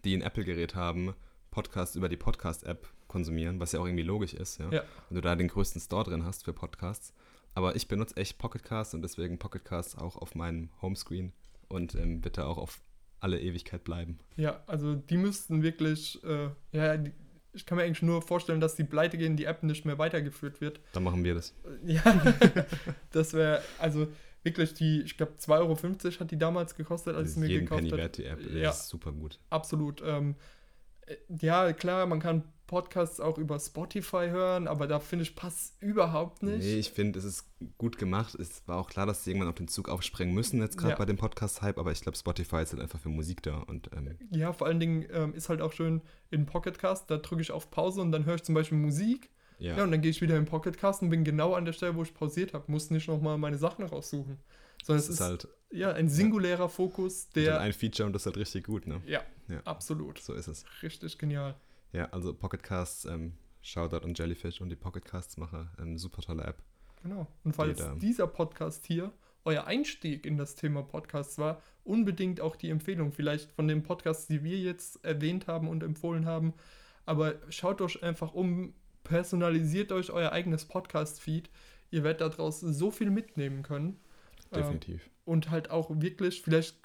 die 0.04 0.14
ein 0.16 0.22
Apple-Gerät 0.22 0.74
haben, 0.74 1.14
Podcasts 1.50 1.96
über 1.96 2.08
die 2.08 2.16
Podcast-App 2.16 2.88
konsumieren, 3.08 3.60
was 3.60 3.72
ja 3.72 3.80
auch 3.80 3.86
irgendwie 3.86 4.02
logisch 4.02 4.34
ist, 4.34 4.58
ja. 4.58 4.70
Ja. 4.70 4.82
Wenn 5.08 5.14
du 5.16 5.20
da 5.20 5.36
den 5.36 5.48
größten 5.48 5.80
Store 5.80 6.04
drin 6.04 6.24
hast 6.24 6.44
für 6.44 6.52
Podcasts. 6.52 7.12
Aber 7.54 7.76
ich 7.76 7.86
benutze 7.86 8.16
echt 8.16 8.38
Pocketcast 8.38 8.94
und 8.94 9.02
deswegen 9.02 9.38
Pocketcast 9.38 9.98
auch 9.98 10.16
auf 10.16 10.34
meinem 10.34 10.70
Homescreen 10.82 11.32
und 11.68 11.94
ähm, 11.94 12.20
bitte 12.20 12.46
auch 12.46 12.58
auf 12.58 12.80
alle 13.20 13.40
Ewigkeit 13.40 13.84
bleiben. 13.84 14.18
Ja, 14.36 14.62
also 14.66 14.94
die 14.96 15.16
müssten 15.16 15.62
wirklich, 15.62 16.22
äh, 16.24 16.50
ja, 16.72 16.96
die, 16.96 17.12
ich 17.54 17.66
kann 17.66 17.76
mir 17.76 17.84
eigentlich 17.84 18.02
nur 18.02 18.20
vorstellen, 18.22 18.60
dass 18.60 18.74
die 18.74 18.84
pleite 18.84 19.16
gehen, 19.16 19.36
die 19.36 19.44
App 19.44 19.62
nicht 19.62 19.84
mehr 19.84 19.98
weitergeführt 19.98 20.60
wird. 20.60 20.80
Dann 20.92 21.04
machen 21.04 21.24
wir 21.24 21.34
das. 21.34 21.54
Ja, 21.84 22.02
das 23.12 23.32
wäre, 23.32 23.62
also 23.78 24.08
wirklich 24.42 24.74
die, 24.74 25.02
ich 25.02 25.16
glaube 25.16 25.32
2,50 25.38 25.50
Euro 25.58 26.20
hat 26.20 26.30
die 26.30 26.38
damals 26.38 26.74
gekostet, 26.74 27.16
als 27.16 27.32
ich 27.32 27.36
mir 27.38 27.46
jeden 27.46 27.64
gekauft 27.64 27.80
Penny 27.80 27.90
habe. 27.90 28.02
wert, 28.02 28.18
die 28.18 28.24
App. 28.24 28.40
Ja. 28.52 28.70
ist 28.70 28.88
super 28.88 29.12
gut. 29.12 29.38
Absolut. 29.50 30.02
Ähm, 30.04 30.36
äh, 31.06 31.16
ja, 31.40 31.72
klar, 31.72 32.06
man 32.06 32.20
kann 32.20 32.44
Podcasts 32.66 33.20
auch 33.20 33.38
über 33.38 33.58
Spotify 33.60 34.28
hören, 34.30 34.66
aber 34.68 34.86
da 34.86 34.98
finde 35.00 35.22
ich, 35.24 35.36
passt 35.36 35.74
überhaupt 35.80 36.42
nicht. 36.42 36.58
Nee, 36.58 36.78
ich 36.78 36.90
finde, 36.90 37.18
es 37.18 37.24
ist 37.24 37.46
gut 37.78 37.98
gemacht. 37.98 38.34
Es 38.34 38.66
war 38.66 38.78
auch 38.78 38.88
klar, 38.88 39.06
dass 39.06 39.22
sie 39.24 39.30
irgendwann 39.30 39.48
auf 39.50 39.54
den 39.56 39.68
Zug 39.68 39.88
aufspringen 39.88 40.34
müssen, 40.34 40.60
jetzt 40.60 40.76
gerade 40.78 40.92
Ja. 40.92 40.96
bei 40.98 41.04
dem 41.04 41.16
Podcast-Hype, 41.16 41.78
aber 41.78 41.92
ich 41.92 42.00
glaube, 42.00 42.16
Spotify 42.16 42.62
ist 42.62 42.72
halt 42.72 42.82
einfach 42.82 42.98
für 42.98 43.08
Musik 43.10 43.42
da 43.42 43.58
und 43.58 43.90
ähm, 43.94 44.16
Ja, 44.30 44.52
vor 44.52 44.66
allen 44.66 44.80
Dingen 44.80 45.06
ähm, 45.12 45.34
ist 45.34 45.48
halt 45.48 45.60
auch 45.60 45.72
schön 45.72 46.00
in 46.30 46.46
Pocketcast, 46.46 47.10
da 47.10 47.18
drücke 47.18 47.42
ich 47.42 47.50
auf 47.50 47.70
Pause 47.70 48.00
und 48.00 48.12
dann 48.12 48.24
höre 48.24 48.36
ich 48.36 48.42
zum 48.44 48.54
Beispiel 48.54 48.78
Musik. 48.78 49.30
ja. 49.58 49.76
Ja, 49.76 49.84
und 49.84 49.90
dann 49.90 50.00
gehe 50.00 50.10
ich 50.10 50.20
wieder 50.22 50.36
in 50.36 50.46
Pocketcast 50.46 51.02
und 51.02 51.10
bin 51.10 51.22
genau 51.24 51.54
an 51.54 51.64
der 51.64 51.72
Stelle, 51.72 51.94
wo 51.96 52.02
ich 52.02 52.12
pausiert 52.14 52.54
habe. 52.54 52.64
Muss 52.72 52.90
nicht 52.90 53.08
nochmal 53.08 53.38
meine 53.38 53.58
Sachen 53.58 53.84
raussuchen. 53.84 54.38
Sondern 54.82 55.00
es 55.00 55.08
es 55.08 55.14
ist 55.16 55.20
halt 55.20 55.48
ja 55.70 55.92
ein 55.92 56.08
singulärer 56.08 56.68
Fokus, 56.68 57.28
der, 57.30 57.44
der. 57.44 57.60
ein 57.60 57.72
Feature 57.72 58.06
und 58.06 58.12
das 58.12 58.22
ist 58.22 58.26
halt 58.26 58.36
richtig 58.36 58.64
gut, 58.66 58.86
ne? 58.86 59.00
Ja, 59.06 59.22
Ja. 59.48 59.60
absolut. 59.64 60.18
So 60.18 60.34
ist 60.34 60.48
es. 60.48 60.64
Richtig 60.82 61.16
genial. 61.18 61.54
Ja, 61.94 62.06
also 62.10 62.34
Pocketcasts, 62.34 63.04
ähm, 63.04 63.34
Shoutout 63.62 64.04
an 64.04 64.14
Jellyfish 64.14 64.60
und 64.60 64.68
die 64.68 64.76
Pocketcasts-Macher, 64.76 65.70
ähm, 65.78 65.96
super 65.96 66.22
tolle 66.22 66.42
App. 66.42 66.62
Genau. 67.02 67.28
Und 67.44 67.54
falls 67.54 67.78
Jeder. 67.78 67.94
dieser 67.96 68.26
Podcast 68.26 68.84
hier 68.84 69.12
euer 69.44 69.66
Einstieg 69.66 70.26
in 70.26 70.36
das 70.36 70.56
Thema 70.56 70.82
Podcasts 70.82 71.38
war, 71.38 71.62
unbedingt 71.84 72.40
auch 72.40 72.56
die 72.56 72.70
Empfehlung, 72.70 73.12
vielleicht 73.12 73.52
von 73.52 73.68
den 73.68 73.82
Podcasts, 73.82 74.26
die 74.26 74.42
wir 74.42 74.58
jetzt 74.58 75.04
erwähnt 75.04 75.46
haben 75.46 75.68
und 75.68 75.82
empfohlen 75.82 76.26
haben. 76.26 76.54
Aber 77.06 77.34
schaut 77.48 77.80
euch 77.80 78.02
einfach 78.02 78.34
um, 78.34 78.74
personalisiert 79.04 79.92
euch 79.92 80.10
euer 80.10 80.32
eigenes 80.32 80.64
Podcast-Feed. 80.64 81.48
Ihr 81.90 82.02
werdet 82.02 82.38
daraus 82.38 82.60
so 82.60 82.90
viel 82.90 83.10
mitnehmen 83.10 83.62
können. 83.62 84.00
Ähm, 84.50 84.62
Definitiv. 84.62 85.10
und 85.24 85.50
halt 85.50 85.70
auch 85.70 85.90
wirklich, 85.90 86.42
vielleicht, 86.42 86.76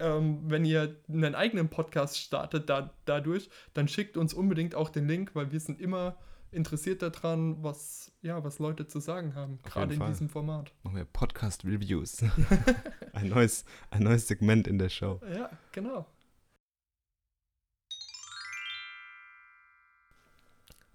ähm, 0.00 0.40
wenn 0.50 0.64
ihr 0.64 0.96
einen 1.08 1.34
eigenen 1.34 1.68
Podcast 1.68 2.18
startet 2.18 2.68
da, 2.68 2.92
dadurch, 3.04 3.50
dann 3.74 3.86
schickt 3.86 4.16
uns 4.16 4.34
unbedingt 4.34 4.74
auch 4.74 4.88
den 4.88 5.06
Link, 5.06 5.34
weil 5.34 5.52
wir 5.52 5.60
sind 5.60 5.80
immer 5.80 6.16
interessiert 6.52 7.02
daran, 7.02 7.62
was, 7.62 8.10
ja, 8.22 8.42
was 8.42 8.58
Leute 8.58 8.86
zu 8.86 8.98
sagen 8.98 9.34
haben, 9.34 9.58
Auf 9.62 9.72
gerade 9.72 9.94
in 9.94 10.06
diesem 10.06 10.28
Format. 10.28 10.72
Machen 10.82 10.96
wir 10.96 11.04
Podcast-Reviews. 11.04 12.24
ein, 13.12 13.28
neues, 13.28 13.64
ein 13.90 14.02
neues 14.02 14.26
Segment 14.26 14.66
in 14.66 14.78
der 14.78 14.88
Show. 14.88 15.20
Ja, 15.32 15.50
genau. 15.72 16.06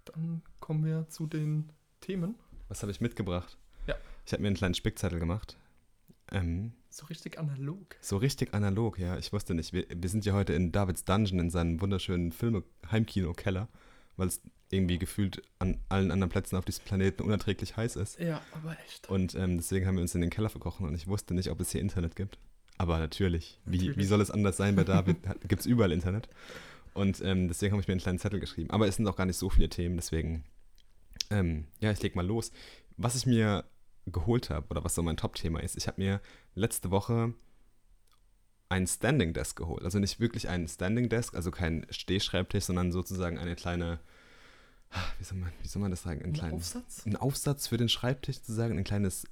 Dann 0.04 0.42
kommen 0.60 0.84
wir 0.84 1.08
zu 1.08 1.26
den 1.26 1.72
Themen. 2.00 2.34
Was 2.68 2.82
habe 2.82 2.92
ich 2.92 3.00
mitgebracht? 3.00 3.56
Ja. 3.86 3.94
Ich 4.24 4.32
habe 4.32 4.42
mir 4.42 4.48
einen 4.48 4.56
kleinen 4.56 4.74
Spickzettel 4.74 5.18
gemacht. 5.18 5.56
Ähm, 6.32 6.72
So 6.96 7.04
richtig 7.04 7.38
analog. 7.38 7.94
so 8.00 8.16
richtig 8.16 8.54
analog, 8.54 8.98
ja. 8.98 9.18
Ich 9.18 9.30
wusste 9.30 9.54
nicht. 9.54 9.74
Wir, 9.74 9.84
wir 9.94 10.08
sind 10.08 10.24
ja 10.24 10.32
heute 10.32 10.54
in 10.54 10.72
Davids 10.72 11.04
Dungeon 11.04 11.38
in 11.40 11.50
seinem 11.50 11.78
wunderschönen 11.82 12.32
Filme 12.32 12.62
Heimkino-Keller, 12.90 13.68
weil 14.16 14.28
es 14.28 14.40
irgendwie 14.70 14.98
gefühlt 14.98 15.42
an 15.58 15.78
allen 15.90 16.10
anderen 16.10 16.30
Plätzen 16.30 16.56
auf 16.56 16.64
diesem 16.64 16.86
Planeten 16.86 17.22
unerträglich 17.22 17.76
heiß 17.76 17.96
ist. 17.96 18.18
Ja, 18.18 18.40
aber 18.52 18.78
echt. 18.86 19.10
Und 19.10 19.34
ähm, 19.34 19.58
deswegen 19.58 19.86
haben 19.86 19.96
wir 19.96 20.00
uns 20.00 20.14
in 20.14 20.22
den 20.22 20.30
Keller 20.30 20.48
verkrochen 20.48 20.86
und 20.86 20.94
ich 20.94 21.06
wusste 21.06 21.34
nicht, 21.34 21.50
ob 21.50 21.60
es 21.60 21.70
hier 21.70 21.82
Internet 21.82 22.16
gibt. 22.16 22.38
Aber 22.78 22.98
natürlich. 22.98 23.60
Wie, 23.66 23.76
Natürlich. 23.76 23.98
wie 23.98 24.04
soll 24.04 24.22
es 24.22 24.30
anders 24.30 24.56
sein 24.56 24.74
bei 24.74 24.84
David? 24.84 25.18
Gibt 25.48 25.60
es 25.60 25.66
überall 25.66 25.92
Internet. 25.92 26.30
Und 26.94 27.20
ähm, 27.20 27.48
deswegen 27.48 27.72
habe 27.72 27.82
ich 27.82 27.88
mir 27.88 27.92
einen 27.92 28.00
kleinen 28.00 28.18
Zettel 28.18 28.40
geschrieben. 28.40 28.70
Aber 28.70 28.88
es 28.88 28.96
sind 28.96 29.06
auch 29.06 29.16
gar 29.16 29.26
nicht 29.26 29.36
so 29.36 29.50
viele 29.50 29.68
Themen, 29.68 29.96
deswegen. 29.96 30.44
Ähm, 31.28 31.66
ja, 31.78 31.90
ich 31.90 32.02
leg 32.02 32.16
mal 32.16 32.26
los. 32.26 32.52
Was 32.96 33.16
ich 33.16 33.26
mir 33.26 33.64
geholt 34.06 34.50
habe 34.50 34.66
oder 34.70 34.84
was 34.84 34.94
so 34.94 35.02
mein 35.02 35.16
Top-Thema 35.16 35.60
ist, 35.62 35.76
ich 35.76 35.88
habe 35.88 36.00
mir 36.00 36.20
letzte 36.54 36.90
Woche 36.90 37.34
ein 38.68 38.86
Standing 38.86 39.32
Desk 39.32 39.56
geholt. 39.56 39.84
Also 39.84 39.98
nicht 39.98 40.20
wirklich 40.20 40.48
ein 40.48 40.66
Standing 40.66 41.08
Desk, 41.08 41.34
also 41.34 41.50
kein 41.50 41.86
Stehschreibtisch, 41.90 42.64
sondern 42.64 42.92
sozusagen 42.92 43.38
eine 43.38 43.54
kleine, 43.54 44.00
wie 45.18 45.24
soll 45.24 45.38
man, 45.38 45.52
wie 45.62 45.68
soll 45.68 45.82
man 45.82 45.90
das 45.90 46.02
sagen, 46.02 46.20
einen 46.20 46.32
Ein 46.32 46.38
kleinen 46.38 46.54
Aufsatz? 46.54 47.06
ein 47.06 47.16
Aufsatz 47.16 47.66
für 47.68 47.76
den 47.76 47.88
Schreibtisch 47.88 48.36
sozusagen, 48.36 48.78
ein 48.78 48.84
kleines 48.84 49.26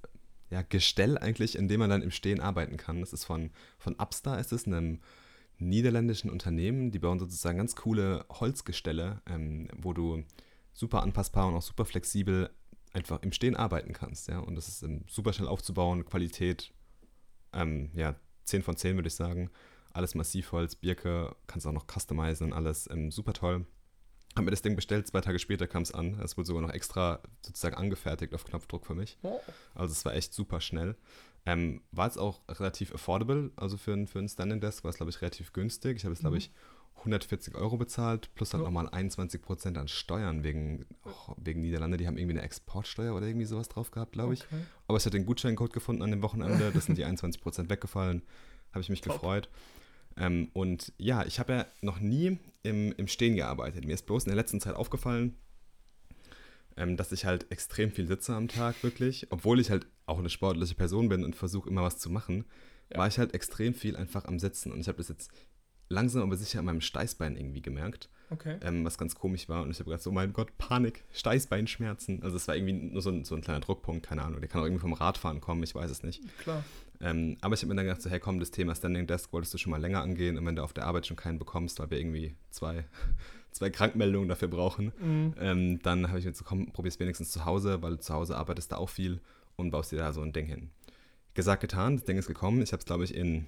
ja, 0.51 0.63
Gestell 0.63 1.19
eigentlich, 1.19 1.57
in 1.57 1.69
dem 1.69 1.81
man 1.81 1.91
dann 1.91 2.03
im 2.03 2.11
Stehen 2.11 2.41
arbeiten 2.41 2.77
kann. 2.77 3.01
Das 3.01 3.13
ist 3.13 3.25
von, 3.25 3.51
von 3.79 3.95
Upstar, 3.97 4.39
ist 4.39 4.53
es, 4.53 4.67
einem 4.67 5.01
niederländischen 5.59 6.31
Unternehmen. 6.31 6.91
Die 6.91 6.99
bauen 6.99 7.19
sozusagen 7.19 7.59
ganz 7.59 7.75
coole 7.77 8.25
Holzgestelle, 8.31 9.21
ähm, 9.27 9.69
wo 9.77 9.93
du 9.93 10.23
super 10.73 11.03
anpassbar 11.03 11.49
und 11.49 11.55
auch 11.55 11.63
super 11.63 11.85
flexibel 11.85 12.51
einfach 12.95 13.23
im 13.23 13.33
Stehen 13.33 13.57
arbeiten 13.57 13.93
kannst. 13.93 14.29
Ja? 14.29 14.39
Und 14.39 14.55
das 14.55 14.69
ist 14.69 14.83
ähm, 14.83 15.05
super 15.09 15.33
schnell 15.35 15.49
aufzubauen, 15.49 16.05
Qualität, 16.07 16.73
ähm, 17.53 17.91
ja, 17.95 18.15
10 18.45 18.63
von 18.63 18.77
10 18.77 18.97
würde 18.97 19.09
ich 19.09 19.15
sagen. 19.15 19.51
Alles 19.93 20.15
Massivholz, 20.15 20.75
Birke, 20.77 21.37
kannst 21.47 21.67
auch 21.67 21.73
noch 21.73 21.87
customizen 21.87 22.47
und 22.49 22.53
alles, 22.53 22.89
ähm, 22.91 23.11
super 23.11 23.33
toll. 23.33 23.67
Hab 24.37 24.45
mir 24.45 24.51
das 24.51 24.63
Ding 24.63 24.75
bestellt, 24.75 25.07
zwei 25.07 25.21
Tage 25.21 25.39
später 25.39 25.69
kam 25.69 25.83
es 25.83 25.93
an. 25.93 26.19
Es 26.21 26.37
wurde 26.37 26.47
sogar 26.49 26.63
noch 26.63 26.71
extra 26.73 27.21
sozusagen 27.43 27.77
angefertigt 27.77 28.35
auf 28.35 28.45
Knopfdruck 28.45 28.85
für 28.87 28.95
mich. 28.97 29.17
Also 29.77 29.93
es 29.93 30.05
war 30.05 30.15
echt 30.15 30.35
super 30.35 30.61
schnell. 30.61 30.97
Ähm, 31.47 31.83
war 31.93 32.07
jetzt 32.07 32.17
auch 32.19 32.41
relativ 32.49 32.93
affordable, 32.93 33.53
also 33.55 33.77
für, 33.77 33.93
ein- 33.93 34.09
für 34.09 34.19
ein 34.19 34.29
Standing 34.29 34.61
Desk 34.61 34.83
war 34.83 34.89
es, 34.91 34.97
glaube 34.97 35.11
ich, 35.11 35.21
relativ 35.23 35.53
günstig. 35.53 35.99
Ich 35.99 36.05
habe 36.05 36.15
jetzt, 36.15 36.21
glaube 36.23 36.37
Mhm. 36.37 36.39
Ich, 36.97 36.99
140 37.01 37.55
Euro 37.55 37.77
bezahlt, 37.77 38.35
plus 38.35 38.53
halt 38.53 38.63
Ja. 38.63 38.67
nochmal 38.71 38.89
21% 38.89 39.77
an 39.79 39.89
Steuern 39.89 40.43
wegen, 40.45 40.87
auch 41.05 41.37
wegen 41.39 41.61
Niederlande. 41.61 41.97
Die 41.99 42.07
haben 42.07 42.17
irgendwie 42.17 42.39
eine 42.39 42.43
Exportsteuer 42.47 43.15
oder 43.15 43.27
irgendwie 43.27 43.47
sowas 43.47 43.69
drauf 43.69 43.91
gehabt, 43.91 44.13
glaube 44.13 44.35
ich. 44.35 44.43
Okay. 44.45 44.63
Aber 44.89 44.97
ich 44.99 45.05
hatte 45.05 45.17
den 45.19 45.27
Gutscheincode 45.27 45.73
gefunden 45.73 46.03
an 46.03 46.11
dem 46.11 46.23
Wochenende, 46.23 46.71
das 46.73 46.87
sind 46.87 46.97
die 46.99 47.05
21% 47.05 47.69
weggefallen. 47.69 48.23
Habe 48.73 48.81
ich 48.81 48.89
mich 48.89 49.01
Top. 49.03 49.15
gefreut. 49.15 49.49
Ähm, 50.17 50.49
und 50.53 50.93
ja, 50.97 51.25
ich 51.27 51.39
habe 51.41 51.53
ja 51.53 51.67
noch 51.83 52.01
nie 52.01 52.39
im, 52.63 52.93
im 52.93 53.07
Stehen 53.09 53.37
gearbeitet. 53.37 53.85
Mir 53.85 53.93
ist 53.95 54.07
bloß 54.07 54.25
in 54.25 54.29
der 54.31 54.37
letzten 54.37 54.61
Zeit 54.61 54.75
aufgefallen, 54.75 55.37
ähm, 56.77 56.97
dass 56.97 57.13
ich 57.13 57.25
halt 57.25 57.51
extrem 57.53 57.91
viel 57.91 58.07
sitze 58.07 58.35
am 58.35 58.49
Tag, 58.49 58.83
wirklich. 58.83 59.27
Obwohl 59.31 59.61
ich 59.61 59.71
halt 59.71 59.87
auch 60.07 60.19
eine 60.19 60.31
sportliche 60.31 60.75
Person 60.75 61.09
bin 61.09 61.25
und 61.25 61.37
versuche 61.37 61.69
immer 61.69 61.83
was 61.83 61.99
zu 61.99 62.11
machen, 62.11 62.45
Ja. 62.91 62.99
war 62.99 63.09
ich 63.09 63.19
halt 63.19 63.35
extrem 63.35 63.75
viel 63.75 63.97
einfach 63.97 64.25
am 64.27 64.39
Sitzen. 64.39 64.73
Und 64.73 64.81
ich 64.81 64.89
habe 64.89 64.99
das 64.99 65.09
jetzt 65.09 65.31
langsam 65.95 66.23
aber 66.23 66.37
sicher 66.37 66.59
an 66.59 66.67
meinem 66.67 66.81
Steißbein 66.81 67.37
irgendwie 67.37 67.63
gemerkt, 67.63 68.09
Okay. 68.31 68.57
ähm, 68.63 68.85
was 68.85 68.99
ganz 68.99 69.15
komisch 69.15 69.49
war. 69.49 69.63
Und 69.63 69.71
ich 69.71 69.79
habe 69.79 69.91
gedacht, 69.91 70.03
so 70.03 70.11
mein 70.13 70.33
Gott, 70.33 70.57
Panik, 70.59 71.05
Steißbeinschmerzen. 71.13 72.23
Also 72.23 72.37
es 72.37 72.49
war 72.49 72.57
irgendwie 72.57 72.73
nur 72.93 73.03
so 73.03 73.11
ein, 73.11 73.25
so 73.25 73.35
ein 73.35 73.41
kleiner 73.43 73.61
Druckpunkt, 73.61 74.05
keine 74.07 74.23
Ahnung. 74.25 74.41
Der 74.41 74.49
kann 74.49 74.61
auch 74.61 74.65
irgendwie 74.67 74.81
vom 74.81 74.93
Radfahren 74.93 75.41
kommen, 75.41 75.63
ich 75.63 75.75
weiß 75.75 75.91
es 75.91 76.03
nicht. 76.03 76.23
Klar. 76.39 76.65
Ähm, 77.01 77.37
aber 77.41 77.55
ich 77.55 77.61
habe 77.63 77.69
mir 77.71 77.77
dann 77.77 77.87
gedacht, 77.87 78.03
so, 78.03 78.09
hey 78.11 78.21
komm, 78.21 78.41
das 78.41 78.51
Thema 78.51 78.75
Standing 78.75 79.07
Desk 79.07 79.33
wolltest 79.33 79.53
du 79.55 79.59
schon 79.59 79.71
mal 79.73 79.81
länger 79.81 80.01
angehen 80.01 80.39
und 80.39 80.47
wenn 80.47 80.57
du 80.57 80.63
auf 80.63 80.73
der 80.73 80.87
Arbeit 80.87 81.07
schon 81.07 81.17
keinen 81.17 81.39
bekommst, 81.39 81.79
weil 81.81 81.91
wir 81.91 81.99
irgendwie 81.99 82.35
zwei, 82.51 82.85
zwei 83.51 83.71
Krankmeldungen 83.71 84.29
dafür 84.29 84.49
brauchen, 84.49 84.93
Mhm. 85.01 85.35
ähm, 85.41 85.79
dann 85.83 86.09
habe 86.09 86.19
ich 86.19 86.25
mir 86.25 86.31
gesagt, 86.33 86.49
komm, 86.49 86.73
probier's 86.73 86.99
wenigstens 87.01 87.31
zu 87.31 87.45
Hause, 87.45 87.83
weil 87.83 87.99
zu 87.99 88.15
Hause 88.15 88.37
arbeitest 88.37 88.73
du 88.73 88.79
auch 88.79 88.89
viel 88.89 89.21
und 89.57 89.71
baust 89.71 89.93
dir 89.93 89.99
da 89.99 90.13
so 90.13 90.23
ein 90.23 90.33
Ding 90.33 90.47
hin. 90.47 90.71
Gesagt, 91.35 91.61
getan, 91.63 91.97
das 91.97 92.05
Ding 92.05 92.17
ist 92.17 92.29
gekommen. 92.29 92.63
Ich 92.63 92.73
habe 92.73 92.79
es, 92.81 92.87
glaube 92.87 93.03
ich, 93.05 93.15
in 93.15 93.47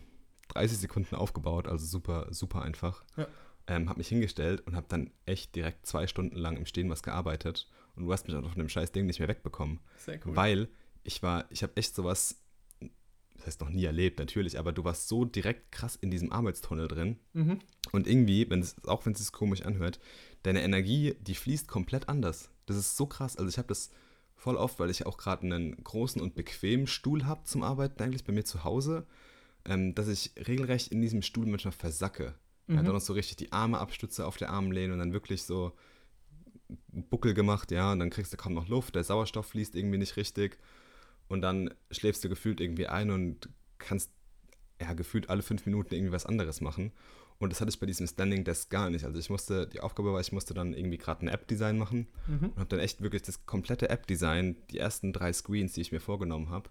30 0.49 0.79
Sekunden 0.79 1.15
aufgebaut, 1.17 1.67
also 1.69 1.85
super, 1.87 2.27
super 2.31 2.63
einfach. 2.63 3.05
Ja. 3.17 3.27
Ähm, 3.69 3.89
habe 3.89 3.99
mich 3.99 4.09
hingestellt 4.09 4.61
und 4.67 4.77
habe 4.77 4.87
dann 4.89 5.11
echt 5.27 5.57
direkt 5.57 5.87
zwei 5.87 6.07
Stunden 6.07 6.37
lang 6.37 6.57
im 6.57 6.67
Stehen 6.67 6.89
was 6.89 7.03
gearbeitet 7.03 7.69
und 7.97 8.05
du 8.05 8.13
hast 8.13 8.29
mich 8.29 8.37
auch 8.37 8.43
von 8.49 8.59
dem 8.59 8.69
scheiß 8.69 8.93
Ding 8.93 9.07
nicht 9.07 9.19
mehr 9.19 9.29
wegbekommen. 9.29 9.81
Sehr 9.97 10.21
cool. 10.25 10.37
Weil 10.37 10.69
ich 11.03 11.23
war, 11.23 11.47
ich 11.51 11.63
habe 11.65 11.77
echt 11.77 11.95
sowas, 11.97 12.41
das 13.35 13.47
heißt 13.47 13.61
noch 13.61 13.71
nie 13.71 13.85
erlebt 13.85 14.19
natürlich, 14.21 14.59
aber 14.59 14.73
du 14.73 14.85
warst 14.85 15.09
so 15.09 15.25
direkt 15.25 15.73
krass 15.73 15.97
in 15.97 16.11
diesem 16.13 16.31
Arbeitstunnel 16.33 16.87
drin 16.89 17.19
Mhm. 17.33 17.59
und 17.93 18.07
irgendwie, 18.07 18.49
wenn 18.49 18.61
es, 18.61 18.77
auch 18.87 19.05
wenn 19.05 19.15
es 19.15 19.19
sich 19.19 19.33
komisch 19.33 19.63
anhört, 19.63 19.99
deine 20.45 20.63
Energie, 20.63 21.15
die 21.21 21.35
fließt 21.35 21.67
komplett 21.67 22.09
anders. 22.09 22.51
Das 22.67 22.77
ist 22.77 22.97
so 22.97 23.07
krass. 23.07 23.37
Also 23.37 23.49
ich 23.49 23.59
habe 23.59 23.69
das 23.69 23.91
voll 24.37 24.57
oft, 24.57 24.79
weil 24.79 24.91
ich 24.91 25.07
auch 25.07 25.17
gerade 25.19 25.43
einen 25.43 25.83
großen 25.83 26.21
und 26.23 26.35
bequemen 26.37 26.87
Stuhl 26.87 27.25
habe 27.25 27.43
zum 27.45 27.63
Arbeiten 27.65 28.01
eigentlich 28.03 28.25
bei 28.25 28.33
mir 28.33 28.45
zu 28.45 28.63
Hause, 28.65 29.07
ähm, 29.67 29.95
dass 29.95 30.09
ich 30.09 30.33
regelrecht 30.49 30.89
in 30.93 31.01
diesem 31.03 31.23
Stuhl 31.23 31.47
manchmal 31.47 31.73
versacke. 31.73 32.35
Ja, 32.69 32.75
Mhm. 32.75 32.85
dann 32.85 32.95
noch 32.95 33.01
so 33.01 33.13
richtig 33.13 33.37
die 33.37 33.53
Arme 33.53 33.79
abstütze 33.79 34.27
auf 34.27 34.37
der 34.39 34.51
Armlehne 34.51 34.93
und 34.93 34.99
dann 34.99 35.13
wirklich 35.13 35.43
so 35.45 35.73
Buckel 36.89 37.35
gemacht, 37.35 37.71
ja, 37.71 37.93
und 37.93 38.01
dann 38.01 38.11
kriegst 38.11 38.33
du 38.33 38.37
kaum 38.37 38.55
noch 38.55 38.69
Luft, 38.69 38.95
der 38.95 39.05
Sauerstoff 39.05 39.47
fließt 39.47 39.75
irgendwie 39.77 39.99
nicht 39.99 40.17
richtig 40.17 40.59
und 41.29 41.43
dann 41.43 41.73
schläfst 41.91 42.25
du 42.25 42.29
gefühlt 42.29 42.61
irgendwie 42.61 42.87
ein 42.89 43.11
und 43.11 43.49
kannst 43.79 44.11
ja 44.81 44.93
gefühlt 44.95 45.31
alle 45.31 45.43
fünf 45.43 45.65
Minuten 45.67 45.95
irgendwie 45.95 46.13
was 46.13 46.27
anderes 46.27 46.61
machen. 46.61 46.93
Und 47.39 47.51
das 47.53 47.61
hatte 47.61 47.69
ich 47.69 47.79
bei 47.79 47.87
diesem 47.87 48.07
Standing 48.07 48.45
Desk 48.45 48.71
gar 48.71 48.89
nicht. 48.91 49.05
Also 49.05 49.19
ich 49.19 49.29
musste, 49.29 49.67
die 49.67 49.81
Aufgabe 49.81 50.13
war, 50.13 50.21
ich 50.21 50.33
musste 50.33 50.55
dann 50.55 50.73
irgendwie 50.73 50.97
gerade 50.97 51.25
ein 51.25 51.29
App-Design 51.29 51.77
machen 51.77 52.09
Mhm. 52.27 52.49
und 52.49 52.57
habe 52.57 52.69
dann 52.71 52.81
echt 52.81 53.03
wirklich 53.03 53.23
das 53.23 53.45
komplette 53.47 53.91
App-Design, 53.91 54.57
die 54.71 54.79
ersten 54.79 55.13
drei 55.13 55.33
Screens, 55.33 55.75
die 55.75 55.83
ich 55.83 55.93
mir 55.93 56.01
vorgenommen 56.01 56.49
habe, 56.49 56.71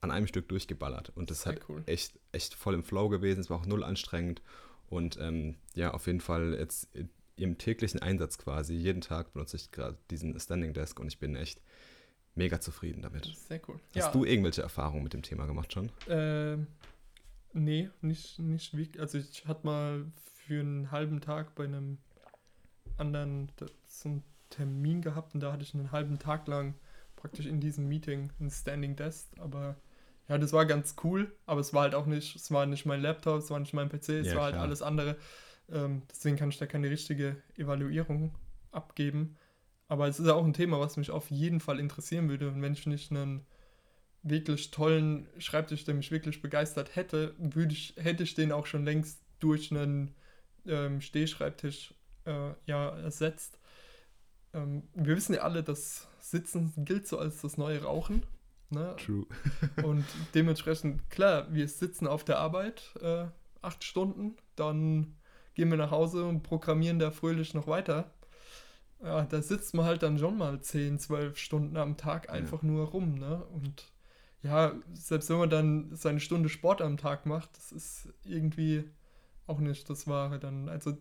an 0.00 0.10
einem 0.10 0.26
Stück 0.26 0.48
durchgeballert. 0.48 1.10
Und 1.14 1.30
das 1.30 1.42
Sehr 1.42 1.54
hat 1.54 1.68
cool. 1.68 1.82
echt, 1.86 2.18
echt 2.32 2.54
voll 2.54 2.74
im 2.74 2.84
Flow 2.84 3.08
gewesen. 3.08 3.40
Es 3.40 3.50
war 3.50 3.58
auch 3.58 3.66
null 3.66 3.82
anstrengend. 3.82 4.42
Und 4.88 5.18
ähm, 5.20 5.56
ja, 5.74 5.92
auf 5.92 6.06
jeden 6.06 6.20
Fall 6.20 6.54
jetzt 6.54 6.88
im 7.36 7.58
täglichen 7.58 8.00
Einsatz 8.00 8.38
quasi, 8.38 8.74
jeden 8.74 9.00
Tag 9.00 9.32
benutze 9.32 9.56
ich 9.56 9.70
gerade 9.70 9.96
diesen 10.10 10.38
Standing 10.38 10.72
Desk 10.72 10.98
und 10.98 11.06
ich 11.08 11.18
bin 11.18 11.36
echt 11.36 11.60
mega 12.34 12.60
zufrieden 12.60 13.02
damit. 13.02 13.26
Sehr 13.48 13.60
cool. 13.68 13.78
Hast 13.96 14.14
du 14.14 14.24
irgendwelche 14.24 14.62
Erfahrungen 14.62 15.02
mit 15.02 15.12
dem 15.12 15.22
Thema 15.22 15.46
gemacht 15.46 15.72
schon? 15.72 15.90
Ähm, 16.08 16.66
nee, 17.52 17.90
nicht, 18.00 18.38
nicht 18.38 18.76
wirklich. 18.76 19.00
Also 19.00 19.18
ich 19.18 19.46
hatte 19.46 19.66
mal 19.66 20.06
für 20.46 20.60
einen 20.60 20.90
halben 20.90 21.20
Tag 21.20 21.54
bei 21.54 21.64
einem 21.64 21.98
anderen 22.96 23.52
so 23.86 24.08
einen 24.08 24.22
Termin 24.50 25.02
gehabt 25.02 25.34
und 25.34 25.40
da 25.40 25.52
hatte 25.52 25.62
ich 25.62 25.74
einen 25.74 25.92
halben 25.92 26.18
Tag 26.18 26.48
lang 26.48 26.74
praktisch 27.16 27.46
in 27.46 27.60
diesem 27.60 27.88
Meeting 27.88 28.30
ein 28.40 28.50
Standing 28.50 28.96
Desk, 28.96 29.28
aber 29.38 29.76
ja, 30.28 30.38
das 30.38 30.52
war 30.52 30.66
ganz 30.66 30.96
cool, 31.04 31.32
aber 31.46 31.60
es 31.60 31.72
war 31.72 31.82
halt 31.82 31.94
auch 31.94 32.06
nicht, 32.06 32.36
es 32.36 32.50
war 32.50 32.66
nicht 32.66 32.86
mein 32.86 33.00
Laptop, 33.00 33.38
es 33.40 33.50
war 33.50 33.58
nicht 33.60 33.72
mein 33.74 33.88
PC, 33.88 34.18
es 34.20 34.28
Ja, 34.28 34.34
war 34.34 34.44
halt 34.44 34.56
klar. 34.56 34.58
alles 34.58 34.82
andere. 34.82 35.16
Ähm, 35.70 36.02
deswegen 36.10 36.36
kann 36.36 36.50
ich 36.50 36.58
da 36.58 36.66
keine 36.66 36.90
richtige 36.90 37.36
Evaluierung 37.56 38.34
abgeben. 38.72 39.36
Aber 39.88 40.06
es 40.08 40.20
ist 40.20 40.28
auch 40.28 40.44
ein 40.44 40.52
Thema, 40.52 40.80
was 40.80 40.96
mich 40.98 41.10
auf 41.10 41.30
jeden 41.30 41.60
Fall 41.60 41.80
interessieren 41.80 42.28
würde. 42.28 42.48
Und 42.48 42.60
wenn 42.62 42.74
ich 42.74 42.86
nicht 42.86 43.10
einen 43.10 43.46
wirklich 44.22 44.70
tollen 44.70 45.28
Schreibtisch, 45.38 45.84
der 45.84 45.94
mich 45.94 46.10
wirklich 46.12 46.42
begeistert 46.42 46.96
hätte, 46.96 47.34
würde 47.38 47.72
ich, 47.74 47.94
hätte 47.98 48.24
ich 48.24 48.34
den 48.34 48.52
auch 48.52 48.66
schon 48.66 48.84
längst 48.84 49.20
durch 49.40 49.70
einen 49.72 50.14
ähm, 50.66 51.00
Stehschreibtisch 51.00 51.94
äh, 52.26 52.52
ja, 52.66 52.90
ersetzt. 52.98 53.58
Ähm, 54.54 54.84
wir 54.94 55.16
wissen 55.16 55.34
ja 55.34 55.42
alle, 55.42 55.62
dass 55.62 56.08
Sitzen 56.20 56.72
gilt 56.78 57.08
so 57.08 57.18
als 57.18 57.40
das 57.42 57.56
neue 57.58 57.82
Rauchen. 57.82 58.22
Ne? 58.70 58.96
True. 58.96 59.26
Und 59.82 60.04
dementsprechend, 60.34 61.08
klar, 61.10 61.52
wir 61.52 61.68
sitzen 61.68 62.06
auf 62.06 62.24
der 62.24 62.38
Arbeit 62.38 62.94
äh, 63.00 63.26
acht 63.62 63.84
Stunden, 63.84 64.36
dann 64.56 65.16
gehen 65.54 65.70
wir 65.70 65.78
nach 65.78 65.90
Hause 65.90 66.24
und 66.24 66.42
programmieren 66.44 67.00
da 67.00 67.10
fröhlich 67.10 67.52
noch 67.52 67.66
weiter. 67.66 68.12
Ja, 69.02 69.24
da 69.24 69.42
sitzt 69.42 69.74
man 69.74 69.86
halt 69.86 70.02
dann 70.02 70.18
schon 70.18 70.38
mal 70.38 70.60
10, 70.60 70.98
12 70.98 71.36
Stunden 71.36 71.76
am 71.76 71.96
Tag 71.96 72.30
einfach 72.30 72.62
nur 72.62 72.86
rum, 72.86 73.14
ne? 73.14 73.44
Und 73.46 73.90
ja, 74.42 74.72
selbst 74.92 75.30
wenn 75.30 75.38
man 75.38 75.50
dann 75.50 75.94
seine 75.96 76.20
Stunde 76.20 76.48
Sport 76.48 76.80
am 76.80 76.96
Tag 76.96 77.26
macht, 77.26 77.56
das 77.56 77.72
ist 77.72 78.08
irgendwie 78.24 78.88
auch 79.46 79.58
nicht 79.58 79.88
das 79.90 80.06
Wahre 80.06 80.38
dann. 80.38 80.68
Also 80.68 80.96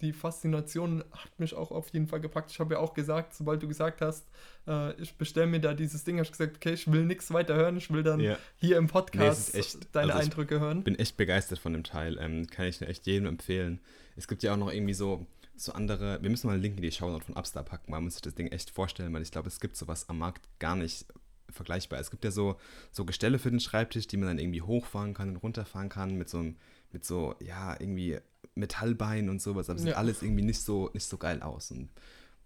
die 0.00 0.12
Faszination 0.12 1.04
hat 1.12 1.38
mich 1.38 1.54
auch 1.54 1.70
auf 1.70 1.88
jeden 1.92 2.06
Fall 2.08 2.20
gepackt. 2.20 2.50
Ich 2.50 2.60
habe 2.60 2.74
ja 2.74 2.80
auch 2.80 2.94
gesagt, 2.94 3.34
sobald 3.34 3.62
du 3.62 3.68
gesagt 3.68 4.00
hast, 4.00 4.26
äh, 4.66 4.92
ich 5.00 5.14
bestelle 5.16 5.46
mir 5.46 5.60
da 5.60 5.74
dieses 5.74 6.04
Ding, 6.04 6.16
habe 6.16 6.24
ich 6.24 6.32
gesagt, 6.32 6.56
okay, 6.56 6.72
ich 6.72 6.90
will 6.90 7.04
nichts 7.04 7.32
weiter 7.32 7.54
hören, 7.54 7.76
ich 7.76 7.90
will 7.90 8.02
dann 8.02 8.20
Ja. 8.20 8.36
hier 8.56 8.76
im 8.78 8.84
Nee, 8.84 8.90
Podcast 8.92 9.50
ist 9.50 9.74
echt- 9.76 9.88
deine 9.94 10.12
also 10.12 10.18
ich 10.20 10.24
Eindrücke 10.30 10.60
hören. 10.60 10.82
bin 10.84 10.98
echt 10.98 11.16
begeistert 11.16 11.58
von 11.58 11.72
dem 11.72 11.84
Teil. 11.84 12.18
Ähm, 12.20 12.46
kann 12.46 12.66
ich 12.66 12.80
echt 12.82 13.06
jedem 13.06 13.26
empfehlen. 13.26 13.80
Es 14.16 14.26
gibt 14.28 14.42
ja 14.42 14.52
auch 14.54 14.56
noch 14.58 14.72
irgendwie 14.72 14.94
so, 14.94 15.26
so 15.56 15.72
andere. 15.72 16.22
Wir 16.22 16.30
müssen 16.30 16.46
mal 16.46 16.54
einen 16.54 16.62
Link 16.62 16.76
in 16.76 16.82
die 16.82 16.92
Shownote 16.92 17.24
von 17.26 17.36
Upstar 17.36 17.62
packen, 17.62 17.92
weil 17.92 18.00
man 18.00 18.10
sich 18.10 18.22
das 18.22 18.34
Ding 18.34 18.48
echt 18.48 18.70
vorstellen, 18.70 19.12
weil 19.12 19.22
ich 19.22 19.30
glaube, 19.30 19.48
es 19.48 19.60
gibt 19.60 19.76
sowas 19.76 20.08
am 20.08 20.18
Markt 20.18 20.48
gar 20.58 20.76
nicht 20.76 21.06
vergleichbar. 21.50 21.98
Es 21.98 22.10
gibt 22.10 22.24
ja 22.24 22.30
so, 22.30 22.56
so 22.92 23.04
Gestelle 23.04 23.38
für 23.38 23.50
den 23.50 23.60
Schreibtisch, 23.60 24.06
die 24.06 24.16
man 24.16 24.28
dann 24.28 24.38
irgendwie 24.38 24.62
hochfahren 24.62 25.14
kann 25.14 25.30
und 25.30 25.36
runterfahren 25.36 25.88
kann 25.88 26.16
mit 26.16 26.28
so 26.28 26.38
einem, 26.38 26.56
mit 26.92 27.04
so, 27.04 27.34
ja, 27.40 27.74
irgendwie 27.78 28.18
Metallbein 28.54 29.28
und 29.28 29.40
sowas, 29.40 29.68
aber 29.70 29.76
es 29.76 29.82
sieht 29.82 29.92
Ja. 29.92 29.96
alles 29.98 30.22
irgendwie 30.22 30.42
nicht 30.42 30.60
so, 30.60 30.90
nicht 30.92 31.04
so 31.06 31.16
geil 31.18 31.42
aus. 31.42 31.70
Und 31.70 31.90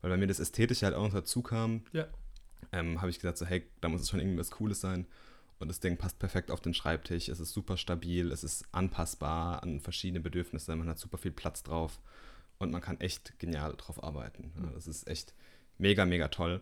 weil 0.00 0.10
bei 0.10 0.16
mir 0.16 0.26
das 0.26 0.40
Ästhetische 0.40 0.86
halt 0.86 0.94
auch 0.94 1.02
noch 1.04 1.12
dazu 1.14 1.42
kam, 1.42 1.82
Ja. 1.92 2.06
ähm, 2.72 3.00
habe 3.00 3.10
ich 3.10 3.18
gesagt, 3.18 3.38
so, 3.38 3.46
hey, 3.46 3.66
da 3.80 3.88
muss 3.88 4.02
es 4.02 4.10
schon 4.10 4.20
irgendwie 4.20 4.38
was 4.38 4.50
Cooles 4.50 4.80
sein. 4.80 5.06
Und 5.60 5.68
das 5.68 5.80
Ding 5.80 5.96
passt 5.96 6.18
perfekt 6.18 6.50
auf 6.50 6.60
den 6.60 6.74
Schreibtisch. 6.74 7.28
Es 7.28 7.40
ist 7.40 7.52
super 7.52 7.76
stabil, 7.76 8.30
es 8.32 8.44
ist 8.44 8.64
anpassbar 8.72 9.62
an 9.62 9.80
verschiedene 9.80 10.20
Bedürfnisse. 10.20 10.74
Man 10.76 10.88
hat 10.88 10.98
super 10.98 11.16
viel 11.16 11.30
Platz 11.30 11.62
drauf 11.62 12.00
und 12.58 12.70
man 12.70 12.80
kann 12.82 13.00
echt 13.00 13.38
genial 13.38 13.74
drauf 13.76 14.02
arbeiten. 14.02 14.52
Ja, 14.60 14.70
das 14.74 14.86
ist 14.88 15.06
echt 15.08 15.32
mega, 15.78 16.04
mega 16.04 16.28
toll. 16.28 16.60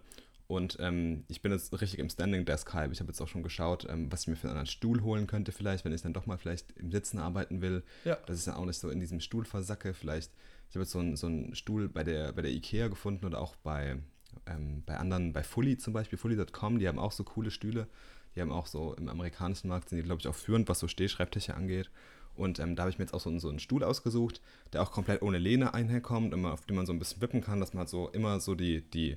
Und 0.52 0.76
ähm, 0.80 1.24
ich 1.28 1.40
bin 1.40 1.50
jetzt 1.50 1.72
richtig 1.80 1.98
im 1.98 2.10
Standing 2.10 2.44
Desk 2.44 2.70
Hype. 2.74 2.92
Ich 2.92 3.00
habe 3.00 3.08
jetzt 3.08 3.22
auch 3.22 3.28
schon 3.28 3.42
geschaut, 3.42 3.86
ähm, 3.88 4.12
was 4.12 4.22
ich 4.22 4.28
mir 4.28 4.36
für 4.36 4.48
einen 4.48 4.58
anderen 4.58 4.66
Stuhl 4.66 5.00
holen 5.00 5.26
könnte, 5.26 5.50
vielleicht, 5.50 5.86
wenn 5.86 5.94
ich 5.94 6.02
dann 6.02 6.12
doch 6.12 6.26
mal 6.26 6.36
vielleicht 6.36 6.72
im 6.72 6.92
Sitzen 6.92 7.18
arbeiten 7.18 7.62
will. 7.62 7.82
Ja. 8.04 8.16
Dass 8.26 8.38
ich 8.38 8.44
dann 8.44 8.56
auch 8.56 8.66
nicht 8.66 8.78
so 8.78 8.90
in 8.90 9.00
diesem 9.00 9.20
Stuhl 9.20 9.46
versacke. 9.46 9.94
Vielleicht, 9.94 10.30
ich 10.68 10.74
habe 10.74 10.82
jetzt 10.82 10.90
so 10.90 10.98
einen, 10.98 11.16
so 11.16 11.26
einen 11.26 11.54
Stuhl 11.54 11.88
bei 11.88 12.04
der, 12.04 12.32
bei 12.32 12.42
der 12.42 12.50
IKEA 12.50 12.88
gefunden 12.88 13.24
oder 13.24 13.40
auch 13.40 13.56
bei, 13.56 13.96
ähm, 14.44 14.82
bei 14.84 14.98
anderen, 14.98 15.32
bei 15.32 15.42
Fully 15.42 15.78
zum 15.78 15.94
Beispiel, 15.94 16.18
Fully.com, 16.18 16.78
die 16.78 16.86
haben 16.86 16.98
auch 16.98 17.12
so 17.12 17.24
coole 17.24 17.50
Stühle. 17.50 17.86
Die 18.36 18.42
haben 18.42 18.52
auch 18.52 18.66
so 18.66 18.92
im 18.92 19.08
amerikanischen 19.08 19.68
Markt, 19.68 19.88
sind 19.88 19.96
die, 19.96 20.04
glaube 20.04 20.20
ich, 20.20 20.28
auch 20.28 20.34
führend, 20.34 20.68
was 20.68 20.80
so 20.80 20.86
Stehschreibtische 20.86 21.54
angeht. 21.54 21.90
Und 22.34 22.58
ähm, 22.58 22.76
da 22.76 22.82
habe 22.82 22.90
ich 22.90 22.98
mir 22.98 23.04
jetzt 23.04 23.14
auch 23.14 23.20
so 23.20 23.30
einen, 23.30 23.40
so 23.40 23.48
einen 23.48 23.58
Stuhl 23.58 23.82
ausgesucht, 23.82 24.42
der 24.74 24.82
auch 24.82 24.92
komplett 24.92 25.22
ohne 25.22 25.38
Lehne 25.38 25.72
einherkommt, 25.72 26.34
immer, 26.34 26.52
auf 26.52 26.66
dem 26.66 26.76
man 26.76 26.84
so 26.84 26.92
ein 26.92 26.98
bisschen 26.98 27.22
wippen 27.22 27.40
kann, 27.40 27.58
dass 27.58 27.72
man 27.72 27.80
halt 27.80 27.88
so 27.88 28.10
immer 28.10 28.38
so 28.38 28.54
die, 28.54 28.82
die, 28.82 29.16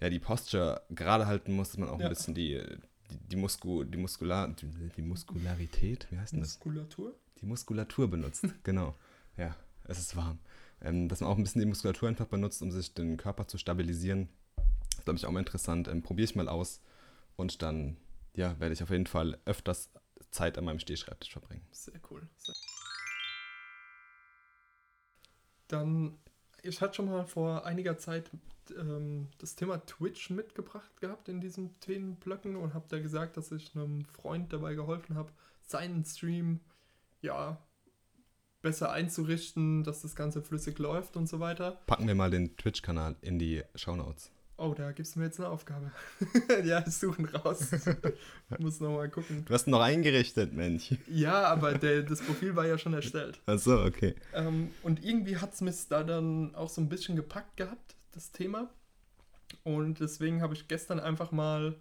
ja, 0.00 0.10
die 0.10 0.18
Posture 0.18 0.82
gerade 0.90 1.26
halten 1.26 1.52
muss, 1.54 1.70
dass 1.70 1.78
man 1.78 1.88
auch 1.88 1.98
Ja. 1.98 2.06
ein 2.06 2.10
bisschen 2.10 2.34
die, 2.34 2.62
die, 3.10 3.18
die, 3.28 3.36
Musku, 3.36 3.84
die, 3.84 3.98
Muskular, 3.98 4.48
die, 4.48 4.66
die 4.96 5.02
Muskularität, 5.02 6.06
wie 6.10 6.18
heißt 6.18 6.32
denn 6.32 6.40
das? 6.40 6.54
Muskulatur? 6.56 7.14
Die 7.40 7.46
Muskulatur 7.46 8.08
benutzt, 8.10 8.44
genau. 8.64 8.94
Ja, 9.36 9.56
es 9.84 9.98
ist 9.98 10.16
warm. 10.16 10.38
Ähm, 10.80 11.08
dass 11.08 11.20
man 11.20 11.30
auch 11.30 11.36
ein 11.36 11.42
bisschen 11.42 11.60
die 11.60 11.66
Muskulatur 11.66 12.08
einfach 12.08 12.26
benutzt, 12.26 12.62
um 12.62 12.70
sich 12.70 12.94
den 12.94 13.16
Körper 13.16 13.46
zu 13.48 13.58
stabilisieren. 13.58 14.28
Das 14.56 14.98
ist, 14.98 15.04
glaube 15.04 15.18
ich, 15.18 15.26
auch 15.26 15.30
mal 15.30 15.38
interessant. 15.40 15.88
Ähm, 15.88 16.02
Probiere 16.02 16.24
ich 16.24 16.34
mal 16.36 16.48
aus. 16.48 16.80
Und 17.36 17.62
dann, 17.62 17.96
ja, 18.34 18.58
werde 18.60 18.74
ich 18.74 18.82
auf 18.82 18.90
jeden 18.90 19.06
Fall 19.06 19.38
öfters 19.44 19.90
Zeit 20.30 20.58
an 20.58 20.64
meinem 20.64 20.78
Stehschreibtisch 20.78 21.32
verbringen. 21.32 21.66
Sehr 21.72 22.00
cool. 22.10 22.28
Sehr 22.36 22.54
dann, 25.68 26.18
ich 26.62 26.80
hatte 26.80 26.94
schon 26.94 27.06
mal 27.06 27.26
vor 27.26 27.64
einiger 27.64 27.98
Zeit 27.98 28.30
ähm, 28.72 29.28
das 29.38 29.56
Thema 29.56 29.84
Twitch 29.84 30.30
mitgebracht 30.30 31.00
gehabt 31.00 31.28
in 31.28 31.40
diesen 31.40 31.78
Themenblöcken 31.80 32.56
und 32.56 32.74
habe 32.74 32.86
da 32.88 32.98
gesagt, 32.98 33.36
dass 33.36 33.52
ich 33.52 33.74
einem 33.74 34.04
Freund 34.04 34.52
dabei 34.52 34.74
geholfen 34.74 35.16
habe, 35.16 35.32
seinen 35.62 36.04
Stream 36.04 36.60
ja 37.20 37.58
besser 38.62 38.92
einzurichten, 38.92 39.84
dass 39.84 40.02
das 40.02 40.16
Ganze 40.16 40.42
flüssig 40.42 40.78
läuft 40.78 41.16
und 41.16 41.28
so 41.28 41.38
weiter. 41.38 41.78
Packen 41.86 42.08
wir 42.08 42.14
mal 42.14 42.30
den 42.30 42.56
Twitch-Kanal 42.56 43.16
in 43.20 43.38
die 43.38 43.62
Shownotes. 43.74 44.30
Oh, 44.56 44.72
da 44.72 44.92
gibst 44.92 45.14
du 45.14 45.18
mir 45.18 45.26
jetzt 45.26 45.40
eine 45.40 45.48
Aufgabe. 45.48 45.90
ja, 46.64 46.88
suchen 46.88 47.24
raus. 47.26 47.70
Muss 48.58 48.78
noch 48.78 48.94
mal 48.94 49.10
gucken. 49.10 49.44
Du 49.44 49.52
hast 49.52 49.66
ihn 49.66 49.72
noch 49.72 49.80
eingerichtet, 49.80 50.52
Mensch. 50.52 50.94
Ja, 51.08 51.44
aber 51.46 51.74
der, 51.74 52.02
das 52.02 52.22
Profil 52.22 52.54
war 52.54 52.64
ja 52.64 52.78
schon 52.78 52.94
erstellt. 52.94 53.40
Ach 53.46 53.58
so, 53.58 53.80
okay. 53.80 54.14
Ähm, 54.32 54.70
und 54.82 55.04
irgendwie 55.04 55.38
hat 55.38 55.54
es 55.54 55.60
mich 55.60 55.88
da 55.88 56.04
dann 56.04 56.54
auch 56.54 56.68
so 56.68 56.80
ein 56.80 56.88
bisschen 56.88 57.16
gepackt 57.16 57.56
gehabt, 57.56 57.93
das 58.14 58.32
Thema. 58.32 58.70
Und 59.62 60.00
deswegen 60.00 60.42
habe 60.42 60.54
ich 60.54 60.68
gestern 60.68 61.00
einfach 61.00 61.32
mal 61.32 61.76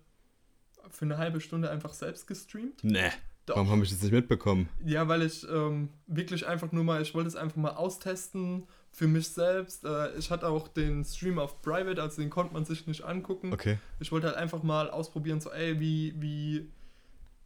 für 0.90 1.06
eine 1.06 1.18
halbe 1.18 1.42
Stunde 1.42 1.70
einfach 1.70 1.94
selbst 1.94 2.28
gestreamt. 2.28 2.84
Nee. 2.84 3.12
Doch. 3.46 3.58
Warum 3.58 3.72
habe 3.72 3.84
ich 3.84 3.90
das 3.90 4.02
nicht 4.02 4.14
mitbekommen? 4.14 4.70
Ja, 4.86 5.08
weil 5.10 5.22
ich 5.22 5.46
ähm, 5.50 5.90
wirklich 6.08 6.48
einfach 6.48 6.72
nur 6.72 6.86
mal, 6.86 7.02
ich 7.02 7.14
wollte 7.14 7.28
es 7.28 7.36
einfach 7.36 7.58
mal 7.58 7.72
austesten 7.72 8.66
für 8.92 9.08
mich 9.08 9.28
selbst. 9.28 9.84
Äh, 9.84 10.16
ich 10.18 10.32
hatte 10.32 10.48
auch 10.48 10.70
den 10.70 11.04
Stream 11.04 11.40
auf 11.40 11.62
Private, 11.62 12.02
also 12.02 12.22
den 12.22 12.30
konnte 12.30 12.54
man 12.54 12.64
sich 12.64 12.88
nicht 12.88 13.04
angucken. 13.04 13.52
Okay. 13.52 13.80
Ich 14.00 14.14
wollte 14.14 14.28
halt 14.28 14.38
einfach 14.38 14.64
mal 14.64 14.90
ausprobieren, 14.90 15.42
so, 15.42 15.52
ey, 15.52 15.78
wie, 15.82 16.14
wie, 16.22 16.72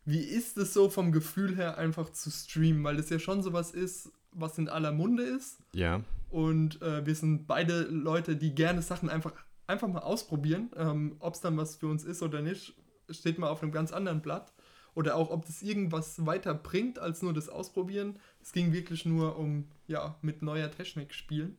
wie 0.06 0.20
ist 0.20 0.58
es 0.58 0.74
so 0.74 0.88
vom 0.90 1.12
Gefühl 1.12 1.56
her 1.56 1.80
einfach 1.80 2.12
zu 2.12 2.30
streamen? 2.30 2.84
Weil 2.84 2.98
das 2.98 3.10
ja 3.10 3.18
schon 3.18 3.42
sowas 3.42 3.72
ist, 3.72 4.12
was 4.32 4.58
in 4.58 4.70
aller 4.70 4.92
Munde 4.92 5.24
ist. 5.24 5.60
Ja. 5.74 6.02
Und 6.30 6.82
äh, 6.82 7.06
wir 7.06 7.16
sind 7.16 7.48
beide 7.48 7.84
Leute, 7.84 8.36
die 8.36 8.54
gerne 8.54 8.82
Sachen 8.82 9.10
einfach, 9.10 9.34
einfach 9.66 9.88
mal 9.88 10.00
ausprobieren. 10.00 10.72
Ähm, 10.76 11.16
Ob 11.20 11.34
es 11.36 11.42
dann 11.42 11.58
was 11.58 11.78
für 11.78 11.88
uns 11.88 12.04
ist 12.04 12.22
oder 12.22 12.42
nicht, 12.42 12.76
steht 13.10 13.40
mal 13.40 13.50
auf 13.50 13.64
einem 13.64 13.72
ganz 13.72 13.92
anderen 13.92 14.22
Blatt 14.22 14.54
oder 14.98 15.16
auch 15.16 15.30
ob 15.30 15.46
das 15.46 15.62
irgendwas 15.62 16.26
weiter 16.26 16.56
bringt 16.56 16.98
als 16.98 17.22
nur 17.22 17.32
das 17.32 17.50
Ausprobieren. 17.50 18.18
Es 18.42 18.52
ging 18.52 18.74
wirklich 18.74 19.06
nur 19.06 19.38
um, 19.38 19.70
ja, 19.86 20.16
mit 20.24 20.42
neuer 20.42 20.72
Technik 20.72 21.14
spielen. 21.14 21.58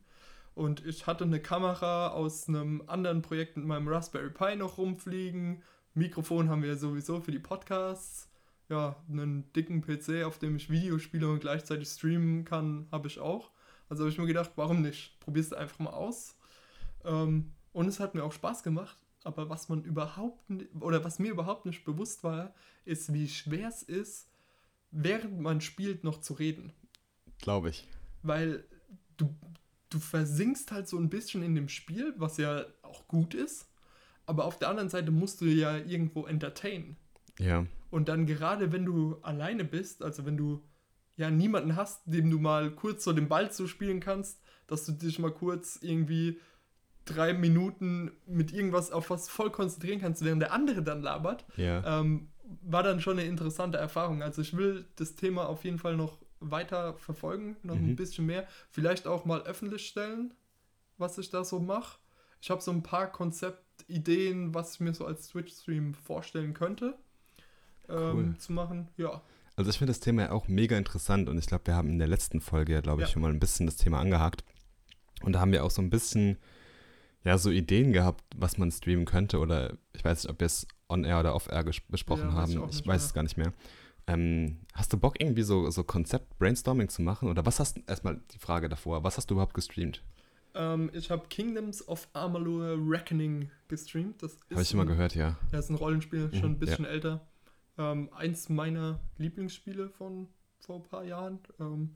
Und 0.55 0.85
ich 0.85 1.07
hatte 1.07 1.23
eine 1.23 1.39
Kamera 1.39 2.09
aus 2.09 2.49
einem 2.49 2.83
anderen 2.87 3.21
Projekt 3.21 3.55
mit 3.55 3.65
meinem 3.65 3.87
Raspberry 3.87 4.29
Pi 4.29 4.57
noch 4.57 4.77
rumfliegen. 4.77 5.63
Mikrofon 5.93 6.49
haben 6.49 6.63
wir 6.63 6.75
sowieso 6.75 7.21
für 7.21 7.31
die 7.31 7.39
Podcasts. 7.39 8.28
Ja, 8.69 8.95
einen 9.09 9.51
dicken 9.53 9.81
PC, 9.81 10.23
auf 10.25 10.37
dem 10.37 10.55
ich 10.55 10.69
Videospiele 10.69 11.27
und 11.27 11.39
gleichzeitig 11.39 11.87
streamen 11.87 12.45
kann, 12.45 12.87
habe 12.91 13.07
ich 13.07 13.19
auch. 13.19 13.51
Also 13.89 14.03
habe 14.03 14.11
ich 14.11 14.17
mir 14.19 14.27
gedacht, 14.27 14.51
warum 14.55 14.81
nicht? 14.81 15.19
Probier 15.19 15.41
es 15.41 15.53
einfach 15.53 15.79
mal 15.79 15.91
aus. 15.91 16.35
Ähm, 17.03 17.51
und 17.73 17.87
es 17.87 17.99
hat 17.99 18.13
mir 18.13 18.23
auch 18.23 18.31
Spaß 18.31 18.61
gemacht 18.63 18.97
aber 19.23 19.49
was 19.49 19.69
man 19.69 19.83
überhaupt 19.83 20.43
oder 20.79 21.03
was 21.03 21.19
mir 21.19 21.31
überhaupt 21.31 21.65
nicht 21.65 21.83
bewusst 21.83 22.23
war, 22.23 22.53
ist, 22.85 23.13
wie 23.13 23.27
schwer 23.27 23.67
es 23.67 23.83
ist, 23.83 24.27
während 24.91 25.39
man 25.39 25.61
spielt, 25.61 26.03
noch 26.03 26.21
zu 26.21 26.33
reden. 26.33 26.73
Glaube 27.39 27.69
ich. 27.69 27.87
Weil 28.23 28.63
du, 29.17 29.33
du 29.89 29.99
versinkst 29.99 30.71
halt 30.71 30.87
so 30.87 30.97
ein 30.97 31.09
bisschen 31.09 31.43
in 31.43 31.55
dem 31.55 31.69
Spiel, 31.69 32.13
was 32.17 32.37
ja 32.37 32.65
auch 32.81 33.07
gut 33.07 33.33
ist, 33.33 33.67
aber 34.25 34.45
auf 34.45 34.57
der 34.57 34.69
anderen 34.69 34.89
Seite 34.89 35.11
musst 35.11 35.41
du 35.41 35.45
ja 35.45 35.77
irgendwo 35.77 36.25
entertainen. 36.25 36.97
Ja. 37.39 37.65
Und 37.89 38.09
dann 38.09 38.25
gerade 38.25 38.71
wenn 38.71 38.85
du 38.85 39.17
alleine 39.21 39.63
bist, 39.63 40.03
also 40.03 40.25
wenn 40.25 40.37
du 40.37 40.63
ja 41.15 41.29
niemanden 41.29 41.75
hast, 41.75 42.01
dem 42.05 42.29
du 42.29 42.39
mal 42.39 42.71
kurz 42.71 43.03
so 43.03 43.13
den 43.13 43.27
Ball 43.27 43.51
zuspielen 43.51 43.99
kannst, 43.99 44.41
dass 44.67 44.85
du 44.85 44.93
dich 44.93 45.19
mal 45.19 45.31
kurz 45.31 45.79
irgendwie 45.81 46.39
drei 47.05 47.33
Minuten 47.33 48.11
mit 48.27 48.53
irgendwas 48.53 48.91
auf 48.91 49.09
was 49.09 49.27
voll 49.27 49.51
konzentrieren 49.51 49.99
kannst, 49.99 50.23
während 50.23 50.41
der 50.41 50.53
andere 50.53 50.83
dann 50.83 51.01
labert, 51.01 51.45
ja. 51.57 51.99
ähm, 51.99 52.29
war 52.61 52.83
dann 52.83 53.01
schon 53.01 53.17
eine 53.17 53.27
interessante 53.27 53.77
Erfahrung. 53.77 54.21
Also 54.21 54.41
ich 54.41 54.55
will 54.55 54.85
das 54.95 55.15
Thema 55.15 55.47
auf 55.49 55.65
jeden 55.65 55.79
Fall 55.79 55.97
noch 55.97 56.19
weiter 56.39 56.93
verfolgen, 56.93 57.57
noch 57.63 57.75
mhm. 57.75 57.89
ein 57.89 57.95
bisschen 57.95 58.25
mehr. 58.25 58.47
Vielleicht 58.69 59.07
auch 59.07 59.25
mal 59.25 59.41
öffentlich 59.41 59.87
stellen, 59.87 60.33
was 60.97 61.17
ich 61.17 61.29
da 61.29 61.43
so 61.43 61.59
mache. 61.59 61.97
Ich 62.41 62.49
habe 62.49 62.61
so 62.61 62.71
ein 62.71 62.83
paar 62.83 63.11
Konzeptideen, 63.11 64.53
was 64.53 64.75
ich 64.75 64.79
mir 64.79 64.93
so 64.93 65.05
als 65.05 65.27
Twitch-Stream 65.27 65.95
vorstellen 65.95 66.53
könnte 66.53 66.97
ähm, 67.89 68.15
cool. 68.15 68.35
zu 68.37 68.53
machen. 68.53 68.87
Ja. 68.97 69.21
Also 69.55 69.71
ich 69.71 69.77
finde 69.77 69.91
das 69.91 69.99
Thema 69.99 70.23
ja 70.23 70.31
auch 70.31 70.47
mega 70.47 70.77
interessant 70.77 71.27
und 71.27 71.37
ich 71.37 71.45
glaube, 71.45 71.67
wir 71.67 71.75
haben 71.75 71.89
in 71.89 71.99
der 71.99 72.07
letzten 72.07 72.39
Folge 72.39 72.73
ja, 72.73 72.81
glaube 72.81 73.01
ich, 73.01 73.09
ja. 73.09 73.13
schon 73.13 73.21
mal 73.21 73.31
ein 73.31 73.39
bisschen 73.39 73.65
das 73.65 73.75
Thema 73.75 73.99
angehakt. 73.99 74.43
Und 75.21 75.33
da 75.33 75.41
haben 75.41 75.51
wir 75.51 75.65
auch 75.65 75.71
so 75.71 75.81
ein 75.81 75.89
bisschen 75.89 76.37
ja, 77.23 77.37
so 77.37 77.49
Ideen 77.49 77.91
gehabt, 77.91 78.23
was 78.35 78.57
man 78.57 78.71
streamen 78.71 79.05
könnte 79.05 79.39
oder 79.39 79.77
ich 79.93 80.03
weiß 80.03 80.23
nicht, 80.23 80.31
ob 80.31 80.39
wir 80.39 80.45
es 80.45 80.67
on-air 80.87 81.19
oder 81.19 81.35
off-air 81.35 81.65
besprochen 81.89 82.29
ja, 82.29 82.33
haben. 82.33 82.63
Ich, 82.69 82.79
ich 82.79 82.87
weiß 82.87 83.03
es 83.03 83.13
gar 83.13 83.23
nicht 83.23 83.37
mehr. 83.37 83.53
Ähm, 84.07 84.57
hast 84.73 84.91
du 84.93 84.97
Bock, 84.97 85.21
irgendwie 85.21 85.43
so, 85.43 85.69
so 85.69 85.83
Konzept-Brainstorming 85.83 86.89
zu 86.89 87.01
machen? 87.01 87.29
Oder 87.29 87.45
was 87.45 87.59
hast 87.59 87.77
du, 87.77 87.81
erstmal 87.85 88.19
die 88.33 88.39
Frage 88.39 88.69
davor, 88.69 89.03
was 89.03 89.17
hast 89.17 89.29
du 89.29 89.35
überhaupt 89.35 89.53
gestreamt? 89.53 90.03
Ähm, 90.55 90.89
ich 90.93 91.11
habe 91.11 91.27
Kingdoms 91.29 91.87
of 91.87 92.07
Amalur 92.13 92.77
Reckoning 92.79 93.51
gestreamt. 93.67 94.23
Habe 94.23 94.61
ich 94.61 94.73
immer 94.73 94.85
gehört, 94.85 95.13
ja. 95.13 95.37
Ja, 95.51 95.59
ist 95.59 95.69
ein 95.69 95.75
Rollenspiel, 95.75 96.33
schon 96.33 96.45
ein 96.45 96.51
mhm, 96.53 96.59
bisschen 96.59 96.85
ja. 96.85 96.91
älter. 96.91 97.27
Ähm, 97.79 98.09
eins 98.13 98.49
meiner 98.49 98.99
Lieblingsspiele 99.17 99.89
von 99.89 100.27
vor 100.59 100.75
ein 100.75 100.83
paar 100.83 101.03
Jahren. 101.03 101.39
Ähm, 101.59 101.95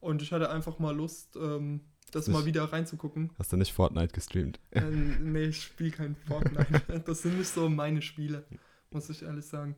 und 0.00 0.22
ich 0.22 0.32
hatte 0.32 0.48
einfach 0.48 0.78
mal 0.78 0.94
Lust, 0.94 1.36
ähm, 1.36 1.80
das 2.12 2.28
mal 2.28 2.44
wieder 2.44 2.64
reinzugucken. 2.64 3.30
Hast 3.38 3.52
du 3.52 3.56
nicht 3.56 3.72
Fortnite 3.72 4.14
gestreamt? 4.14 4.60
Äh, 4.70 4.82
nee, 4.82 5.46
ich 5.46 5.62
spiele 5.62 5.90
kein 5.90 6.14
Fortnite. 6.14 7.02
das 7.06 7.22
sind 7.22 7.36
nicht 7.36 7.48
so 7.48 7.68
meine 7.68 8.00
Spiele, 8.00 8.44
muss 8.90 9.10
ich 9.10 9.22
ehrlich 9.22 9.44
sagen. 9.44 9.76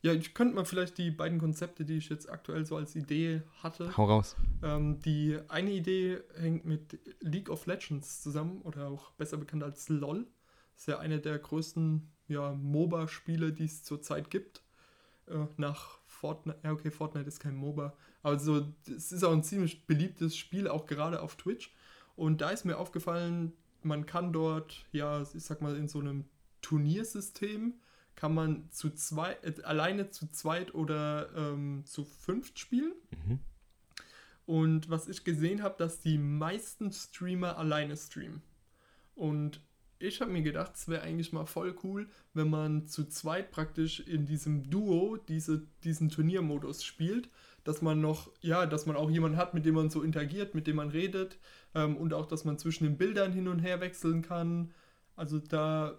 Ja, 0.00 0.12
ich 0.12 0.34
könnte 0.34 0.54
mal 0.54 0.64
vielleicht 0.64 0.98
die 0.98 1.10
beiden 1.10 1.38
Konzepte, 1.38 1.84
die 1.84 1.96
ich 1.96 2.08
jetzt 2.08 2.28
aktuell 2.28 2.64
so 2.64 2.76
als 2.76 2.94
Idee 2.94 3.42
hatte. 3.62 3.96
Hau 3.96 4.04
raus. 4.04 4.36
Ähm, 4.62 5.00
die 5.00 5.38
eine 5.48 5.70
Idee 5.70 6.18
hängt 6.36 6.64
mit 6.64 6.98
League 7.20 7.50
of 7.50 7.66
Legends 7.66 8.22
zusammen 8.22 8.62
oder 8.62 8.88
auch 8.88 9.10
besser 9.12 9.36
bekannt 9.36 9.62
als 9.62 9.88
LOL. 9.88 10.26
Das 10.74 10.82
ist 10.82 10.86
ja 10.86 10.98
eine 10.98 11.18
der 11.18 11.38
größten 11.38 12.12
ja, 12.28 12.52
MOBA-Spiele, 12.52 13.52
die 13.52 13.64
es 13.64 13.82
zurzeit 13.82 14.30
gibt. 14.30 14.62
Äh, 15.30 15.46
nach 15.56 15.98
Fortnite. 16.06 16.58
Ja, 16.62 16.72
okay, 16.72 16.90
Fortnite 16.90 17.28
ist 17.28 17.40
kein 17.40 17.56
MOBA. 17.56 17.94
Also, 18.22 18.72
es 18.86 19.12
ist 19.12 19.22
auch 19.24 19.32
ein 19.32 19.42
ziemlich 19.42 19.86
beliebtes 19.86 20.36
Spiel, 20.36 20.68
auch 20.68 20.86
gerade 20.86 21.20
auf 21.22 21.36
Twitch. 21.36 21.74
Und 22.16 22.40
da 22.40 22.50
ist 22.50 22.64
mir 22.64 22.78
aufgefallen, 22.78 23.52
man 23.82 24.06
kann 24.06 24.32
dort, 24.32 24.86
ja, 24.92 25.22
ich 25.22 25.44
sag 25.44 25.60
mal, 25.60 25.76
in 25.76 25.88
so 25.88 26.00
einem 26.00 26.24
Turniersystem 26.62 27.74
kann 28.16 28.34
man 28.34 28.68
zu 28.70 28.90
zwei, 28.90 29.34
äh, 29.42 29.62
alleine 29.62 30.10
zu 30.10 30.28
zweit 30.30 30.74
oder 30.74 31.30
ähm, 31.36 31.84
zu 31.84 32.04
fünft 32.04 32.58
spielen. 32.58 32.92
Mhm. 33.26 33.38
Und 34.46 34.90
was 34.90 35.08
ich 35.08 35.24
gesehen 35.24 35.62
habe, 35.62 35.76
dass 35.78 36.00
die 36.00 36.18
meisten 36.18 36.90
Streamer 36.90 37.58
alleine 37.58 37.96
streamen. 37.96 38.42
Und 39.14 39.60
ich 39.98 40.20
habe 40.20 40.30
mir 40.30 40.42
gedacht, 40.42 40.72
es 40.74 40.88
wäre 40.88 41.02
eigentlich 41.02 41.32
mal 41.32 41.46
voll 41.46 41.74
cool, 41.82 42.08
wenn 42.34 42.50
man 42.50 42.86
zu 42.86 43.04
zweit 43.06 43.50
praktisch 43.50 44.00
in 44.00 44.26
diesem 44.26 44.70
Duo 44.70 45.16
diese, 45.16 45.66
diesen 45.82 46.08
Turniermodus 46.08 46.84
spielt, 46.84 47.28
dass 47.64 47.82
man 47.82 48.00
noch, 48.00 48.30
ja, 48.40 48.66
dass 48.66 48.86
man 48.86 48.96
auch 48.96 49.10
jemanden 49.10 49.36
hat, 49.36 49.54
mit 49.54 49.66
dem 49.66 49.74
man 49.74 49.90
so 49.90 50.02
interagiert, 50.02 50.54
mit 50.54 50.66
dem 50.66 50.76
man 50.76 50.90
redet 50.90 51.38
ähm, 51.74 51.96
und 51.96 52.14
auch, 52.14 52.26
dass 52.26 52.44
man 52.44 52.58
zwischen 52.58 52.84
den 52.84 52.96
Bildern 52.96 53.32
hin 53.32 53.48
und 53.48 53.58
her 53.58 53.80
wechseln 53.80 54.22
kann. 54.22 54.72
Also 55.16 55.38
da, 55.38 55.98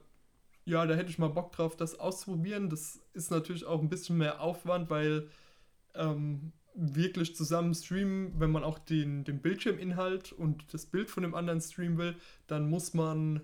ja, 0.65 0.85
da 0.85 0.95
hätte 0.95 1.09
ich 1.09 1.19
mal 1.19 1.27
Bock 1.27 1.51
drauf, 1.51 1.75
das 1.75 1.99
auszuprobieren. 1.99 2.69
Das 2.69 3.01
ist 3.13 3.31
natürlich 3.31 3.65
auch 3.65 3.81
ein 3.81 3.89
bisschen 3.89 4.17
mehr 4.17 4.39
Aufwand, 4.41 4.89
weil 4.89 5.27
ähm, 5.93 6.53
wirklich 6.73 7.35
zusammen 7.35 7.73
streamen, 7.73 8.39
wenn 8.39 8.51
man 8.51 8.63
auch 8.63 8.79
den, 8.79 9.25
den 9.25 9.41
Bildschirminhalt 9.41 10.31
und 10.31 10.73
das 10.73 10.85
Bild 10.85 11.09
von 11.09 11.23
dem 11.23 11.35
anderen 11.35 11.59
streamen 11.59 11.97
will, 11.97 12.15
dann 12.47 12.69
muss 12.69 12.93
man 12.93 13.41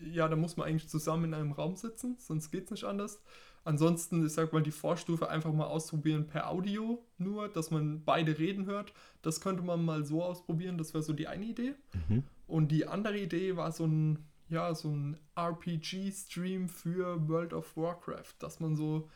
ja, 0.00 0.28
da 0.28 0.36
muss 0.36 0.56
man 0.56 0.68
eigentlich 0.68 0.88
zusammen 0.88 1.24
in 1.24 1.34
einem 1.34 1.52
Raum 1.52 1.76
sitzen, 1.76 2.16
sonst 2.18 2.50
geht 2.50 2.64
es 2.64 2.70
nicht 2.70 2.84
anders. 2.84 3.20
Ansonsten, 3.64 4.24
ich 4.26 4.32
sag 4.32 4.52
mal, 4.52 4.62
die 4.62 4.70
Vorstufe 4.70 5.28
einfach 5.28 5.52
mal 5.52 5.66
ausprobieren 5.66 6.26
per 6.26 6.50
Audio 6.50 7.02
nur, 7.16 7.48
dass 7.48 7.70
man 7.70 8.04
beide 8.04 8.38
reden 8.38 8.66
hört. 8.66 8.92
Das 9.22 9.40
könnte 9.40 9.62
man 9.62 9.84
mal 9.84 10.04
so 10.04 10.22
ausprobieren, 10.22 10.76
das 10.76 10.92
wäre 10.92 11.02
so 11.02 11.14
die 11.14 11.28
eine 11.28 11.46
Idee. 11.46 11.74
Mhm. 12.08 12.24
Und 12.46 12.68
die 12.68 12.86
andere 12.86 13.18
Idee 13.18 13.56
war 13.56 13.72
so 13.72 13.86
ein, 13.86 14.18
ja, 14.50 14.74
so 14.74 14.90
ein 14.90 15.16
RPG-Stream 15.34 16.68
für 16.68 17.26
World 17.26 17.54
of 17.54 17.74
Warcraft, 17.74 18.34
dass 18.38 18.60
man 18.60 18.76
so, 18.76 19.08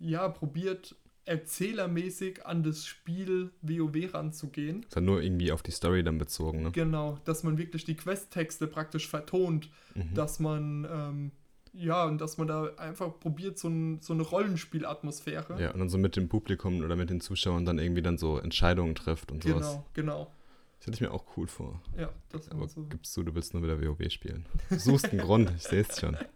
ja, 0.00 0.28
probiert, 0.28 0.96
erzählermäßig 1.26 2.44
an 2.46 2.62
das 2.62 2.86
Spiel 2.86 3.50
WoW 3.62 4.12
ranzugehen. 4.14 4.82
Ist 4.82 4.96
halt 4.96 5.06
nur 5.06 5.22
irgendwie 5.22 5.52
auf 5.52 5.62
die 5.62 5.70
Story 5.70 6.02
dann 6.02 6.18
bezogen, 6.18 6.62
ne? 6.62 6.70
Genau, 6.72 7.18
dass 7.24 7.42
man 7.42 7.58
wirklich 7.58 7.84
die 7.84 7.96
Questtexte 7.96 8.66
praktisch 8.66 9.08
vertont, 9.08 9.68
Mhm. 9.94 10.14
dass 10.14 10.40
man, 10.40 10.86
ähm, 10.90 11.30
ja, 11.72 12.04
und 12.04 12.20
dass 12.20 12.36
man 12.38 12.46
da 12.48 12.66
einfach 12.76 13.18
probiert, 13.20 13.58
so, 13.58 13.68
ein, 13.68 14.00
so 14.00 14.12
eine 14.12 14.22
Rollenspielatmosphäre. 14.22 15.60
Ja, 15.60 15.70
und 15.72 15.78
dann 15.80 15.88
so 15.88 15.98
mit 15.98 16.16
dem 16.16 16.28
Publikum 16.28 16.80
oder 16.82 16.96
mit 16.96 17.10
den 17.10 17.20
Zuschauern 17.20 17.64
dann 17.64 17.78
irgendwie 17.78 18.02
dann 18.02 18.18
so 18.18 18.38
Entscheidungen 18.38 18.94
trifft 18.94 19.30
und 19.32 19.42
sowas. 19.42 19.70
Genau, 19.70 19.84
genau. 19.94 20.30
Das 20.78 20.88
hätte 20.88 20.94
ich 20.96 21.00
mir 21.00 21.12
auch 21.12 21.24
cool 21.36 21.46
vor. 21.46 21.80
Ja, 21.96 22.10
das 22.30 22.50
Aber 22.50 22.68
so. 22.68 22.82
gibst 22.84 23.16
du, 23.16 23.22
du 23.22 23.34
willst 23.34 23.54
nur 23.54 23.62
wieder 23.62 23.80
WoW 23.80 24.10
spielen. 24.10 24.44
Du 24.68 24.78
suchst 24.78 25.10
einen 25.10 25.20
Grund, 25.22 25.50
ich 25.56 25.62
sehe 25.62 25.80
es 25.88 25.98
schon. 25.98 26.16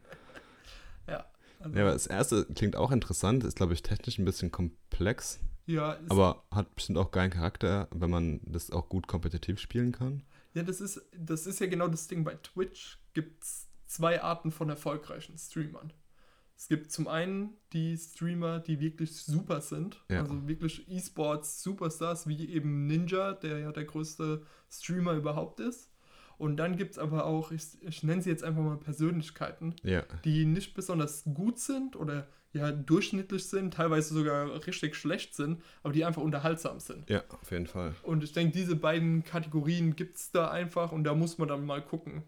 Ja, 1.60 1.64
also, 1.66 1.76
Ja, 1.76 1.82
aber 1.84 1.92
das 1.92 2.06
erste 2.06 2.44
klingt 2.46 2.76
auch 2.76 2.90
interessant, 2.90 3.44
ist 3.44 3.56
glaube 3.56 3.74
ich 3.74 3.82
technisch 3.82 4.18
ein 4.18 4.24
bisschen 4.24 4.50
komplex, 4.50 5.40
ja, 5.66 5.98
aber 6.08 6.44
hat 6.50 6.74
bestimmt 6.74 6.98
auch 6.98 7.10
geilen 7.10 7.30
Charakter, 7.30 7.88
wenn 7.92 8.10
man 8.10 8.40
das 8.44 8.70
auch 8.70 8.88
gut 8.88 9.06
kompetitiv 9.06 9.58
spielen 9.60 9.92
kann. 9.92 10.22
ja 10.54 10.62
das, 10.62 10.80
ist, 10.80 11.00
das 11.16 11.46
ist 11.46 11.60
ja 11.60 11.66
genau 11.66 11.88
das 11.88 12.08
Ding. 12.08 12.24
Bei 12.24 12.34
Twitch 12.36 12.98
gibt 13.12 13.42
es 13.44 13.66
zwei 13.86 14.22
Arten 14.22 14.50
von 14.50 14.70
erfolgreichen 14.70 15.36
Streamern. 15.36 15.92
Es 16.56 16.66
gibt 16.68 16.90
zum 16.90 17.06
einen 17.06 17.50
die 17.72 17.96
Streamer, 17.96 18.58
die 18.58 18.80
wirklich 18.80 19.14
super 19.14 19.60
sind, 19.60 20.02
Ja. 20.08 20.20
also 20.22 20.48
wirklich 20.48 20.88
E-Sports-Superstars, 20.90 22.26
wie 22.26 22.48
eben 22.50 22.86
Ninja, 22.86 23.34
der 23.34 23.58
ja 23.58 23.72
der 23.72 23.84
größte 23.84 24.44
Streamer 24.70 25.12
überhaupt 25.12 25.60
ist. 25.60 25.90
Und 26.38 26.56
dann 26.56 26.76
gibt 26.76 26.92
es 26.92 26.98
aber 26.98 27.26
auch, 27.26 27.50
ich, 27.50 27.64
ich 27.82 28.02
nenne 28.04 28.22
sie 28.22 28.30
jetzt 28.30 28.44
einfach 28.44 28.62
mal 28.62 28.76
Persönlichkeiten, 28.76 29.74
Ja, 29.82 30.04
die 30.24 30.44
nicht 30.46 30.74
besonders 30.74 31.24
gut 31.34 31.58
sind 31.58 31.96
oder 31.96 32.28
ja 32.52 32.72
durchschnittlich 32.72 33.46
sind, 33.48 33.74
teilweise 33.74 34.14
sogar 34.14 34.66
richtig 34.66 34.94
schlecht 34.94 35.34
sind, 35.34 35.60
aber 35.82 35.92
die 35.92 36.04
einfach 36.04 36.22
unterhaltsam 36.22 36.80
sind. 36.80 37.10
ja, 37.10 37.22
auf 37.42 37.50
jeden 37.50 37.66
Fall. 37.66 37.94
Und 38.02 38.24
ich 38.24 38.32
denke, 38.32 38.52
diese 38.56 38.76
beiden 38.76 39.24
Kategorien 39.24 39.96
gibt 39.96 40.16
es 40.16 40.30
da 40.30 40.48
einfach 40.50 40.92
und 40.92 41.04
da 41.04 41.14
muss 41.14 41.36
man 41.38 41.48
dann 41.48 41.66
mal 41.66 41.82
gucken. 41.82 42.22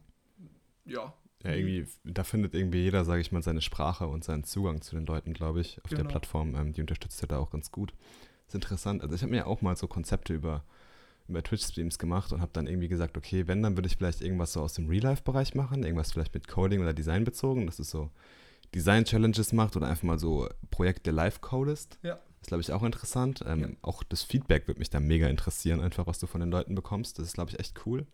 Ja, 0.84 1.14
Ja, 1.42 1.52
irgendwie, 1.52 1.86
da 2.04 2.24
findet 2.24 2.54
irgendwie 2.54 2.82
jeder, 2.82 3.04
sage 3.04 3.20
ich 3.20 3.32
mal, 3.32 3.42
seine 3.42 3.62
Sprache 3.62 4.06
und 4.08 4.24
seinen 4.24 4.44
Zugang 4.44 4.82
zu 4.82 4.94
den 4.96 5.06
Leuten, 5.06 5.32
glaube 5.32 5.60
ich, 5.60 5.78
auf 5.84 5.88
der 5.90 5.98
Genau. 5.98 6.10
Plattform. 6.10 6.54
Ähm, 6.54 6.72
die 6.72 6.80
unterstützt 6.82 7.20
ja 7.22 7.28
da 7.28 7.38
auch 7.38 7.50
ganz 7.50 7.70
gut. 7.70 7.94
ist 8.46 8.54
interessant. 8.54 9.02
Also 9.02 9.14
ich 9.14 9.22
habe 9.22 9.30
mir 9.30 9.46
auch 9.46 9.62
mal 9.62 9.76
so 9.76 9.86
Konzepte 9.86 10.34
über, 10.34 10.64
über 11.30 11.42
Twitch-Streams 11.42 11.98
gemacht 11.98 12.32
und 12.32 12.40
habe 12.40 12.50
dann 12.52 12.66
irgendwie 12.66 12.88
gesagt, 12.88 13.16
okay, 13.16 13.46
wenn, 13.46 13.62
dann 13.62 13.76
würde 13.76 13.86
ich 13.88 13.96
vielleicht 13.96 14.20
irgendwas 14.20 14.52
so 14.52 14.60
aus 14.60 14.74
dem 14.74 14.88
Real-Life-Bereich 14.88 15.54
machen, 15.54 15.82
irgendwas 15.84 16.12
vielleicht 16.12 16.34
mit 16.34 16.48
Coding 16.48 16.80
oder 16.80 16.92
Design 16.92 17.24
bezogen, 17.24 17.66
dass 17.66 17.78
es 17.78 17.90
so 17.90 18.10
Design-Challenges 18.74 19.52
macht 19.52 19.76
oder 19.76 19.88
einfach 19.88 20.04
mal 20.04 20.18
so 20.18 20.48
Projekte 20.70 21.10
live 21.10 21.40
codest. 21.40 21.98
Ja. 22.02 22.14
Das 22.14 22.42
ist, 22.42 22.48
glaube 22.48 22.60
ich, 22.62 22.72
auch 22.72 22.82
interessant. 22.82 23.44
Ähm, 23.46 23.60
Ja. 23.60 23.68
Auch 23.82 24.02
das 24.02 24.22
Feedback 24.22 24.66
würde 24.66 24.78
mich 24.78 24.90
da 24.90 25.00
mega 25.00 25.28
interessieren, 25.28 25.80
einfach 25.80 26.06
was 26.06 26.18
du 26.18 26.26
von 26.26 26.40
den 26.40 26.50
Leuten 26.50 26.74
bekommst. 26.74 27.18
Das 27.18 27.26
ist, 27.26 27.34
glaube 27.34 27.50
ich, 27.50 27.58
echt 27.58 27.84
cool. 27.86 28.06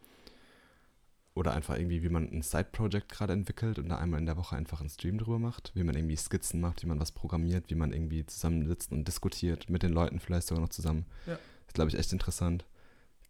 Oder 1.35 1.53
einfach 1.53 1.77
irgendwie, 1.77 2.03
wie 2.03 2.09
man 2.09 2.31
ein 2.33 2.41
Side-Project 2.43 3.11
gerade 3.11 3.35
entwickelt 3.35 3.79
und 3.79 3.91
da 3.91 3.99
einmal 3.99 4.19
in 4.21 4.27
der 4.27 4.39
Woche 4.39 4.57
einfach 4.57 4.81
einen 4.81 4.89
Stream 4.89 5.19
drüber 5.19 5.39
macht, 5.39 5.71
wie 5.75 5.85
man 5.85 5.95
irgendwie 5.95 6.17
Skizzen 6.17 6.61
macht, 6.61 6.83
wie 6.83 6.87
man 6.87 6.99
was 6.99 7.13
programmiert, 7.13 7.65
wie 7.69 7.75
man 7.75 7.93
irgendwie 7.93 8.25
zusammensitzt 8.25 8.91
und 8.91 9.07
diskutiert 9.07 9.69
mit 9.69 9.83
den 9.83 9.93
Leuten 9.93 10.19
vielleicht 10.19 10.47
sogar 10.47 10.63
noch 10.63 10.71
zusammen. 10.71 11.05
Ja. 11.27 11.35
Das 11.35 11.69
ist, 11.69 11.75
glaube 11.75 11.91
ich, 11.91 11.99
echt 11.99 12.13
interessant. 12.13 12.65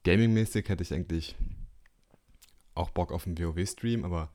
Gaming-mäßig 0.06 0.68
hätte 0.68 0.82
ich 0.82 0.94
eigentlich 0.94 1.34
auch 2.74 2.90
Bock 2.90 3.10
auf 3.12 3.26
einen 3.26 3.38
WoW-Stream, 3.38 4.04
aber 4.04 4.30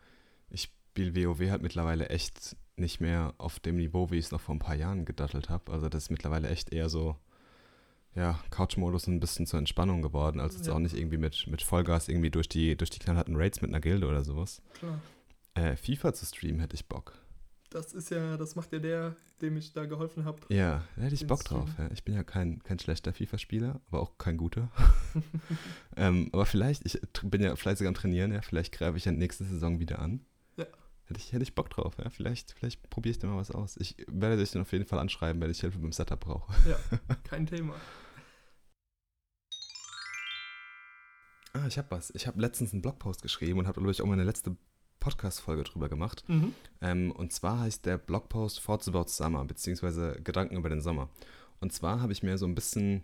ich 0.50 0.64
spiele 0.92 1.16
WoW 1.16 1.50
halt 1.50 1.62
mittlerweile 1.62 2.10
echt 2.10 2.56
nicht 2.76 3.00
mehr 3.00 3.34
auf 3.38 3.60
dem 3.60 3.78
Niveau, 3.78 4.12
wie 4.12 4.18
ich 4.18 4.26
es 4.26 4.32
noch 4.32 4.42
vor 4.42 4.56
ein 4.56 4.60
paar 4.60 4.76
Jahren 4.76 5.06
gedattelt 5.06 5.50
habe. 5.50 5.72
Also 5.72 5.88
das 5.90 6.04
ist 6.04 6.10
mittlerweile 6.10 6.50
echt 6.50 6.74
eher 6.74 6.90
so, 6.90 7.16
ja, 8.16 8.40
Couch-Modus 8.50 9.08
ein 9.08 9.20
bisschen 9.20 9.46
zur 9.46 9.60
Entspannung 9.60 10.02
geworden, 10.02 10.40
als 10.40 10.56
jetzt 10.56 10.68
Ja. 10.68 10.74
auch 10.74 10.80
nicht 10.80 10.96
irgendwie 10.98 11.18
mit, 11.18 11.48
mit 11.48 11.62
Vollgas 11.62 12.10
irgendwie 12.10 12.32
durch 12.32 12.50
die, 12.50 12.76
durch 12.76 12.90
die 12.90 13.00
knallharten 13.00 13.36
Raids 13.36 13.62
mit 13.62 13.70
einer 13.70 13.80
Gilde 13.82 14.08
oder 14.08 14.24
sowas. 14.24 14.62
klar. 14.74 15.00
Äh, 15.54 15.76
FIFA 15.76 16.14
zu 16.14 16.26
streamen 16.26 16.60
hätte 16.62 16.76
ich 16.76 16.86
Bock. 16.88 17.14
Das 17.72 17.94
ist 17.94 18.12
ja, 18.12 18.36
das 18.36 18.56
macht 18.56 18.74
ja 18.74 18.80
der, 18.80 19.16
dem 19.42 19.56
ich 19.56 19.72
da 19.72 19.86
geholfen 19.86 20.26
habe. 20.26 20.40
Ja, 20.50 20.84
da 20.98 21.04
hätte 21.04 21.16
ich 21.16 21.26
Bock 21.26 21.46
drauf. 21.46 21.70
Ja. 21.78 21.90
Ich 21.94 22.04
bin 22.04 22.14
ja 22.14 22.22
kein, 22.22 22.62
kein 22.64 22.78
schlechter 22.78 23.14
FIFA-Spieler, 23.14 23.80
aber 23.88 24.02
auch 24.02 24.18
kein 24.18 24.36
guter. 24.36 24.70
ähm, 25.96 26.30
aber 26.34 26.46
vielleicht, 26.46 26.86
ich 26.86 27.00
bin 27.24 27.42
ja 27.42 27.56
fleißig 27.56 27.88
am 27.88 27.94
Trainieren, 27.94 28.34
ja, 28.34 28.42
vielleicht 28.42 28.74
greife 28.74 28.98
ich 28.98 29.06
ja 29.06 29.14
nächste 29.14 29.46
Saison 29.46 29.80
wieder 29.80 30.00
an. 30.00 30.20
Ja. 30.58 30.66
Hätte 31.06 31.22
ich, 31.22 31.32
hätte 31.32 31.44
ich 31.44 31.56
Bock 31.56 31.70
drauf, 31.70 31.98
ja. 31.98 32.10
Vielleicht, 32.10 32.52
vielleicht 32.52 32.90
probiere 32.90 33.12
ich 33.12 33.20
da 33.20 33.28
mal 33.28 33.38
was 33.38 33.52
aus. 33.52 33.78
Ich 33.78 33.96
werde 34.10 34.36
dich 34.36 34.52
dann 34.52 34.64
auf 34.64 34.72
jeden 34.74 34.86
Fall 34.86 35.00
anschreiben, 35.00 35.42
wenn 35.42 35.50
ich 35.50 35.62
Hilfe 35.62 35.80
beim 35.80 35.94
Setup 35.94 36.20
brauche. 36.20 36.54
Ja, 36.70 36.78
kein 37.24 37.48
Thema. 37.48 37.74
Ah, 41.54 41.68
ich 41.68 41.78
habe 41.78 41.92
was. 41.92 42.12
Ich 42.16 42.28
habe 42.28 42.40
letztens 42.40 42.72
einen 42.72 42.82
Blogpost 42.82 43.22
geschrieben 43.22 43.60
und 43.60 43.68
habe, 43.68 43.82
glaube 43.82 43.92
ich, 43.92 44.02
auch 44.02 44.06
meine 44.06 44.24
letzte 44.24 44.56
Podcast-Folge 45.02 45.64
drüber 45.64 45.90
gemacht. 45.90 46.24
Mhm. 46.28 46.56
Ähm, 46.80 47.12
und 47.12 47.34
zwar 47.34 47.60
heißt 47.60 47.86
der 47.86 47.98
Blogpost 47.98 48.64
Thoughts 48.64 48.88
About 48.88 49.08
Summer, 49.08 49.44
beziehungsweise 49.44 50.18
Gedanken 50.24 50.56
über 50.56 50.70
den 50.70 50.80
Sommer. 50.80 51.10
Und 51.60 51.74
zwar 51.74 52.00
habe 52.00 52.14
ich 52.14 52.24
mir 52.24 52.38
so 52.38 52.46
ein 52.46 52.56
bisschen 52.56 53.04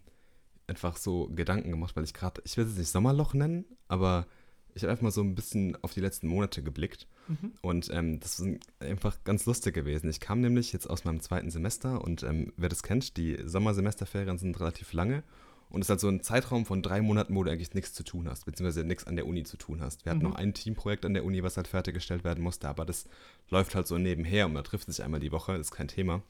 einfach 0.67 0.95
so 0.95 1.29
Gedanken 1.35 1.71
gemacht, 1.71 1.95
weil 1.95 2.05
ich 2.05 2.13
gerade, 2.13 2.41
ich 2.45 2.55
will 2.55 2.65
es 2.65 2.77
nicht 2.77 2.89
Sommerloch 2.89 3.33
nennen, 3.33 3.65
aber 3.87 4.25
ich 4.73 4.83
habe 4.83 4.91
einfach 4.91 5.03
mal 5.03 5.11
so 5.11 5.21
ein 5.21 5.35
bisschen 5.35 5.75
auf 5.83 5.93
die 5.93 6.01
letzten 6.01 6.27
Monate 6.27 6.61
geblickt. 6.61 7.07
Mhm. 7.27 7.53
Und 7.61 7.89
ähm, 7.91 8.19
das 8.19 8.39
ist 8.39 8.59
einfach 8.79 9.23
ganz 9.23 9.45
lustig 9.45 9.73
gewesen. 9.73 10.09
Ich 10.09 10.19
kam 10.19 10.39
nämlich 10.39 10.71
jetzt 10.71 10.87
aus 10.89 11.03
meinem 11.03 11.19
zweiten 11.19 11.49
Semester 11.49 12.03
und 12.03 12.23
ähm, 12.23 12.53
wer 12.57 12.69
das 12.69 12.83
kennt, 12.83 13.17
die 13.17 13.37
Sommersemesterferien 13.43 14.37
sind 14.37 14.59
relativ 14.59 14.93
lange. 14.93 15.23
Und 15.69 15.81
es 15.81 15.85
ist 15.87 15.89
halt 15.89 15.99
so 15.99 16.07
ein 16.07 16.21
Zeitraum 16.21 16.65
von 16.65 16.81
drei 16.81 17.01
Monaten, 17.01 17.35
wo 17.35 17.43
du 17.43 17.51
eigentlich 17.51 17.73
nichts 17.73 17.93
zu 17.93 18.03
tun 18.03 18.29
hast, 18.29 18.45
beziehungsweise 18.45 18.83
nichts 18.85 19.05
an 19.05 19.15
der 19.15 19.25
Uni 19.27 19.43
zu 19.43 19.57
tun 19.57 19.81
hast. 19.81 20.05
Wir 20.05 20.11
hatten 20.11 20.23
Mhm. 20.23 20.29
noch 20.29 20.35
ein 20.35 20.53
Teamprojekt 20.53 21.05
an 21.05 21.13
der 21.13 21.25
Uni, 21.25 21.43
was 21.43 21.57
halt 21.57 21.67
fertiggestellt 21.67 22.23
werden 22.23 22.43
musste, 22.43 22.69
aber 22.69 22.85
das 22.85 23.05
läuft 23.49 23.75
halt 23.75 23.85
so 23.87 23.97
nebenher 23.97 24.45
und 24.45 24.53
man 24.53 24.63
trifft 24.63 24.87
sich 24.87 25.03
einmal 25.03 25.19
die 25.19 25.31
Woche, 25.31 25.57
das 25.57 25.67
ist 25.67 25.71
kein 25.71 25.87
Thema. 25.89 26.21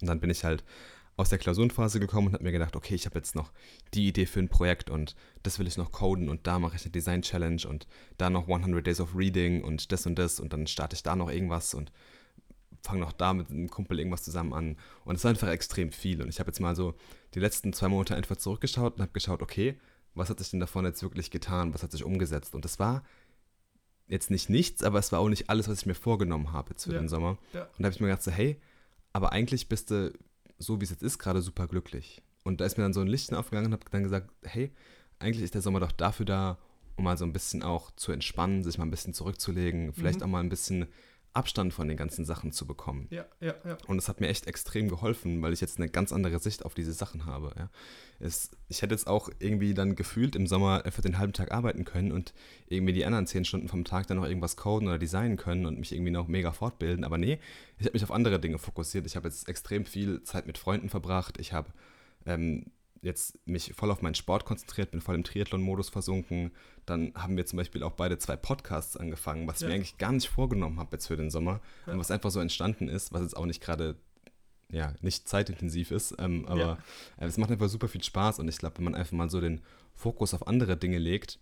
Und 0.00 0.08
dann 0.08 0.20
bin 0.20 0.30
ich 0.30 0.44
halt 0.44 0.64
aus 1.18 1.30
der 1.30 1.38
Klausurenphase 1.38 1.98
gekommen 2.00 2.26
und 2.26 2.32
habe 2.34 2.44
mir 2.44 2.52
gedacht, 2.52 2.76
okay, 2.76 2.94
ich 2.94 3.06
habe 3.06 3.16
jetzt 3.18 3.34
noch 3.34 3.50
die 3.94 4.06
Idee 4.08 4.26
für 4.26 4.40
ein 4.40 4.50
Projekt 4.50 4.90
und 4.90 5.14
das 5.42 5.58
will 5.58 5.66
ich 5.66 5.78
noch 5.78 5.90
coden 5.92 6.28
und 6.28 6.46
da 6.46 6.58
mache 6.58 6.76
ich 6.76 6.82
eine 6.82 6.90
Design 6.90 7.22
Challenge 7.22 7.62
und 7.66 7.86
da 8.18 8.28
noch 8.28 8.48
100 8.48 8.86
Days 8.86 9.00
of 9.00 9.16
Reading 9.16 9.64
und 9.64 9.92
das 9.92 10.04
und 10.06 10.18
das 10.18 10.40
und 10.40 10.52
dann 10.52 10.66
starte 10.66 10.94
ich 10.94 11.02
da 11.02 11.16
noch 11.16 11.30
irgendwas 11.30 11.72
und 11.72 11.90
fange 12.82 13.00
noch 13.00 13.12
da 13.12 13.32
mit 13.32 13.50
einem 13.50 13.68
Kumpel 13.70 13.98
irgendwas 13.98 14.22
zusammen 14.22 14.52
an. 14.52 14.76
Und 15.04 15.16
es 15.16 15.24
war 15.24 15.30
einfach 15.30 15.48
extrem 15.48 15.90
viel. 15.90 16.22
Und 16.22 16.28
ich 16.28 16.38
habe 16.38 16.50
jetzt 16.50 16.60
mal 16.60 16.76
so 16.76 16.94
die 17.36 17.40
letzten 17.40 17.72
zwei 17.72 17.88
Monate 17.88 18.16
einfach 18.16 18.36
zurückgeschaut 18.36 18.94
und 18.94 19.02
habe 19.02 19.12
geschaut, 19.12 19.42
okay, 19.42 19.78
was 20.14 20.30
hat 20.30 20.38
sich 20.40 20.50
denn 20.50 20.58
davon 20.60 20.84
jetzt 20.86 21.02
wirklich 21.02 21.30
getan? 21.30 21.72
Was 21.74 21.82
hat 21.82 21.92
sich 21.92 22.02
umgesetzt? 22.02 22.54
Und 22.54 22.64
das 22.64 22.78
war 22.80 23.04
jetzt 24.08 24.30
nicht 24.30 24.48
nichts, 24.50 24.82
aber 24.82 24.98
es 24.98 25.12
war 25.12 25.20
auch 25.20 25.28
nicht 25.28 25.50
alles, 25.50 25.68
was 25.68 25.80
ich 25.80 25.86
mir 25.86 25.94
vorgenommen 25.94 26.52
habe 26.52 26.70
jetzt 26.70 26.84
für 26.84 26.92
Ja. 26.92 26.98
den 26.98 27.08
Sommer. 27.08 27.38
Ja. 27.52 27.62
Und 27.64 27.80
da 27.80 27.84
habe 27.84 27.94
ich 27.94 28.00
mir 28.00 28.06
gedacht, 28.06 28.22
so, 28.22 28.30
hey, 28.30 28.60
aber 29.12 29.32
eigentlich 29.32 29.68
bist 29.68 29.90
du, 29.90 30.12
so 30.58 30.80
wie 30.80 30.84
es 30.84 30.90
jetzt 30.90 31.02
ist, 31.02 31.18
gerade 31.18 31.42
super 31.42 31.66
glücklich. 31.66 32.22
Und 32.44 32.60
da 32.60 32.64
ist 32.64 32.78
mir 32.78 32.84
dann 32.84 32.92
so 32.94 33.00
ein 33.00 33.08
Lichtchen 33.08 33.36
aufgegangen 33.36 33.66
und 33.66 33.72
habe 33.80 33.90
dann 33.90 34.04
gesagt, 34.04 34.30
hey, 34.44 34.72
eigentlich 35.18 35.42
ist 35.44 35.54
der 35.54 35.62
Sommer 35.62 35.80
doch 35.80 35.92
dafür 35.92 36.24
da, 36.26 36.58
um 36.96 37.04
mal 37.04 37.18
so 37.18 37.24
ein 37.24 37.32
bisschen 37.32 37.62
auch 37.62 37.90
zu 37.96 38.12
entspannen, 38.12 38.62
sich 38.64 38.78
mal 38.78 38.86
ein 38.86 38.90
bisschen 38.90 39.12
zurückzulegen, 39.12 39.92
vielleicht 39.92 40.20
Mhm. 40.20 40.24
auch 40.24 40.28
mal 40.30 40.40
ein 40.40 40.48
bisschen 40.48 40.86
Abstand 41.36 41.74
von 41.74 41.86
den 41.86 41.96
ganzen 41.96 42.24
Sachen 42.24 42.50
zu 42.50 42.66
bekommen. 42.66 43.06
Ja, 43.10 43.26
ja, 43.40 43.54
ja. 43.64 43.76
Und 43.86 43.98
es 43.98 44.08
hat 44.08 44.20
mir 44.20 44.28
echt 44.28 44.46
extrem 44.46 44.88
geholfen, 44.88 45.42
weil 45.42 45.52
ich 45.52 45.60
jetzt 45.60 45.78
eine 45.78 45.88
ganz 45.88 46.12
andere 46.12 46.38
Sicht 46.38 46.64
auf 46.64 46.74
diese 46.74 46.92
Sachen 46.92 47.26
habe. 47.26 47.52
Ja. 47.56 47.70
Es, 48.18 48.50
ich 48.68 48.82
hätte 48.82 48.94
jetzt 48.94 49.06
auch 49.06 49.28
irgendwie 49.38 49.74
dann 49.74 49.94
gefühlt 49.94 50.34
im 50.34 50.46
Sommer 50.46 50.82
für 50.90 51.02
den 51.02 51.18
halben 51.18 51.32
Tag 51.32 51.52
arbeiten 51.52 51.84
können 51.84 52.12
und 52.12 52.32
irgendwie 52.68 52.92
die 52.92 53.04
anderen 53.04 53.26
zehn 53.26 53.44
Stunden 53.44 53.68
vom 53.68 53.84
Tag 53.84 54.06
dann 54.06 54.16
noch 54.16 54.26
irgendwas 54.26 54.56
coden 54.56 54.88
oder 54.88 54.98
designen 54.98 55.36
können 55.36 55.66
und 55.66 55.78
mich 55.78 55.92
irgendwie 55.92 56.10
noch 56.10 56.26
mega 56.26 56.52
fortbilden. 56.52 57.04
Aber 57.04 57.18
nee, 57.18 57.38
ich 57.78 57.84
habe 57.84 57.92
mich 57.94 58.04
auf 58.04 58.10
andere 58.12 58.40
Dinge 58.40 58.58
fokussiert. 58.58 59.06
Ich 59.06 59.16
habe 59.16 59.28
jetzt 59.28 59.48
extrem 59.48 59.84
viel 59.84 60.22
Zeit 60.22 60.46
mit 60.46 60.58
Freunden 60.58 60.88
verbracht. 60.88 61.38
Ich 61.38 61.52
habe 61.52 61.70
ähm, 62.24 62.66
jetzt 63.06 63.38
mich 63.46 63.72
voll 63.74 63.90
auf 63.90 64.02
meinen 64.02 64.14
Sport 64.14 64.44
konzentriert, 64.44 64.90
bin 64.90 65.00
voll 65.00 65.14
im 65.14 65.24
Triathlon-Modus 65.24 65.88
versunken. 65.88 66.50
Dann 66.84 67.12
haben 67.14 67.36
wir 67.36 67.46
zum 67.46 67.56
Beispiel 67.56 67.82
auch 67.82 67.92
beide 67.92 68.18
zwei 68.18 68.36
Podcasts 68.36 68.96
angefangen, 68.96 69.46
was 69.46 69.56
ich 69.56 69.62
Ja. 69.62 69.68
mir 69.68 69.74
eigentlich 69.74 69.96
gar 69.98 70.12
nicht 70.12 70.28
vorgenommen 70.28 70.78
habe 70.78 70.96
jetzt 70.96 71.06
für 71.06 71.16
den 71.16 71.30
Sommer. 71.30 71.60
Ja. 71.86 71.92
Und 71.94 71.98
was 72.00 72.10
einfach 72.10 72.30
so 72.30 72.40
entstanden 72.40 72.88
ist, 72.88 73.12
was 73.12 73.22
jetzt 73.22 73.36
auch 73.36 73.46
nicht 73.46 73.62
gerade 73.62 73.96
ja, 74.72 74.92
nicht 75.00 75.28
zeitintensiv 75.28 75.92
ist, 75.92 76.16
ähm, 76.18 76.44
aber 76.46 76.60
Ja. 76.60 76.78
äh, 77.18 77.26
es 77.26 77.38
macht 77.38 77.52
einfach 77.52 77.68
super 77.68 77.86
viel 77.86 78.02
Spaß 78.02 78.40
und 78.40 78.48
ich 78.48 78.58
glaube, 78.58 78.78
wenn 78.78 78.84
man 78.84 78.96
einfach 78.96 79.12
mal 79.12 79.30
so 79.30 79.40
den 79.40 79.60
Fokus 79.94 80.34
auf 80.34 80.48
andere 80.48 80.76
Dinge 80.76 80.98
legt, 80.98 81.38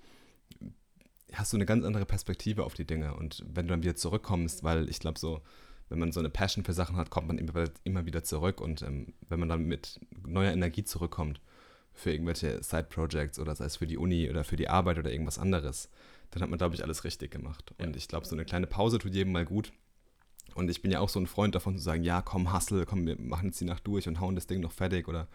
hast 1.33 1.51
du 1.53 1.57
eine 1.57 1.65
ganz 1.67 1.85
andere 1.87 2.05
Perspektive 2.05 2.65
auf 2.65 2.75
die 2.75 2.87
Dinge 2.87 3.15
und 3.15 3.43
wenn 3.49 3.67
du 3.67 3.73
dann 3.73 3.83
wieder 3.83 3.97
zurückkommst, 3.97 4.63
weil 4.63 4.91
ich 4.91 5.01
glaube 5.01 5.19
so, 5.19 5.41
wenn 5.89 5.99
man 5.99 6.13
so 6.13 6.21
eine 6.21 6.29
Passion 6.31 6.65
für 6.65 6.75
Sachen 6.75 6.97
hat, 6.97 7.09
kommt 7.11 7.27
man 7.29 7.39
immer, 7.39 7.65
immer 7.85 8.05
wieder 8.07 8.25
zurück 8.25 8.61
und 8.61 8.83
ähm, 8.83 9.15
wenn 9.29 9.41
man 9.41 9.49
dann 9.49 9.65
mit 9.65 10.01
neuer 10.27 10.53
Energie 10.53 10.85
zurückkommt 10.85 11.41
für 11.95 12.13
irgendwelche 12.13 12.63
Side-Projects 12.63 13.39
oder 13.39 13.55
sei 13.55 13.67
es 13.67 13.77
für 13.77 13.87
die 13.87 13.97
Uni 13.97 14.29
oder 14.29 14.45
für 14.45 14.57
die 14.57 14.69
Arbeit 14.69 14.99
oder 14.99 15.13
irgendwas 15.13 15.39
anderes, 15.39 15.89
dann 16.33 16.43
hat 16.43 16.51
man, 16.51 16.59
glaube 16.59 16.75
ich, 16.75 16.83
alles 16.83 17.05
richtig 17.05 17.31
gemacht. 17.31 17.73
Und 17.79 17.91
Ja. 17.91 17.97
ich 17.97 18.09
glaube, 18.09 18.27
so 18.27 18.35
eine 18.35 18.45
kleine 18.45 18.67
Pause 18.67 18.99
tut 18.99 19.15
jedem 19.15 19.33
mal 19.33 19.45
gut. 19.45 19.73
Und 20.55 20.71
ich 20.71 20.83
bin 20.83 20.91
ja 20.91 21.01
auch 21.01 21.09
so 21.09 21.21
ein 21.21 21.27
Freund 21.27 21.55
davon 21.55 21.77
zu 21.77 21.83
sagen, 21.83 22.03
ja, 22.03 22.21
komm, 22.23 22.53
hustle, 22.53 22.85
komm, 22.87 23.07
wir 23.07 23.19
machen 23.21 23.47
jetzt 23.47 23.61
die 23.61 23.65
Nacht 23.65 23.87
durch 23.87 24.07
und 24.09 24.21
hauen 24.21 24.35
das 24.35 24.47
Ding 24.47 24.61
noch 24.61 24.73
fertig 24.73 25.09
oder, 25.09 25.29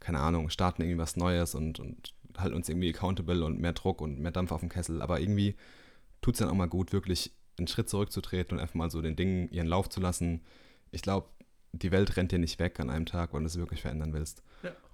keine 0.00 0.20
Ahnung, 0.20 0.50
starten 0.50 0.82
irgendwie 0.82 0.98
was 0.98 1.16
Neues 1.16 1.54
und, 1.54 1.78
und 1.80 2.14
halten 2.36 2.54
uns 2.56 2.68
irgendwie 2.68 2.88
accountable 2.90 3.44
und 3.44 3.60
mehr 3.60 3.72
Druck 3.72 4.00
und 4.00 4.18
mehr 4.18 4.32
Dampf 4.32 4.52
auf 4.52 4.60
dem 4.60 4.68
Kessel. 4.68 5.02
Aber 5.02 5.20
irgendwie 5.20 5.56
tut 6.20 6.34
es 6.34 6.38
dann 6.38 6.48
auch 6.48 6.54
mal 6.54 6.68
gut, 6.68 6.92
wirklich 6.92 7.32
einen 7.58 7.68
Schritt 7.68 7.88
zurückzutreten 7.88 8.56
und 8.56 8.62
einfach 8.62 8.74
mal 8.74 8.90
so 8.90 9.02
den 9.02 9.16
Dingen 9.16 9.50
ihren 9.50 9.66
Lauf 9.66 9.88
zu 9.88 10.00
lassen. 10.00 10.42
Ich 10.90 11.02
glaube, 11.02 11.28
die 11.72 11.90
Welt 11.90 12.16
rennt 12.16 12.32
dir 12.32 12.38
nicht 12.38 12.58
weg 12.58 12.80
an 12.80 12.90
einem 12.90 13.06
Tag, 13.06 13.34
wenn 13.34 13.40
du 13.42 13.46
es 13.46 13.58
wirklich 13.58 13.82
verändern 13.82 14.12
willst. 14.12 14.42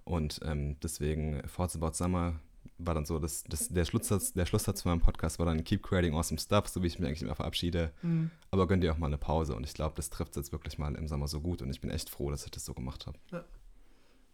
Ja. 0.06 0.12
Und 0.12 0.40
ähm, 0.44 0.76
deswegen, 0.80 1.46
Forza 1.48 1.78
About 1.78 1.94
Summer 1.94 2.40
war 2.78 2.94
dann 2.94 3.04
so, 3.04 3.18
das, 3.18 3.44
das, 3.44 3.68
der, 3.68 3.84
Schlusssatz, 3.84 4.32
der 4.32 4.46
Schlusssatz 4.46 4.82
von 4.82 4.92
meinem 4.92 5.00
Podcast 5.00 5.38
war 5.38 5.46
dann 5.46 5.62
Keep 5.64 5.82
creating 5.82 6.14
awesome 6.14 6.38
stuff, 6.38 6.68
so 6.68 6.82
wie 6.82 6.86
ich 6.86 6.98
mich 6.98 7.08
eigentlich 7.08 7.22
immer 7.22 7.36
verabschiede. 7.36 7.92
Mhm. 8.02 8.30
Aber 8.50 8.66
gönn 8.66 8.80
dir 8.80 8.92
auch 8.92 8.98
mal 8.98 9.06
eine 9.06 9.18
Pause. 9.18 9.54
Und 9.54 9.64
ich 9.64 9.74
glaube, 9.74 9.94
das 9.96 10.10
trifft 10.10 10.36
jetzt 10.36 10.52
wirklich 10.52 10.78
mal 10.78 10.94
im 10.94 11.06
Sommer 11.06 11.28
so 11.28 11.40
gut. 11.40 11.62
Und 11.62 11.70
ich 11.70 11.80
bin 11.80 11.90
echt 11.90 12.10
froh, 12.10 12.30
dass 12.30 12.44
ich 12.44 12.50
das 12.50 12.64
so 12.64 12.74
gemacht 12.74 13.06
habe. 13.06 13.18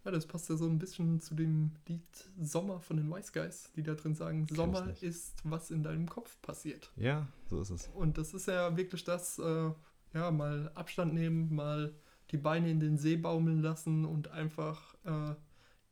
Ja, 0.04 0.10
das 0.10 0.26
passt 0.26 0.48
ja 0.48 0.56
so 0.56 0.66
ein 0.66 0.78
bisschen 0.78 1.20
zu 1.20 1.34
dem 1.34 1.72
Lied 1.86 2.02
Sommer 2.40 2.80
von 2.80 2.96
den 2.96 3.10
Wise 3.10 3.32
Guys, 3.32 3.70
die 3.76 3.82
da 3.82 3.94
drin 3.94 4.14
sagen, 4.14 4.46
Sommer 4.50 4.94
ist, 5.02 5.34
was 5.44 5.70
in 5.70 5.82
deinem 5.82 6.08
Kopf 6.08 6.40
passiert. 6.40 6.90
Ja, 6.96 7.28
so 7.46 7.60
ist 7.60 7.70
es. 7.70 7.90
Und 7.94 8.16
das 8.16 8.32
ist 8.32 8.48
ja 8.48 8.74
wirklich 8.76 9.04
das, 9.04 9.38
äh, 9.38 9.70
ja, 10.14 10.30
mal 10.30 10.72
Abstand 10.74 11.12
nehmen, 11.12 11.54
mal 11.54 11.94
die 12.30 12.38
Beine 12.38 12.70
in 12.70 12.80
den 12.80 12.96
See 12.96 13.16
baumeln 13.16 13.60
lassen 13.60 14.06
und 14.06 14.28
einfach 14.28 14.94
äh, 15.04 15.34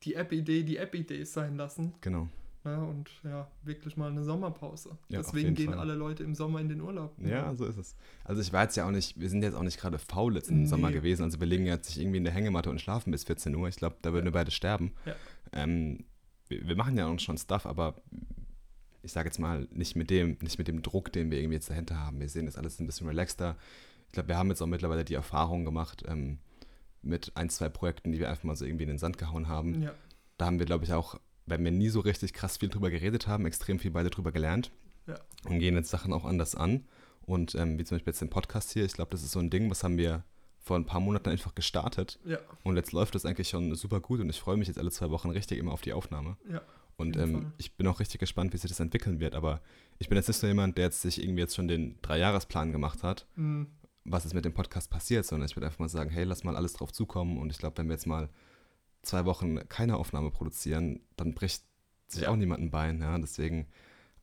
die 0.02 0.14
App-Idee 0.14 0.62
die 0.62 0.76
App-Idee 0.76 1.24
sein 1.24 1.56
lassen. 1.56 1.94
Genau. 2.00 2.28
Ja, 2.64 2.82
und 2.82 3.08
ja, 3.24 3.48
wirklich 3.62 3.96
mal 3.96 4.10
eine 4.10 4.24
Sommerpause. 4.24 4.98
Ja, 5.08 5.18
Deswegen 5.20 5.54
gehen 5.54 5.70
Fall. 5.70 5.78
alle 5.78 5.94
Leute 5.94 6.24
im 6.24 6.34
Sommer 6.34 6.60
in 6.60 6.68
den 6.68 6.80
Urlaub. 6.80 7.14
Ja, 7.18 7.54
so 7.54 7.64
ist 7.64 7.78
es. 7.78 7.94
Also 8.24 8.42
ich 8.42 8.52
war 8.52 8.64
jetzt 8.64 8.76
ja 8.76 8.86
auch 8.86 8.90
nicht, 8.90 9.18
wir 9.18 9.30
sind 9.30 9.42
jetzt 9.42 9.54
auch 9.54 9.62
nicht 9.62 9.80
gerade 9.80 9.98
faul 9.98 10.34
jetzt 10.34 10.50
im 10.50 10.62
Nee. 10.62 10.66
Sommer 10.66 10.90
gewesen. 10.92 11.22
Also 11.22 11.40
wir 11.40 11.46
liegen 11.46 11.66
jetzt 11.66 11.88
nicht 11.88 11.98
irgendwie 11.98 12.18
in 12.18 12.24
der 12.24 12.32
Hängematte 12.32 12.68
und 12.68 12.80
schlafen 12.80 13.10
bis 13.10 13.24
14 13.24 13.54
Uhr. 13.54 13.68
Ich 13.68 13.76
glaube, 13.76 13.96
da 14.02 14.12
würden 14.12 14.24
wir 14.26 14.32
beide 14.32 14.50
sterben. 14.50 14.92
Ja. 15.06 15.14
Ähm, 15.52 16.04
wir, 16.48 16.66
wir 16.68 16.76
machen 16.76 16.98
ja 16.98 17.06
uns 17.06 17.22
schon 17.22 17.38
Stuff, 17.38 17.64
aber 17.64 17.94
ich 19.02 19.12
sage 19.12 19.28
jetzt 19.28 19.38
mal, 19.38 19.66
nicht 19.70 19.96
mit 19.96 20.10
dem, 20.10 20.36
nicht 20.42 20.58
mit 20.58 20.68
dem 20.68 20.82
Druck, 20.82 21.12
den 21.12 21.30
wir 21.30 21.38
irgendwie 21.38 21.54
jetzt 21.54 21.70
dahinter 21.70 21.98
haben. 21.98 22.20
Wir 22.20 22.28
sehen 22.28 22.46
das 22.46 22.56
alles 22.56 22.80
ein 22.80 22.86
bisschen 22.86 23.06
relaxter. 23.06 23.56
Ich 24.08 24.12
glaube, 24.12 24.28
wir 24.30 24.36
haben 24.36 24.48
jetzt 24.48 24.60
auch 24.60 24.66
mittlerweile 24.66 25.04
die 25.04 25.14
Erfahrung 25.14 25.64
gemacht 25.64 26.02
ähm, 26.08 26.38
mit 27.02 27.32
ein, 27.36 27.48
zwei 27.50 27.68
Projekten, 27.68 28.12
die 28.12 28.18
wir 28.18 28.28
einfach 28.28 28.44
mal 28.44 28.56
so 28.56 28.64
irgendwie 28.64 28.84
in 28.84 28.88
den 28.90 28.98
Sand 28.98 29.18
gehauen 29.18 29.48
haben. 29.48 29.82
Ja, 29.82 29.92
Da 30.36 30.46
haben 30.46 30.58
wir, 30.58 30.66
glaube 30.66 30.84
ich, 30.84 30.92
auch, 30.92 31.18
wenn 31.46 31.64
wir 31.64 31.70
nie 31.72 31.88
so 31.88 32.00
richtig 32.00 32.32
krass 32.32 32.56
viel 32.58 32.68
drüber 32.68 32.90
geredet 32.90 33.26
haben, 33.26 33.46
extrem 33.46 33.78
viel 33.78 33.90
beide 33.90 34.10
drüber 34.10 34.32
gelernt. 34.32 34.70
Ja. 35.06 35.18
Und 35.48 35.58
gehen 35.60 35.74
jetzt 35.74 35.90
Sachen 35.90 36.12
auch 36.12 36.24
anders 36.24 36.54
an. 36.54 36.84
Und 37.22 37.54
ähm, 37.54 37.78
wie 37.78 37.84
zum 37.84 37.96
Beispiel 37.96 38.10
jetzt 38.12 38.20
den 38.20 38.30
Podcast 38.30 38.72
hier, 38.72 38.84
ich 38.84 38.92
glaube, 38.94 39.10
das 39.10 39.22
ist 39.22 39.32
so 39.32 39.38
ein 39.38 39.50
Ding, 39.50 39.70
was 39.70 39.82
haben 39.84 39.96
wir 39.98 40.24
vor 40.60 40.76
ein 40.76 40.84
paar 40.84 41.00
Monaten 41.00 41.30
einfach 41.30 41.54
gestartet. 41.54 42.18
ja, 42.24 42.38
Und 42.62 42.76
jetzt 42.76 42.92
läuft 42.92 43.14
das 43.14 43.24
eigentlich 43.24 43.48
schon 43.48 43.74
super 43.74 44.00
gut 44.00 44.20
und 44.20 44.28
ich 44.28 44.38
freue 44.40 44.56
mich 44.58 44.68
jetzt 44.68 44.78
alle 44.78 44.90
zwei 44.90 45.08
Wochen 45.10 45.30
richtig 45.30 45.58
immer 45.58 45.72
auf 45.72 45.80
die 45.80 45.92
Aufnahme. 45.94 46.36
ja. 46.50 46.60
Und 46.96 47.16
ähm, 47.16 47.52
ich 47.58 47.74
bin 47.76 47.86
auch 47.86 48.00
richtig 48.00 48.18
gespannt, 48.18 48.52
wie 48.52 48.56
sich 48.56 48.68
das 48.70 48.80
entwickeln 48.80 49.20
wird. 49.20 49.36
Aber 49.36 49.60
ich 50.00 50.08
bin 50.08 50.16
jetzt 50.16 50.26
nicht 50.26 50.38
so 50.38 50.48
jemand, 50.48 50.76
der 50.76 50.86
jetzt 50.86 51.00
sich 51.00 51.22
irgendwie 51.22 51.42
jetzt 51.42 51.54
schon 51.54 51.68
den 51.68 51.96
Dreijahresplan 52.02 52.72
gemacht 52.72 53.04
hat, 53.04 53.24
Mhm. 53.36 53.68
Was 54.04 54.24
ist 54.24 54.34
mit 54.34 54.44
dem 54.44 54.54
Podcast 54.54 54.90
passiert, 54.90 55.26
sondern 55.26 55.48
ich 55.48 55.56
würde 55.56 55.66
einfach 55.66 55.78
mal 55.78 55.88
sagen, 55.88 56.10
hey, 56.10 56.24
lass 56.24 56.44
mal 56.44 56.56
alles 56.56 56.72
drauf 56.72 56.92
zukommen. 56.92 57.38
Und 57.38 57.50
ich 57.50 57.58
glaube, 57.58 57.78
wenn 57.78 57.88
wir 57.88 57.94
jetzt 57.94 58.06
mal 58.06 58.28
zwei 59.02 59.24
Wochen 59.24 59.68
keine 59.68 59.96
Aufnahme 59.96 60.30
produzieren, 60.30 61.00
dann 61.16 61.34
bricht 61.34 61.62
sich 62.06 62.26
auch 62.26 62.36
niemand 62.36 62.62
ein 62.62 62.70
Bein. 62.70 63.00
Ja? 63.00 63.18
Deswegen 63.18 63.66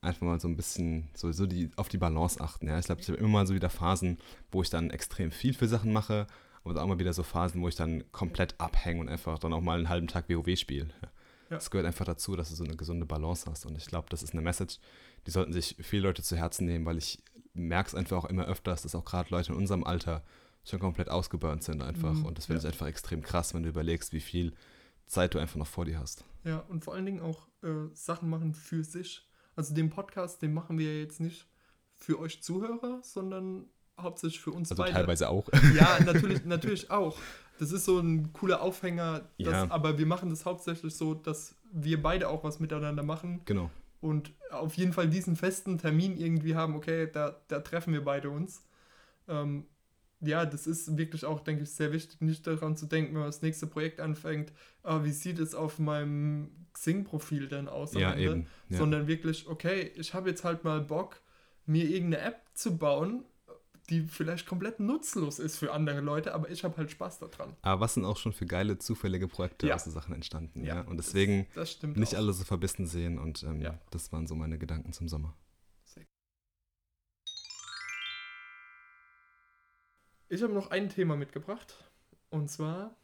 einfach 0.00 0.22
mal 0.22 0.40
so 0.40 0.48
ein 0.48 0.56
bisschen 0.56 1.08
so, 1.14 1.30
so 1.32 1.46
die, 1.46 1.70
auf 1.76 1.88
die 1.88 1.98
Balance 1.98 2.40
achten. 2.40 2.66
Ja? 2.66 2.78
Ich 2.78 2.86
glaube, 2.86 3.00
ich 3.00 3.08
habe 3.08 3.18
immer 3.18 3.28
mal 3.28 3.46
so 3.46 3.54
wieder 3.54 3.70
Phasen, 3.70 4.18
wo 4.50 4.62
ich 4.62 4.70
dann 4.70 4.90
extrem 4.90 5.30
viel 5.30 5.54
für 5.54 5.68
Sachen 5.68 5.92
mache, 5.92 6.26
aber 6.64 6.82
auch 6.82 6.86
mal 6.86 6.98
wieder 6.98 7.12
so 7.12 7.22
Phasen, 7.22 7.62
wo 7.62 7.68
ich 7.68 7.76
dann 7.76 8.10
komplett 8.12 8.60
abhänge 8.60 9.00
und 9.00 9.08
einfach 9.08 9.38
dann 9.38 9.52
auch 9.52 9.60
mal 9.60 9.78
einen 9.78 9.88
halben 9.88 10.08
Tag 10.08 10.28
WoW 10.28 10.58
spiele. 10.58 10.88
Ja. 11.02 11.10
Ja. 11.50 11.58
Es 11.58 11.70
gehört 11.70 11.86
einfach 11.86 12.04
dazu, 12.04 12.34
dass 12.34 12.48
du 12.48 12.56
so 12.56 12.64
eine 12.64 12.76
gesunde 12.76 13.06
Balance 13.06 13.48
hast. 13.48 13.66
Und 13.66 13.76
ich 13.76 13.86
glaube, 13.86 14.08
das 14.10 14.22
ist 14.22 14.32
eine 14.32 14.42
Message, 14.42 14.78
die 15.26 15.30
sollten 15.30 15.52
sich 15.52 15.76
viele 15.80 16.02
Leute 16.02 16.22
zu 16.22 16.36
Herzen 16.36 16.66
nehmen, 16.66 16.84
weil 16.86 16.98
ich 16.98 17.22
merke 17.56 17.88
es 17.88 17.94
einfach 17.94 18.16
auch 18.18 18.24
immer 18.26 18.44
öfters, 18.46 18.82
dass 18.82 18.94
auch 18.94 19.04
gerade 19.04 19.30
Leute 19.30 19.52
in 19.52 19.58
unserem 19.58 19.84
Alter 19.84 20.22
schon 20.64 20.78
komplett 20.80 21.08
ausgeburnt 21.08 21.62
sind 21.62 21.82
einfach. 21.82 22.12
Mhm, 22.12 22.24
Und 22.26 22.38
das 22.38 22.46
finde 22.46 22.62
ja. 22.62 22.68
ich 22.68 22.74
einfach 22.74 22.86
extrem 22.86 23.22
krass, 23.22 23.54
wenn 23.54 23.62
du 23.62 23.68
überlegst, 23.68 24.12
wie 24.12 24.20
viel 24.20 24.52
Zeit 25.06 25.34
du 25.34 25.38
einfach 25.38 25.56
noch 25.56 25.66
vor 25.66 25.84
dir 25.84 25.98
hast. 26.00 26.24
Ja, 26.44 26.58
und 26.68 26.84
vor 26.84 26.94
allen 26.94 27.06
Dingen 27.06 27.20
auch 27.20 27.46
äh, 27.62 27.88
Sachen 27.94 28.28
machen 28.28 28.54
für 28.54 28.82
sich. 28.82 29.28
Also 29.54 29.74
den 29.74 29.90
Podcast, 29.90 30.42
den 30.42 30.52
machen 30.52 30.78
wir 30.78 31.00
jetzt 31.00 31.20
nicht 31.20 31.46
für 31.96 32.18
euch 32.18 32.42
Zuhörer, 32.42 33.00
sondern 33.02 33.66
hauptsächlich 33.98 34.40
für 34.40 34.50
uns 34.50 34.70
Also 34.70 34.82
beide. 34.82 34.92
teilweise 34.94 35.28
auch. 35.28 35.48
Ja, 35.74 35.98
natürlich, 36.04 36.44
natürlich 36.44 36.90
auch. 36.90 37.16
Das 37.58 37.72
ist 37.72 37.84
so 37.86 37.98
ein 38.00 38.32
cooler 38.34 38.60
Aufhänger, 38.60 39.30
das, 39.38 39.52
Ja. 39.52 39.70
aber 39.70 39.96
wir 39.96 40.04
machen 40.06 40.28
das 40.28 40.44
hauptsächlich 40.44 40.94
so, 40.94 41.14
dass 41.14 41.54
wir 41.72 42.02
beide 42.02 42.28
auch 42.28 42.44
was 42.44 42.60
miteinander 42.60 43.02
machen 43.02 43.40
genau. 43.46 43.70
Und 44.06 44.32
auf 44.50 44.74
jeden 44.74 44.92
Fall 44.92 45.08
diesen 45.08 45.36
festen 45.36 45.78
Termin 45.78 46.16
irgendwie 46.16 46.54
haben, 46.54 46.74
okay, 46.76 47.08
da, 47.12 47.40
da 47.48 47.60
treffen 47.60 47.92
wir 47.92 48.04
beide 48.04 48.30
uns. 48.30 48.64
Ähm, 49.28 49.66
ja, 50.20 50.46
das 50.46 50.66
ist 50.66 50.96
wirklich 50.96 51.24
auch, 51.24 51.40
denke 51.40 51.64
ich, 51.64 51.70
sehr 51.70 51.92
wichtig, 51.92 52.20
nicht 52.20 52.46
daran 52.46 52.76
zu 52.76 52.86
denken, 52.86 53.12
wenn 53.14 53.20
man 53.20 53.28
das 53.28 53.42
nächste 53.42 53.66
Projekt 53.66 54.00
anfängt, 54.00 54.52
ah, 54.82 55.04
wie 55.04 55.12
sieht 55.12 55.38
es 55.38 55.54
auf 55.54 55.78
meinem 55.78 56.66
Xing-Profil 56.72 57.48
denn 57.48 57.68
aus 57.68 57.92
Ja, 57.94 58.12
Ende? 58.12 58.22
eben. 58.24 58.46
Ja. 58.70 58.78
sondern 58.78 59.06
wirklich, 59.06 59.46
okay, 59.46 59.92
ich 59.96 60.14
habe 60.14 60.30
jetzt 60.30 60.44
halt 60.44 60.64
mal 60.64 60.80
Bock, 60.80 61.20
mir 61.66 61.84
irgendeine 61.84 62.22
App 62.24 62.40
zu 62.54 62.78
bauen, 62.78 63.24
die 63.90 64.02
vielleicht 64.02 64.46
komplett 64.46 64.80
nutzlos 64.80 65.38
ist 65.38 65.58
für 65.58 65.72
andere 65.72 66.00
Leute, 66.00 66.34
aber 66.34 66.50
ich 66.50 66.64
habe 66.64 66.76
halt 66.76 66.90
Spaß 66.90 67.18
daran. 67.20 67.56
Aber 67.62 67.80
was 67.82 67.94
sind 67.94 68.04
auch 68.04 68.16
schon 68.16 68.32
für 68.32 68.46
geile, 68.46 68.78
zufällige 68.78 69.28
Projekte 69.28 69.66
Ja. 69.68 69.74
aus 69.76 69.84
den 69.84 69.92
Sachen 69.92 70.14
entstanden. 70.14 70.64
Ja, 70.64 70.76
Ja. 70.76 70.80
Und 70.82 70.96
deswegen 70.96 71.46
Das 71.54 71.72
stimmt 71.72 71.96
nicht 71.96 72.14
auch. 72.14 72.18
alle 72.18 72.32
so 72.32 72.44
verbissen 72.44 72.86
sehen. 72.86 73.18
Und 73.18 73.42
ähm, 73.44 73.60
Ja. 73.60 73.78
das 73.90 74.12
waren 74.12 74.26
so 74.26 74.34
meine 74.34 74.58
Gedanken 74.58 74.92
zum 74.92 75.08
Sommer. 75.08 75.34
Ich 80.28 80.42
habe 80.42 80.52
noch 80.52 80.70
ein 80.70 80.88
Thema 80.88 81.16
mitgebracht. 81.16 81.74
Und 82.30 82.50
zwar, 82.50 82.96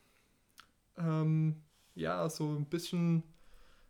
ähm, 0.96 1.62
ja, 1.94 2.28
so 2.28 2.56
ein 2.56 2.66
bisschen 2.66 3.22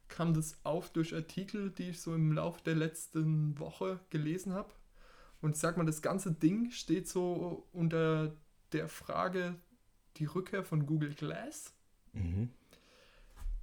kam 0.08 0.34
das 0.34 0.58
auf 0.64 0.90
durch 0.92 1.14
Artikel, 1.14 1.70
die 1.70 1.90
ich 1.90 2.00
so 2.02 2.14
im 2.14 2.32
Laufe 2.32 2.62
der 2.62 2.74
letzten 2.74 3.58
Woche 3.58 4.00
gelesen 4.10 4.52
habe. 4.52 4.70
Und 5.42 5.56
ich 5.56 5.60
sag 5.60 5.76
mal, 5.76 5.84
das 5.84 6.00
ganze 6.00 6.32
Ding 6.32 6.70
steht 6.70 7.08
so 7.08 7.66
unter 7.72 8.34
der 8.72 8.88
Frage, 8.88 9.56
die 10.16 10.24
Rückkehr 10.24 10.64
von 10.64 10.86
Google 10.86 11.12
Glass. 11.12 11.74
Mhm. 12.12 12.48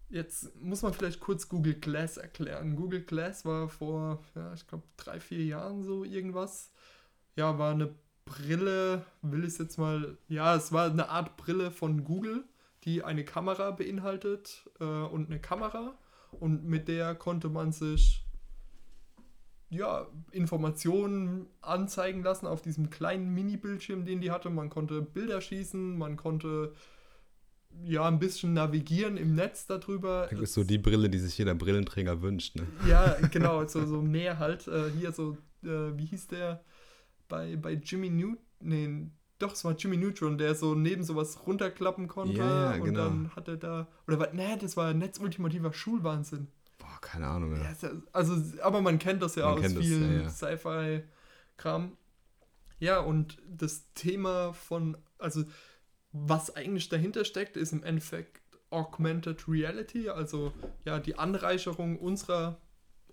Jetzt 0.10 0.56
muss 0.62 0.82
man 0.82 0.94
vielleicht 0.94 1.20
kurz 1.20 1.48
Google 1.48 1.76
Glass 1.76 2.18
erklären. 2.18 2.76
Google 2.76 3.02
Glass 3.02 3.46
war 3.46 3.70
vor, 3.70 4.24
ja, 4.36 4.54
ich 4.54 4.68
glaube, 4.68 4.84
drei, 4.98 5.20
vier 5.20 5.46
Jahren 5.46 5.84
so 5.84 6.04
irgendwas. 6.04 6.72
Ja, 7.36 7.58
war 7.58 7.72
eine 7.72 7.96
Brille, 8.26 9.06
will 9.22 9.42
ich 9.42 9.54
es 9.54 9.58
jetzt 9.60 9.78
mal, 9.78 10.18
ja, 10.28 10.56
es 10.56 10.72
war 10.72 10.92
eine 10.92 11.10
Art 11.10 11.38
Brille 11.38 11.72
von 11.72 12.04
Google, 12.04 12.44
die 12.84 13.04
eine 13.04 13.24
Kamera 13.24 13.72
beinhaltet 13.72 14.70
äh, 14.80 14.84
und 14.84 15.30
eine 15.30 15.40
Kamera. 15.40 15.98
Und 16.32 16.66
mit 16.66 16.88
der 16.88 17.16
konnte 17.16 17.50
man 17.50 17.72
sich 17.72 18.26
ja, 19.70 20.08
Informationen 20.32 21.48
anzeigen 21.62 22.24
lassen 22.24 22.48
auf 22.48 22.62
diesem 22.62 22.90
kleinen 22.90 23.34
Mini-Bildschirm, 23.34 24.06
den 24.06 24.22
die 24.22 24.32
hatte. 24.32 24.50
Man 24.50 24.70
konnte 24.70 25.02
Bilder 25.02 25.42
schießen, 25.42 25.98
man 25.98 26.18
konnte 26.18 26.74
ja 27.84 28.08
ein 28.08 28.20
bisschen 28.20 28.54
navigieren 28.54 29.18
im 29.18 29.36
Netz 29.36 29.68
darüber. 29.68 30.28
Das 30.30 30.40
ist 30.40 30.54
so 30.54 30.64
die 30.64 30.80
Brille, 30.80 31.10
die 31.10 31.20
sich 31.20 31.38
jeder 31.38 31.54
Brillenträger 31.54 32.22
wünscht. 32.22 32.56
Ne? 32.56 32.64
Ja, 32.88 33.16
genau, 33.32 33.66
so, 33.68 33.86
so 33.86 34.02
mehr 34.02 34.40
halt. 34.40 34.68
Äh, 34.68 34.90
hier 34.98 35.12
so, 35.12 35.38
äh, 35.64 35.96
wie 35.96 36.06
hieß 36.06 36.28
der 36.28 36.64
bei, 37.28 37.56
bei 37.56 37.74
Jimmy 37.74 38.10
Newton? 38.10 38.38
Nee, 38.62 39.12
doch, 39.40 39.54
es 39.54 39.64
war 39.64 39.74
Jimmy 39.74 39.96
Neutron, 39.96 40.38
der 40.38 40.54
so 40.54 40.76
neben 40.76 41.04
sowas 41.04 41.48
runterklappen 41.48 42.10
konnte. 42.10 42.38
Ja, 42.38 42.72
ja, 42.72 42.78
und 42.78 42.84
genau. 42.84 43.06
dann 43.06 43.36
hat 43.36 43.48
er 43.48 43.56
da. 43.56 43.88
Oder 44.06 44.20
was? 44.20 44.34
Nee, 44.34 44.58
das 44.60 44.76
war 44.76 44.94
netzultimativer 44.94 45.72
Schulwahnsinn. 45.72 46.48
Keine 47.02 47.28
Ahnung. 47.28 47.56
Ja. 47.56 47.72
Ja, 47.82 47.90
also, 48.14 48.62
aber 48.62 48.82
man 48.82 49.00
kennt 49.00 49.22
das 49.22 49.36
ja 49.36 49.50
Man 49.54 49.64
aus 49.64 49.74
vielen 49.74 50.22
ja. 50.24 50.30
Sci-Fi-Kram. 50.30 51.98
Ja, 52.80 53.00
und 53.00 53.38
das 53.48 53.92
Thema 53.94 54.54
von, 54.54 54.98
also 55.18 55.44
was 56.12 56.56
eigentlich 56.56 56.90
dahinter 56.90 57.26
steckt, 57.26 57.58
ist 57.58 57.72
im 57.74 57.84
Endeffekt 57.84 58.42
Augmented 58.70 59.48
Reality, 59.48 60.10
also 60.10 60.54
ja, 60.86 61.00
die 61.00 61.18
Anreicherung 61.18 61.98
unserer 62.00 62.60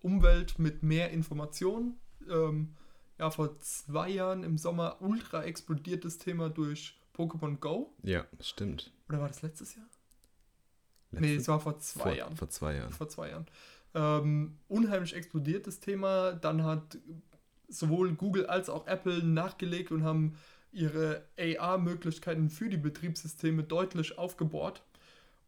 Umwelt 0.02 0.58
mit 0.58 0.82
mehr 0.82 1.10
Informationen. 1.10 1.98
Ähm, 2.28 2.74
ja, 3.18 3.30
vor 3.30 3.58
zwei 3.60 4.10
Jahren 4.10 4.44
im 4.44 4.58
Sommer 4.58 5.00
ultra 5.00 5.42
explodiert 5.44 6.04
das 6.04 6.18
Thema 6.18 6.50
durch 6.50 7.00
Pokémon 7.16 7.56
Go. 7.58 7.94
ja, 8.02 8.26
stimmt. 8.40 8.92
Oder 9.08 9.20
war 9.20 9.28
das 9.28 9.40
letztes 9.42 9.74
Jahr? 9.74 9.86
nee, 11.12 11.20
Letztes- 11.20 11.42
es 11.42 11.48
war 11.48 11.60
vor 11.60 11.78
zwei 11.78 12.02
vor, 12.02 12.12
Jahren 12.14 12.36
Vor 12.36 12.48
zwei 12.50 12.74
Jahren. 12.76 12.92
vor 12.92 13.08
zwei 13.08 13.30
Jahren. 13.30 13.46
Ähm, 13.96 14.58
unheimlich 14.68 15.14
explodiert 15.14 15.66
das 15.66 15.80
Thema. 15.80 16.32
Dann 16.34 16.62
hat 16.64 16.98
sowohl 17.66 18.12
Google 18.12 18.46
als 18.46 18.68
auch 18.68 18.86
Apple 18.86 19.24
nachgelegt 19.24 19.90
und 19.90 20.04
haben 20.04 20.36
ihre 20.70 21.24
AR-Möglichkeiten 21.38 22.50
für 22.50 22.68
die 22.68 22.76
Betriebssysteme 22.76 23.64
deutlich 23.64 24.18
aufgebohrt. 24.18 24.82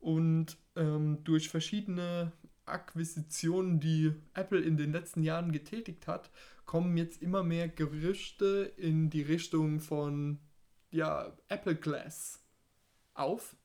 Und 0.01 0.57
ähm, 0.77 1.19
durch 1.25 1.51
verschiedene 1.51 2.33
Akquisitionen, 2.65 3.81
die 3.81 4.15
Apple 4.33 4.61
in 4.61 4.79
den 4.79 4.93
letzten 4.93 5.23
Jahren 5.23 5.53
getätigt 5.53 6.07
hat, 6.07 6.31
kommen 6.65 6.97
jetzt 6.97 7.21
immer 7.21 7.43
mehr 7.43 7.69
Gerüchte 7.69 8.73
in 8.79 9.11
die 9.11 9.23
Richtung 9.23 9.81
von 9.81 10.39
ja, 10.91 11.37
Apple 11.49 11.77
Glass 11.77 12.41
auf. 13.13 13.57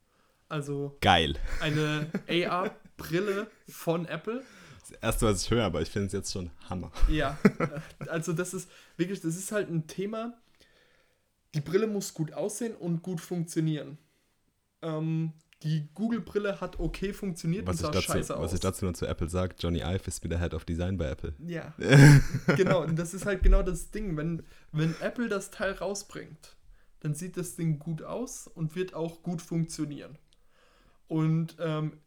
Also 0.50 0.98
Geil. 1.00 1.36
eine 1.62 2.12
AR-Brille 2.28 3.48
von 3.70 4.06
Apple. 4.08 4.44
Das 4.94 5.02
erste, 5.02 5.26
was 5.26 5.44
ich 5.44 5.52
höre, 5.52 5.66
aber 5.66 5.82
ich 5.82 5.90
finde 5.90 6.08
es 6.08 6.14
jetzt 6.14 6.32
schon 6.32 6.50
Hammer. 6.70 6.92
Ja, 7.08 7.38
äh, 7.60 8.08
also 8.10 8.34
das 8.34 8.54
ist 8.54 8.70
wirklich, 8.98 9.22
das 9.22 9.36
ist 9.36 9.52
halt 9.52 9.70
ein 9.70 9.88
Thema. 9.88 10.34
Die 11.54 11.62
Brille 11.62 11.88
muss 11.88 12.14
gut 12.14 12.34
aussehen 12.34 12.76
und 12.76 13.04
gut 13.04 13.22
funktionieren. 13.22 13.98
Ähm, 14.82 15.34
die 15.64 15.88
Google-Brille 15.94 16.60
hat 16.60 16.80
okay 16.80 17.14
funktioniert 17.14 17.66
Was, 17.66 17.78
und 17.78 17.80
ich 17.80 17.86
sah 17.86 17.92
dazu, 17.92 18.12
scheiße 18.12 18.34
was 18.34 18.40
aus. 18.40 18.54
ich 18.54 18.60
dazu 18.60 18.86
nur 18.86 18.94
zu 18.94 19.06
Apple 19.06 19.30
sage, 19.30 19.56
Johnny 19.58 19.80
Ive 19.80 20.08
ist 20.08 20.24
wieder 20.24 20.40
Head 20.40 20.54
of 20.54 20.66
Design 20.66 20.98
bei 20.98 21.10
Apple. 21.10 21.34
Ja, 21.40 21.74
genau. 22.58 22.84
Und 22.84 22.98
das 22.98 23.14
ist 23.14 23.26
halt 23.26 23.44
genau 23.44 23.64
das 23.64 23.92
Ding. 23.92 24.18
Wenn, 24.18 24.44
wenn 24.72 24.94
Apple 25.00 25.30
das 25.30 25.52
Teil 25.52 25.72
rausbringt, 25.74 26.58
dann 27.00 27.14
sieht 27.14 27.38
das 27.38 27.56
Ding 27.56 27.80
gut 27.80 28.02
aus 28.02 28.48
und 28.48 28.76
wird 28.76 28.94
auch 28.94 29.24
gut 29.24 29.42
funktionieren. 29.42 30.18
Und 31.08 31.56
ähm, 31.60 31.98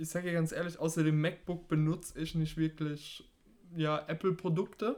ich 0.00 0.08
sage 0.08 0.28
ja 0.28 0.34
ganz 0.34 0.52
ehrlich, 0.52 0.78
außer 0.78 1.02
dem 1.04 1.20
MacBook 1.20 1.68
benutze 1.68 2.18
ich 2.18 2.34
nicht 2.34 2.56
wirklich 2.56 3.28
ja, 3.76 4.04
Apple-Produkte. 4.08 4.96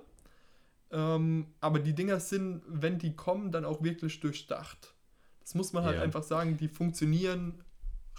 Ähm, 0.91 1.47
aber 1.61 1.79
die 1.79 1.95
Dinger 1.95 2.21
sind, 2.21 2.63
wenn 2.69 2.99
die 2.99 3.17
kommen, 3.17 3.51
dann 3.51 3.65
auch 3.65 3.83
wirklich 3.83 4.21
durchdacht. 4.21 4.95
Das 5.41 5.55
muss 5.55 5.73
man 5.73 5.85
halt 5.85 5.97
Ja. 5.97 6.03
einfach 6.03 6.23
sagen, 6.23 6.57
die 6.57 6.69
funktionieren 6.69 7.65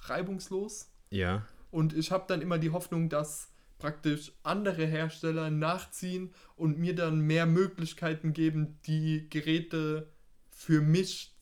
reibungslos. 0.05 0.91
Ja. 1.09 1.45
Und 1.71 1.93
ich 1.93 2.11
habe 2.11 2.25
dann 2.27 2.41
immer 2.41 2.57
die 2.57 2.71
Hoffnung, 2.71 3.09
dass 3.09 3.49
praktisch 3.79 4.31
andere 4.43 4.85
Hersteller 4.85 5.49
nachziehen 5.49 6.33
und 6.55 6.77
mir 6.79 6.95
dann 6.95 7.19
mehr 7.19 7.45
Möglichkeiten 7.45 8.33
geben, 8.33 8.79
die 8.85 9.29
Geräte 9.29 10.11
für 10.51 10.81
mich 10.81 11.35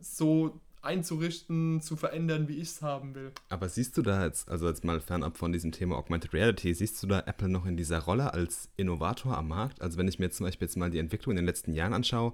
so 0.00 0.60
einzurichten, 0.86 1.80
zu 1.82 1.96
verändern, 1.96 2.48
wie 2.48 2.56
ich 2.56 2.68
es 2.68 2.82
haben 2.82 3.14
will. 3.14 3.32
Aber 3.48 3.68
siehst 3.68 3.96
du 3.98 4.02
da 4.02 4.24
jetzt, 4.24 4.48
also 4.48 4.68
jetzt 4.68 4.84
mal 4.84 5.00
fernab 5.00 5.36
von 5.36 5.52
diesem 5.52 5.72
Thema 5.72 5.96
Augmented 5.96 6.32
Reality, 6.32 6.72
siehst 6.72 7.02
du 7.02 7.06
da 7.06 7.20
Apple 7.26 7.48
noch 7.48 7.66
in 7.66 7.76
dieser 7.76 7.98
Rolle 8.00 8.32
als 8.32 8.70
Innovator 8.76 9.36
am 9.36 9.48
Markt? 9.48 9.82
Also 9.82 9.98
wenn 9.98 10.08
ich 10.08 10.18
mir 10.18 10.26
jetzt 10.26 10.36
zum 10.38 10.46
Beispiel 10.46 10.66
jetzt 10.66 10.76
mal 10.76 10.90
die 10.90 10.98
Entwicklung 10.98 11.32
in 11.32 11.36
den 11.36 11.46
letzten 11.46 11.74
Jahren 11.74 11.92
anschaue, 11.92 12.32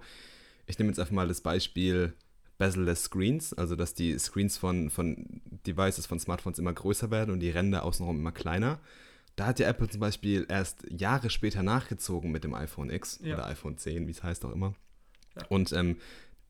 ich 0.66 0.78
nehme 0.78 0.90
jetzt 0.90 0.98
einfach 1.00 1.12
mal 1.12 1.26
das 1.28 1.40
Beispiel 1.40 2.12
bezel-less 2.58 3.04
Screens, 3.04 3.52
also 3.54 3.74
dass 3.74 3.94
die 3.94 4.16
Screens 4.18 4.56
von, 4.58 4.90
von 4.90 5.42
Devices, 5.66 6.06
von 6.06 6.20
Smartphones 6.20 6.58
immer 6.60 6.72
größer 6.72 7.10
werden 7.10 7.32
und 7.32 7.40
die 7.40 7.50
Ränder 7.50 7.82
außenrum 7.84 8.18
immer 8.18 8.30
kleiner. 8.32 8.78
Da 9.34 9.46
hat 9.46 9.58
ja 9.58 9.66
Apple 9.68 9.88
zum 9.88 10.00
Beispiel 10.00 10.46
erst 10.48 10.84
Jahre 10.90 11.30
später 11.30 11.62
nachgezogen 11.62 12.30
mit 12.30 12.44
dem 12.44 12.54
iPhone 12.54 12.90
X 12.90 13.18
Ja. 13.22 13.34
oder 13.34 13.46
iPhone 13.46 13.78
10, 13.78 14.06
wie 14.06 14.10
es 14.12 14.22
heißt 14.22 14.44
auch 14.44 14.52
immer. 14.52 14.74
Ja. 15.34 15.46
Und 15.48 15.72
ähm, 15.72 15.96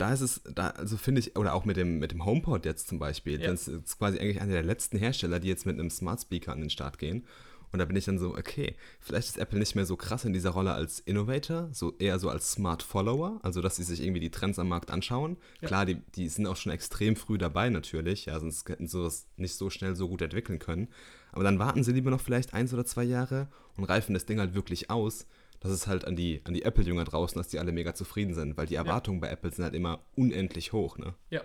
da 0.03 0.13
ist 0.13 0.21
es, 0.21 0.43
da, 0.53 0.71
also 0.71 0.97
finde 0.97 1.21
ich, 1.21 1.37
oder 1.37 1.55
auch 1.55 1.65
mit 1.65 1.77
dem, 1.77 1.99
mit 2.01 2.11
dem 2.11 2.25
HomePod 2.25 2.65
jetzt 2.65 2.89
zum 2.89 2.99
Beispiel, 2.99 3.41
Ja. 3.41 3.51
das 3.53 3.69
ist 3.69 3.99
quasi 3.99 4.19
eigentlich 4.19 4.41
einer 4.41 4.53
der 4.53 4.65
letzten 4.65 4.99
Hersteller, 4.99 5.39
die 5.39 5.47
jetzt 5.49 5.65
mit 5.65 5.79
einem 5.79 5.91
Smart 5.91 6.21
Speaker 6.21 6.53
an 6.53 6.61
den 6.61 6.71
Start 6.71 6.99
gehen. 6.99 7.25
Und 7.71 7.79
da 7.79 7.85
bin 7.87 7.97
ich 7.97 8.05
dann 8.05 8.19
so, 8.19 8.37
okay, 8.37 8.75
vielleicht 9.01 9.29
ist 9.29 9.39
Apple 9.39 9.59
nicht 9.59 9.75
mehr 9.77 9.87
so 9.87 9.97
krass 9.97 10.27
in 10.27 10.33
dieser 10.35 10.51
Rolle 10.51 10.73
als 10.75 10.99
Innovator, 11.01 11.69
so 11.73 11.95
eher 11.99 12.19
so 12.19 12.29
als 12.29 12.53
Smart 12.53 12.83
Follower, 12.83 13.39
also 13.43 13.63
dass 13.63 13.77
sie 13.77 13.85
sich 13.85 14.03
irgendwie 14.03 14.21
die 14.21 14.31
Trends 14.31 14.59
am 14.59 14.69
Markt 14.69 14.91
anschauen. 14.91 15.39
Ja. 15.63 15.69
Klar, 15.69 15.87
die, 15.87 15.95
die 16.17 16.29
sind 16.29 16.47
auch 16.47 16.57
schon 16.57 16.73
extrem 16.73 17.17
früh 17.17 17.39
dabei 17.39 17.71
natürlich, 17.71 18.27
ja, 18.27 18.39
sonst 18.41 18.69
hätten 18.69 18.89
sie 18.89 19.03
das 19.03 19.27
nicht 19.37 19.55
so 19.55 19.71
schnell 19.71 19.95
so 19.97 20.09
gut 20.09 20.21
entwickeln 20.21 20.59
können. 20.59 20.89
Aber 21.31 21.45
dann 21.45 21.59
warten 21.59 21.83
sie 21.83 21.93
lieber 21.93 22.11
noch 22.11 22.21
vielleicht 22.21 22.53
eins 22.53 22.75
oder 22.75 22.85
zwei 22.85 23.05
Jahre 23.05 23.49
und 23.79 23.85
reifen 23.85 24.13
das 24.13 24.27
Ding 24.27 24.39
halt 24.39 24.55
wirklich 24.55 24.91
aus, 24.91 25.27
dass 25.63 25.71
es 25.71 25.87
halt 25.87 26.05
an 26.05 26.17
die, 26.17 26.41
an 26.45 26.55
die 26.55 26.65
Apple-Jünger 26.65 27.05
draußen, 27.05 27.39
dass 27.39 27.49
die 27.49 27.61
alle 27.61 27.71
mega 27.71 27.95
zufrieden 27.95 28.35
sind, 28.35 28.57
weil 28.57 28.67
die 28.67 28.75
Erwartungen 28.75 29.21
bei 29.21 29.29
Apple 29.29 29.53
sind 29.53 29.65
halt 29.65 29.75
immer 29.75 30.05
unendlich 30.17 30.73
hoch, 30.73 30.99
ne? 30.99 31.15
Ja. 31.31 31.43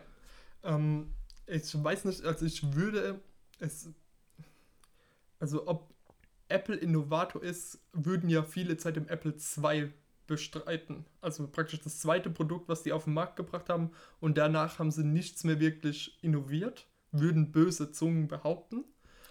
Ähm, 0.63 1.13
ich 1.45 1.83
weiß 1.83 2.05
nicht, 2.05 2.25
also 2.25 2.45
ich 2.45 2.73
würde 2.73 3.21
es. 3.59 3.89
Also, 5.39 5.67
ob 5.67 5.93
Apple 6.49 6.75
Innovator 6.75 7.43
ist, 7.43 7.79
würden 7.93 8.27
ja 8.27 8.41
viele 8.41 8.77
Zeit 8.77 8.97
im 8.97 9.07
Apple 9.07 9.35
II 9.35 9.91
bestreiten. 10.25 11.05
Also 11.21 11.47
praktisch 11.47 11.81
das 11.81 11.99
zweite 11.99 12.29
Produkt, 12.29 12.67
was 12.67 12.83
die 12.83 12.91
auf 12.91 13.03
den 13.03 13.13
Markt 13.13 13.35
gebracht 13.35 13.69
haben. 13.69 13.91
Und 14.19 14.37
danach 14.37 14.79
haben 14.79 14.91
sie 14.91 15.03
nichts 15.03 15.43
mehr 15.43 15.59
wirklich 15.59 16.21
innoviert, 16.23 16.87
würden 17.11 17.51
böse 17.51 17.91
Zungen 17.91 18.27
behaupten. 18.27 18.83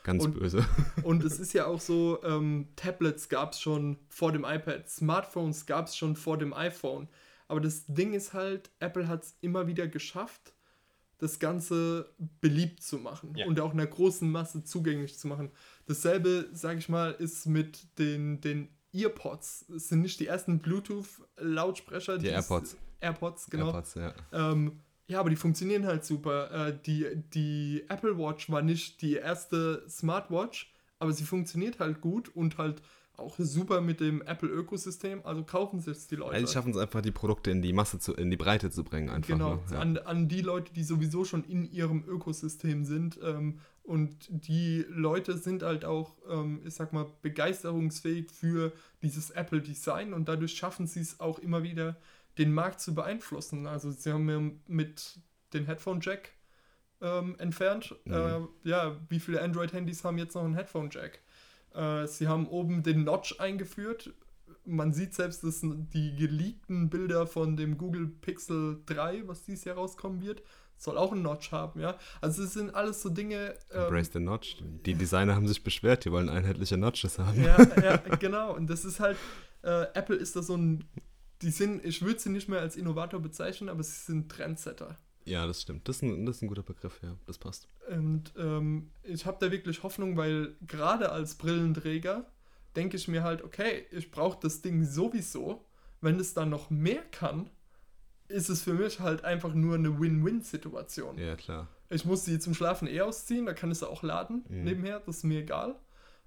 Ganz 0.06 0.24
Und- 0.24 0.38
böse. 0.38 0.64
Und 1.02 1.22
es 1.24 1.38
ist 1.40 1.52
ja 1.52 1.66
auch 1.66 1.80
so, 1.80 2.22
ähm, 2.22 2.68
Tablets 2.76 3.28
gab 3.28 3.52
es 3.52 3.60
schon 3.60 3.98
vor 4.08 4.30
dem 4.32 4.44
iPad, 4.44 4.88
Smartphones 4.88 5.66
gab 5.66 5.88
es 5.88 5.96
schon 5.96 6.14
vor 6.16 6.38
dem 6.38 6.54
iPhone. 6.54 7.08
Aber 7.48 7.60
das 7.60 7.84
Ding 7.86 8.14
ist 8.14 8.32
halt, 8.32 8.70
Apple 8.80 9.08
hat 9.08 9.24
es 9.24 9.36
immer 9.40 9.66
wieder 9.66 9.86
geschafft, 9.88 10.52
das 11.18 11.38
Ganze 11.40 12.08
beliebt 12.40 12.82
zu 12.82 12.98
machen 12.98 13.34
Ja. 13.36 13.46
und 13.46 13.58
auch 13.60 13.72
einer 13.72 13.86
großen 13.86 14.30
Masse 14.30 14.62
zugänglich 14.62 15.18
zu 15.18 15.26
machen. 15.28 15.50
Dasselbe, 15.86 16.48
sage 16.52 16.78
ich 16.78 16.88
mal, 16.88 17.10
ist 17.12 17.46
mit 17.46 17.98
den, 17.98 18.40
den 18.40 18.68
Earpods. 18.92 19.66
Es 19.74 19.88
sind 19.88 20.02
nicht 20.02 20.20
die 20.20 20.26
ersten 20.28 20.60
Bluetooth-Lautsprecher. 20.60 22.18
Die 22.18 22.28
es- 22.28 22.32
AirPods. 22.48 22.76
AirPods, 23.00 23.46
genau. 23.50 23.66
AirPods, 23.66 23.94
ja. 23.94 24.12
Ähm, 24.32 24.80
ja, 25.08 25.20
aber 25.20 25.30
die 25.30 25.36
funktionieren 25.36 25.86
halt 25.86 26.04
super. 26.04 26.68
Äh, 26.68 26.78
die, 26.84 27.06
die 27.32 27.84
Apple 27.88 28.18
Watch 28.18 28.50
war 28.50 28.62
nicht 28.62 29.02
die 29.02 29.14
erste 29.14 29.84
Smartwatch, 29.88 30.72
aber 30.98 31.12
sie 31.12 31.24
funktioniert 31.24 31.78
halt 31.78 32.00
gut 32.00 32.28
und 32.34 32.58
halt 32.58 32.82
auch 33.16 33.36
super 33.38 33.80
mit 33.80 34.00
dem 34.00 34.20
Apple-Ökosystem. 34.22 35.22
Also 35.24 35.42
kaufen 35.44 35.80
sich 35.80 36.06
die 36.08 36.16
Leute. 36.16 36.34
Also 36.34 36.46
die 36.46 36.52
schaffen 36.52 36.72
es 36.72 36.76
einfach, 36.76 37.00
die 37.00 37.12
Produkte 37.12 37.50
in 37.50 37.62
die 37.62 37.72
Masse 37.72 37.98
zu, 37.98 38.14
in 38.14 38.30
die 38.30 38.36
Breite 38.36 38.70
zu 38.70 38.84
bringen, 38.84 39.08
einfach. 39.08 39.28
Genau, 39.28 39.62
Ne? 39.70 39.78
An, 39.78 39.98
an 39.98 40.28
die 40.28 40.42
Leute, 40.42 40.72
die 40.72 40.82
sowieso 40.82 41.24
schon 41.24 41.44
in 41.44 41.70
ihrem 41.70 42.04
Ökosystem 42.06 42.84
sind. 42.84 43.18
Ähm, 43.22 43.60
und 43.82 44.16
die 44.28 44.84
Leute 44.88 45.38
sind 45.38 45.62
halt 45.62 45.84
auch, 45.84 46.16
ähm, 46.28 46.60
ich 46.66 46.74
sag 46.74 46.92
mal, 46.92 47.06
begeisterungsfähig 47.22 48.30
für 48.30 48.72
dieses 49.02 49.30
Apple-Design 49.30 50.12
und 50.12 50.28
dadurch 50.28 50.56
schaffen 50.56 50.86
sie 50.88 51.00
es 51.00 51.20
auch 51.20 51.38
immer 51.38 51.62
wieder, 51.62 51.96
den 52.38 52.52
Markt 52.52 52.80
zu 52.80 52.94
beeinflussen. 52.94 53.66
Also 53.66 53.90
sie 53.90 54.12
haben 54.12 54.28
ja 54.28 54.40
mit 54.66 55.20
den 55.52 55.66
Headphone-Jack 55.66 56.30
ähm, 57.00 57.36
entfernt. 57.38 57.94
Mhm. 58.04 58.12
Äh, 58.12 58.68
ja, 58.68 58.96
wie 59.08 59.20
viele 59.20 59.42
Android-Handys 59.42 60.04
haben 60.04 60.18
jetzt 60.18 60.34
noch 60.34 60.44
einen 60.44 60.54
Headphone-Jack? 60.54 61.20
Äh, 61.74 62.06
sie 62.06 62.28
haben 62.28 62.48
oben 62.48 62.82
den 62.82 63.04
Notch 63.04 63.38
eingeführt. 63.38 64.12
Man 64.64 64.92
sieht 64.92 65.14
selbst, 65.14 65.44
dass 65.44 65.60
die 65.62 66.16
geleakten 66.16 66.90
Bilder 66.90 67.26
von 67.26 67.56
dem 67.56 67.78
Google 67.78 68.08
Pixel 68.08 68.82
3, 68.86 69.28
was 69.28 69.44
dieses 69.44 69.64
Jahr 69.64 69.76
rauskommen 69.76 70.22
wird, 70.22 70.42
soll 70.78 70.98
auch 70.98 71.12
einen 71.12 71.22
Notch 71.22 71.52
haben, 71.52 71.80
ja. 71.80 71.96
Also 72.20 72.42
es 72.42 72.52
sind 72.52 72.74
alles 72.74 73.00
so 73.00 73.08
Dinge. 73.08 73.54
Ähm, 73.70 73.84
Embrace 73.84 74.12
the 74.12 74.20
Notch. 74.20 74.56
Die 74.84 74.94
Designer 74.94 75.34
haben 75.34 75.48
sich 75.48 75.62
beschwert, 75.62 76.04
die 76.04 76.12
wollen 76.12 76.28
einheitliche 76.28 76.76
Notches 76.76 77.18
haben. 77.18 77.42
ja, 77.42 77.56
ja, 77.82 77.96
genau. 78.18 78.54
Und 78.54 78.68
das 78.68 78.84
ist 78.84 79.00
halt, 79.00 79.16
äh, 79.62 79.86
Apple 79.94 80.16
ist 80.16 80.36
da 80.36 80.42
so 80.42 80.56
ein, 80.56 80.84
die 81.42 81.50
sind, 81.50 81.84
ich 81.84 82.02
würde 82.02 82.18
sie 82.18 82.30
nicht 82.30 82.48
mehr 82.48 82.60
als 82.60 82.76
Innovator 82.76 83.20
bezeichnen, 83.20 83.68
aber 83.68 83.82
sie 83.82 84.04
sind 84.04 84.30
Trendsetter. 84.30 84.96
Ja, 85.24 85.46
das 85.46 85.62
stimmt. 85.62 85.88
Das 85.88 85.96
ist 85.96 86.02
ein, 86.02 86.24
das 86.24 86.36
ist 86.36 86.42
ein 86.42 86.48
guter 86.48 86.62
Begriff, 86.62 87.00
ja. 87.02 87.16
Das 87.26 87.36
passt. 87.38 87.68
Und 87.90 88.32
ähm, 88.38 88.90
ich 89.02 89.26
habe 89.26 89.38
da 89.40 89.50
wirklich 89.50 89.82
Hoffnung, 89.82 90.16
weil 90.16 90.54
gerade 90.66 91.10
als 91.10 91.34
Brillenträger 91.34 92.24
denke 92.76 92.96
ich 92.96 93.08
mir 93.08 93.22
halt, 93.24 93.42
okay, 93.42 93.86
ich 93.90 94.10
brauche 94.10 94.38
das 94.40 94.62
Ding 94.62 94.84
sowieso. 94.84 95.64
Wenn 96.00 96.20
es 96.20 96.34
dann 96.34 96.50
noch 96.50 96.70
mehr 96.70 97.02
kann, 97.10 97.50
ist 98.28 98.48
es 98.50 98.62
für 98.62 98.74
mich 98.74 99.00
halt 99.00 99.24
einfach 99.24 99.54
nur 99.54 99.74
eine 99.74 99.98
Win-Win-Situation. 99.98 101.18
Ja, 101.18 101.34
klar. 101.36 101.68
Ich 101.88 102.04
muss 102.04 102.24
sie 102.24 102.38
zum 102.38 102.54
Schlafen 102.54 102.86
eh 102.88 103.00
ausziehen, 103.00 103.46
da 103.46 103.54
kann 103.54 103.70
ich 103.70 103.78
sie 103.78 103.88
auch 103.88 104.02
laden 104.02 104.44
Mhm. 104.48 104.64
nebenher, 104.64 105.00
das 105.00 105.18
ist 105.18 105.24
mir 105.24 105.40
egal. 105.40 105.76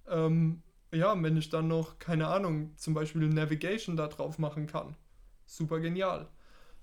Ähm, 0.07 0.61
ja, 0.91 1.21
wenn 1.21 1.37
ich 1.37 1.49
dann 1.49 1.67
noch, 1.67 1.99
keine 1.99 2.27
Ahnung, 2.27 2.75
zum 2.77 2.93
Beispiel 2.93 3.27
Navigation 3.27 3.95
da 3.95 4.07
drauf 4.07 4.39
machen 4.39 4.67
kann, 4.67 4.95
super 5.45 5.79
genial. 5.79 6.27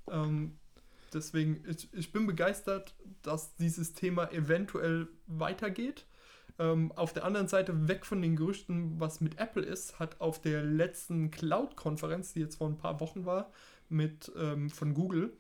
Ähm, 0.09 0.59
deswegen, 1.13 1.65
ich, 1.69 1.93
ich 1.93 2.13
bin 2.13 2.27
begeistert, 2.27 2.95
dass 3.23 3.55
dieses 3.57 3.95
Thema 3.95 4.31
eventuell 4.33 5.09
weitergeht. 5.27 6.07
Ähm, 6.59 6.93
auf 6.93 7.13
der 7.13 7.25
anderen 7.25 7.49
Seite, 7.49 7.89
weg 7.89 8.07
von 8.07 8.23
den 8.23 8.37
Gerüchten, 8.37 8.99
was 8.99 9.21
mit 9.21 9.39
Apple 9.39 9.63
ist, 9.63 9.99
hat 9.99 10.21
auf 10.21 10.41
der 10.41 10.63
letzten 10.63 11.31
Cloud-Konferenz, 11.31 12.33
die 12.33 12.41
jetzt 12.41 12.57
vor 12.57 12.69
ein 12.69 12.79
paar 12.79 13.01
Wochen 13.01 13.27
war, 13.27 13.51
mit 13.89 14.33
ähm, 14.37 14.71
von 14.71 14.95
Google, 14.95 15.37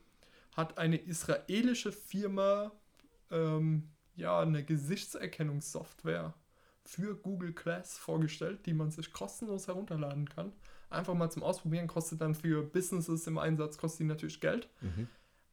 hat 0.54 0.78
eine 0.78 0.96
israelische 0.96 1.92
Firma 1.92 2.72
ähm, 3.30 3.88
ja 4.16 4.40
eine 4.40 4.64
Gesichtserkennungssoftware 4.64 6.34
für 6.86 7.16
Google 7.16 7.52
Glass 7.52 7.98
vorgestellt, 7.98 8.66
die 8.66 8.74
man 8.74 8.90
sich 8.90 9.12
kostenlos 9.12 9.68
herunterladen 9.68 10.28
kann. 10.28 10.52
Einfach 10.88 11.14
mal 11.14 11.30
zum 11.30 11.42
Ausprobieren, 11.42 11.88
kostet 11.88 12.20
dann 12.20 12.34
für 12.34 12.62
Businesses 12.62 13.26
im 13.26 13.38
Einsatz, 13.38 13.76
kostet 13.76 14.00
die 14.00 14.04
natürlich 14.04 14.40
Geld. 14.40 14.68
Mhm. 14.80 15.08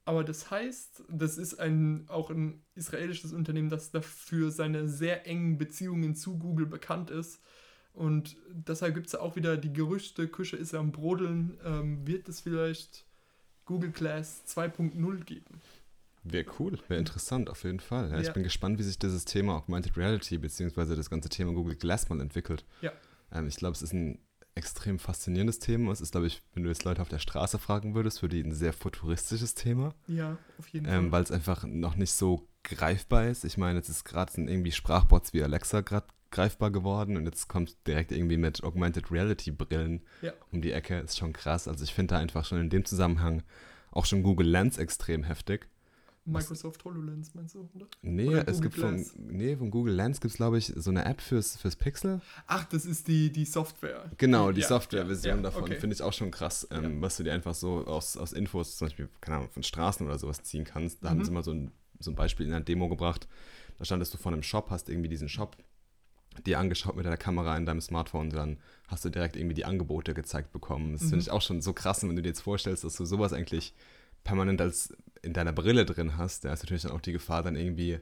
Aber 0.05 0.23
das 0.23 0.51
heißt, 0.51 1.03
das 1.09 1.37
ist 1.37 1.59
ein, 1.59 2.05
auch 2.09 2.29
ein 2.29 2.61
israelisches 2.75 3.31
Unternehmen, 3.31 3.69
das 3.69 3.91
dafür 3.91 4.51
seine 4.51 4.87
sehr 4.89 5.25
engen 5.25 5.57
Beziehungen 5.57 6.15
zu 6.15 6.37
Google 6.37 6.65
bekannt 6.65 7.09
ist. 7.09 7.41
Und 7.93 8.35
deshalb 8.49 8.95
gibt 8.95 9.07
es 9.07 9.15
auch 9.15 9.35
wieder 9.35 9.55
die 9.55 9.71
Gerüchte, 9.71 10.27
Küche 10.27 10.57
ist 10.57 10.73
am 10.73 10.91
Brodeln. 10.91 11.57
Ähm, 11.63 12.05
wird 12.05 12.27
es 12.27 12.41
vielleicht 12.41 13.05
Google 13.65 13.91
Glass 13.91 14.43
2.0 14.47 15.23
geben? 15.23 15.61
Wäre 16.23 16.45
cool, 16.59 16.77
wäre 16.87 16.99
interessant, 16.99 17.49
auf 17.49 17.63
jeden 17.63 17.79
Fall. 17.79 18.09
Ja, 18.09 18.15
Ja. 18.15 18.21
Ich 18.21 18.31
bin 18.33 18.43
gespannt, 18.43 18.79
wie 18.79 18.83
sich 18.83 18.97
dieses 18.97 19.25
Thema 19.25 19.55
Augmented 19.57 19.97
Reality 19.97 20.37
beziehungsweise 20.37 20.95
das 20.95 21.09
ganze 21.09 21.29
Thema 21.29 21.51
Google 21.53 21.75
Glass 21.75 22.07
mal 22.09 22.21
entwickelt. 22.21 22.65
Ja. 22.81 22.91
Ähm, 23.31 23.47
ich 23.47 23.55
glaube, 23.57 23.73
es 23.73 23.81
ist 23.81 23.93
ein 23.93 24.19
extrem 24.55 24.99
faszinierendes 24.99 25.59
Thema. 25.59 25.91
Es 25.91 25.99
ist, 25.99 26.11
glaube 26.11 26.27
ich, 26.27 26.43
wenn 26.53 26.63
du 26.63 26.69
jetzt 26.69 26.83
Leute 26.83 27.01
auf 27.01 27.09
der 27.09 27.19
Straße 27.19 27.57
fragen 27.57 27.95
würdest, 27.95 28.19
für 28.19 28.29
die 28.29 28.41
ein 28.41 28.51
sehr 28.53 28.71
futuristisches 28.71 29.55
Thema, 29.55 29.95
Ja, 30.07 30.37
auf 30.59 30.67
jeden 30.69 30.85
ähm, 30.85 30.91
Fall. 31.05 31.11
weil 31.11 31.23
es 31.23 31.31
einfach 31.31 31.63
noch 31.65 31.95
nicht 31.95 32.13
so 32.13 32.47
greifbar 32.63 33.27
ist. 33.27 33.43
Ich 33.45 33.57
meine, 33.57 33.79
jetzt 33.79 33.89
ist 33.89 34.05
gerade 34.05 34.31
irgendwie 34.39 34.71
Sprachbots 34.71 35.33
wie 35.33 35.43
Alexa 35.43 35.81
gerade 35.81 36.07
greifbar 36.31 36.71
geworden 36.71 37.17
und 37.17 37.25
jetzt 37.25 37.47
kommt 37.47 37.75
direkt 37.85 38.11
irgendwie 38.11 38.37
mit 38.37 38.63
Augmented 38.63 39.11
Reality 39.11 39.51
Brillen 39.51 40.01
Ja. 40.21 40.33
um 40.51 40.61
die 40.61 40.71
Ecke. 40.71 40.99
Ist 40.99 41.17
schon 41.17 41.33
krass. 41.33 41.67
Also 41.67 41.83
ich 41.83 41.93
finde 41.93 42.13
da 42.15 42.19
einfach 42.21 42.45
schon 42.45 42.59
in 42.59 42.69
dem 42.69 42.85
Zusammenhang 42.85 43.43
auch 43.91 44.05
schon 44.05 44.23
Google 44.23 44.47
Lens 44.47 44.77
extrem 44.77 45.23
heftig. 45.23 45.67
Microsoft 46.25 46.83
HoloLens 46.85 47.33
meinst 47.35 47.55
du, 47.55 47.69
oder? 47.73 47.85
Nee, 48.01 48.29
Oder 48.29 48.47
es 48.47 48.61
gibt 48.61 48.75
von, 48.75 49.05
nee, 49.17 49.57
von 49.57 49.69
Google 49.71 49.93
Lens 49.93 50.21
gibt 50.21 50.31
es, 50.31 50.37
glaube 50.37 50.57
ich, 50.57 50.67
so 50.75 50.89
eine 50.89 51.03
App 51.05 51.19
fürs, 51.21 51.57
fürs 51.57 51.75
Pixel. 51.75 52.21
Ach, 52.47 52.63
das 52.65 52.85
ist 52.85 53.07
die, 53.07 53.29
die 53.31 53.45
Software. 53.45 54.09
Genau, 54.17 54.51
die 54.51 54.61
Ja, 54.61 54.67
Softwareversion 54.67 55.37
ja, 55.37 55.41
davon 55.41 55.63
okay. 55.63 55.75
finde 55.75 55.95
ich 55.95 56.01
auch 56.01 56.13
schon 56.13 56.31
krass, 56.31 56.67
ähm, 56.71 56.95
Ja. 56.95 57.01
was 57.01 57.17
du 57.17 57.23
dir 57.23 57.33
einfach 57.33 57.53
so 57.55 57.85
aus, 57.85 58.15
aus 58.15 58.31
Infos, 58.33 58.77
zum 58.77 58.87
Beispiel, 58.87 59.09
keine 59.21 59.37
Ahnung, 59.37 59.49
von 59.49 59.63
Straßen 59.63 60.05
oder 60.05 60.17
sowas 60.17 60.41
ziehen 60.43 60.63
kannst. 60.63 61.03
Da 61.03 61.09
haben 61.09 61.19
Mhm. 61.19 61.25
sie 61.25 61.31
mal 61.31 61.43
so 61.43 61.51
ein, 61.51 61.71
so 61.99 62.11
ein 62.11 62.15
Beispiel 62.15 62.45
in 62.45 62.53
einer 62.53 62.63
Demo 62.63 62.87
gebracht. 62.87 63.27
Da 63.79 63.85
standest 63.85 64.13
du 64.13 64.17
vor 64.17 64.31
einem 64.31 64.43
Shop, 64.43 64.69
hast 64.69 64.89
irgendwie 64.89 65.09
diesen 65.09 65.27
Shop 65.29 65.57
dir 66.45 66.57
angeschaut 66.59 66.95
mit 66.95 67.05
deiner 67.05 67.17
Kamera 67.17 67.55
in 67.57 67.65
deinem 67.65 67.81
Smartphone 67.81 68.27
und 68.29 68.33
dann 68.35 68.57
hast 68.87 69.05
du 69.05 69.09
direkt 69.09 69.35
irgendwie 69.35 69.53
die 69.53 69.65
Angebote 69.65 70.13
gezeigt 70.13 70.51
bekommen. 70.51 70.93
Das 70.93 71.03
Mhm. 71.03 71.09
finde 71.09 71.21
ich 71.23 71.31
auch 71.31 71.41
schon 71.41 71.61
so 71.61 71.73
krass, 71.73 72.01
wenn 72.03 72.15
du 72.15 72.21
dir 72.21 72.29
jetzt 72.29 72.41
vorstellst, 72.41 72.83
dass 72.83 72.95
du 72.95 73.05
sowas 73.05 73.33
eigentlich 73.33 73.73
permanent 74.23 74.59
als 74.61 74.95
in 75.23 75.33
deiner 75.33 75.53
Brille 75.53 75.85
drin 75.85 76.17
hast, 76.17 76.45
da 76.45 76.53
ist 76.53 76.63
natürlich 76.63 76.83
dann 76.83 76.91
auch 76.91 77.01
die 77.01 77.11
Gefahr, 77.13 77.41
dann 77.43 77.55
irgendwie 77.55 77.99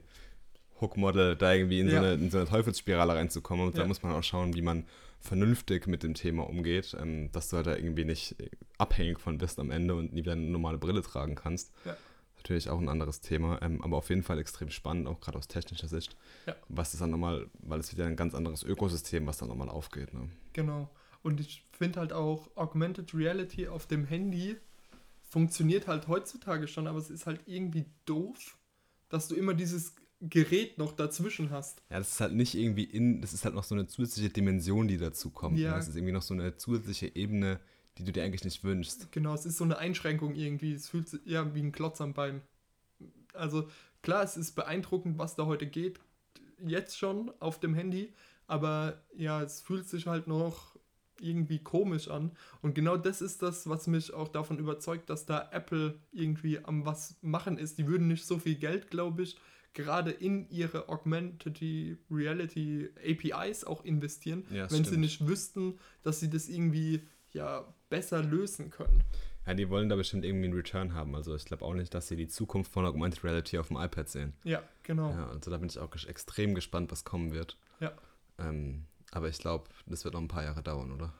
Hookmodel 0.80 1.36
da 1.36 1.52
irgendwie 1.54 1.80
in, 1.80 1.86
Ja. 1.88 1.92
so, 2.00 2.06
eine, 2.06 2.12
in 2.14 2.30
so 2.30 2.38
eine 2.38 2.46
Teufelsspirale 2.48 3.14
reinzukommen. 3.14 3.66
Und 3.66 3.76
da 3.78 3.82
Ja. 3.82 3.86
muss 3.88 4.02
man 4.02 4.12
auch 4.12 4.22
schauen, 4.24 4.54
wie 4.54 4.62
man 4.62 4.84
vernünftig 5.20 5.86
mit 5.86 6.02
dem 6.02 6.14
Thema 6.14 6.48
umgeht, 6.48 6.96
ähm, 7.00 7.30
dass 7.32 7.48
du 7.48 7.56
halt 7.56 7.66
da 7.68 7.76
irgendwie 7.76 8.04
nicht 8.04 8.40
äh, 8.40 8.50
abhängig 8.78 9.20
von 9.20 9.38
bist 9.38 9.60
am 9.60 9.70
Ende 9.70 9.94
und 9.94 10.12
nie 10.12 10.20
wieder 10.22 10.32
eine 10.32 10.42
normale 10.42 10.78
Brille 10.78 11.02
tragen 11.02 11.36
kannst. 11.36 11.72
Ja. 11.84 11.96
Natürlich 12.38 12.68
auch 12.68 12.80
ein 12.80 12.88
anderes 12.88 13.20
Thema, 13.20 13.60
ähm, 13.62 13.80
aber 13.82 13.96
auf 13.98 14.08
jeden 14.08 14.24
Fall 14.24 14.40
extrem 14.40 14.70
spannend, 14.70 15.06
auch 15.06 15.20
gerade 15.20 15.38
aus 15.38 15.46
technischer 15.46 15.86
Sicht. 15.86 16.16
Was 16.68 16.90
das 16.90 16.98
dann 16.98 17.10
nochmal, 17.10 17.46
weil 17.60 17.78
es 17.78 17.92
wieder 17.92 18.04
ein 18.06 18.16
ganz 18.16 18.34
anderes 18.34 18.64
Ökosystem, 18.64 19.24
was 19.28 19.38
dann 19.38 19.48
nochmal 19.48 19.68
aufgeht. 19.68 20.12
Ne? 20.12 20.28
Genau. 20.52 20.90
Und 21.22 21.38
ich 21.38 21.64
finde 21.70 22.00
halt 22.00 22.12
auch 22.12 22.50
Augmented 22.56 23.14
Reality 23.14 23.68
auf 23.68 23.86
dem 23.86 24.04
Handy 24.04 24.56
funktioniert 25.32 25.86
halt 25.86 26.08
heutzutage 26.08 26.68
schon, 26.68 26.86
aber 26.86 26.98
es 26.98 27.08
ist 27.08 27.24
halt 27.24 27.40
irgendwie 27.46 27.86
doof, 28.04 28.58
dass 29.08 29.28
du 29.28 29.34
immer 29.34 29.54
dieses 29.54 29.94
Gerät 30.20 30.76
noch 30.76 30.92
dazwischen 30.92 31.50
hast. 31.50 31.82
Ja, 31.88 31.98
das 31.98 32.10
ist 32.12 32.20
halt 32.20 32.34
nicht 32.34 32.54
irgendwie 32.54 32.84
in, 32.84 33.22
das 33.22 33.32
ist 33.32 33.46
halt 33.46 33.54
noch 33.54 33.64
so 33.64 33.74
eine 33.74 33.86
zusätzliche 33.86 34.28
Dimension, 34.28 34.88
die 34.88 34.98
dazu 34.98 35.30
kommt. 35.30 35.58
Ja. 35.58 35.70
Ne? 35.70 35.76
Das 35.76 35.88
ist 35.88 35.96
irgendwie 35.96 36.12
noch 36.12 36.20
so 36.20 36.34
eine 36.34 36.58
zusätzliche 36.58 37.16
Ebene, 37.16 37.60
die 37.96 38.04
du 38.04 38.12
dir 38.12 38.24
eigentlich 38.24 38.44
nicht 38.44 38.62
wünschst. 38.62 39.10
Genau, 39.10 39.32
es 39.32 39.46
ist 39.46 39.56
so 39.56 39.64
eine 39.64 39.78
Einschränkung 39.78 40.34
irgendwie. 40.34 40.74
Es 40.74 40.90
fühlt 40.90 41.08
sich 41.08 41.22
ja 41.24 41.54
wie 41.54 41.62
ein 41.62 41.72
Klotz 41.72 42.02
am 42.02 42.12
Bein. 42.12 42.42
Also 43.32 43.70
klar, 44.02 44.24
es 44.24 44.36
ist 44.36 44.52
beeindruckend, 44.52 45.16
was 45.16 45.34
da 45.34 45.46
heute 45.46 45.66
geht, 45.66 45.98
jetzt 46.62 46.98
schon 46.98 47.32
auf 47.40 47.58
dem 47.58 47.72
Handy, 47.72 48.12
aber 48.46 49.02
ja, 49.16 49.42
es 49.42 49.62
fühlt 49.62 49.88
sich 49.88 50.06
halt 50.06 50.26
noch 50.26 50.71
irgendwie 51.22 51.58
komisch 51.60 52.08
an. 52.08 52.32
Und 52.60 52.74
genau 52.74 52.96
das 52.96 53.22
ist 53.22 53.42
das, 53.42 53.68
was 53.68 53.86
mich 53.86 54.12
auch 54.12 54.28
davon 54.28 54.58
überzeugt, 54.58 55.08
dass 55.10 55.26
da 55.26 55.48
Apple 55.52 55.98
irgendwie 56.12 56.58
am 56.64 56.84
was 56.86 57.16
machen 57.22 57.58
ist. 57.58 57.78
Die 57.78 57.86
würden 57.86 58.08
nicht 58.08 58.24
so 58.26 58.38
viel 58.38 58.56
Geld, 58.56 58.90
glaube 58.90 59.22
ich, 59.22 59.36
gerade 59.74 60.10
in 60.10 60.48
ihre 60.50 60.88
Augmented 60.88 61.60
Reality 62.10 62.90
APIs 63.04 63.64
auch 63.64 63.84
investieren, 63.84 64.44
Ja, 64.50 64.70
wenn 64.70 64.78
sie 64.84 64.90
stimmt. 64.90 65.00
nicht 65.00 65.26
wüssten, 65.26 65.78
dass 66.02 66.20
sie 66.20 66.28
das 66.30 66.48
irgendwie 66.48 67.02
ja 67.32 67.64
besser 67.88 68.22
lösen 68.22 68.70
können. 68.70 69.02
Ja, 69.46 69.54
die 69.54 69.68
wollen 69.70 69.88
da 69.88 69.96
bestimmt 69.96 70.24
irgendwie 70.24 70.44
einen 70.46 70.54
Return 70.54 70.94
haben. 70.94 71.14
Also 71.16 71.34
ich 71.34 71.44
glaube 71.44 71.64
auch 71.64 71.74
nicht, 71.74 71.92
dass 71.94 72.06
sie 72.06 72.16
die 72.16 72.28
Zukunft 72.28 72.70
von 72.72 72.84
Augmented 72.86 73.24
Reality 73.24 73.58
auf 73.58 73.68
dem 73.68 73.76
iPad 73.76 74.08
sehen. 74.08 74.34
Ja, 74.44 74.62
genau. 74.82 75.10
Ja, 75.10 75.30
also 75.30 75.50
da 75.50 75.56
bin 75.56 75.68
ich 75.68 75.78
auch 75.78 75.92
extrem 76.06 76.54
gespannt, 76.54 76.92
was 76.92 77.04
kommen 77.04 77.32
wird. 77.32 77.56
Ja. 77.80 77.92
Ähm, 78.38 78.84
aber 79.12 79.28
ich 79.28 79.38
glaube, 79.38 79.70
das 79.86 80.04
wird 80.04 80.14
noch 80.14 80.20
ein 80.20 80.28
paar 80.28 80.42
Jahre 80.42 80.62
dauern, 80.62 80.90
oder? 80.90 81.12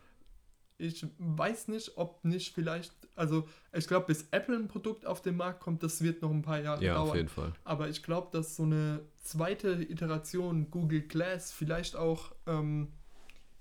Ich 0.79 1.07
weiß 1.19 1.69
nicht, 1.69 1.97
ob 1.97 2.25
nicht 2.25 2.53
vielleicht, 2.53 2.93
also 3.15 3.49
ich 3.73 3.87
glaube, 3.87 4.07
bis 4.07 4.27
Apple 4.33 4.57
ein 4.57 4.67
Produkt 4.67 5.07
auf 5.07 5.23
den 5.23 5.37
Markt 5.37 5.61
kommt, 5.61 5.85
das 5.85 6.03
wird 6.03 6.23
noch 6.23 6.31
ein 6.33 6.43
paar 6.43 6.59
Jahre 6.61 6.83
Ja, 6.85 6.95
dauern. 6.95 7.11
auf 7.11 7.15
jeden 7.15 7.29
Fall. 7.29 7.53
Aber 7.63 7.89
ich 7.89 8.03
glaube, 8.03 8.31
dass 8.33 8.57
so 8.57 8.65
eine 8.65 9.01
zweite 9.21 9.71
Iteration 9.83 10.71
Google 10.71 11.03
Glass 11.03 11.53
vielleicht 11.53 11.95
auch, 11.95 12.33
ähm, 12.47 12.89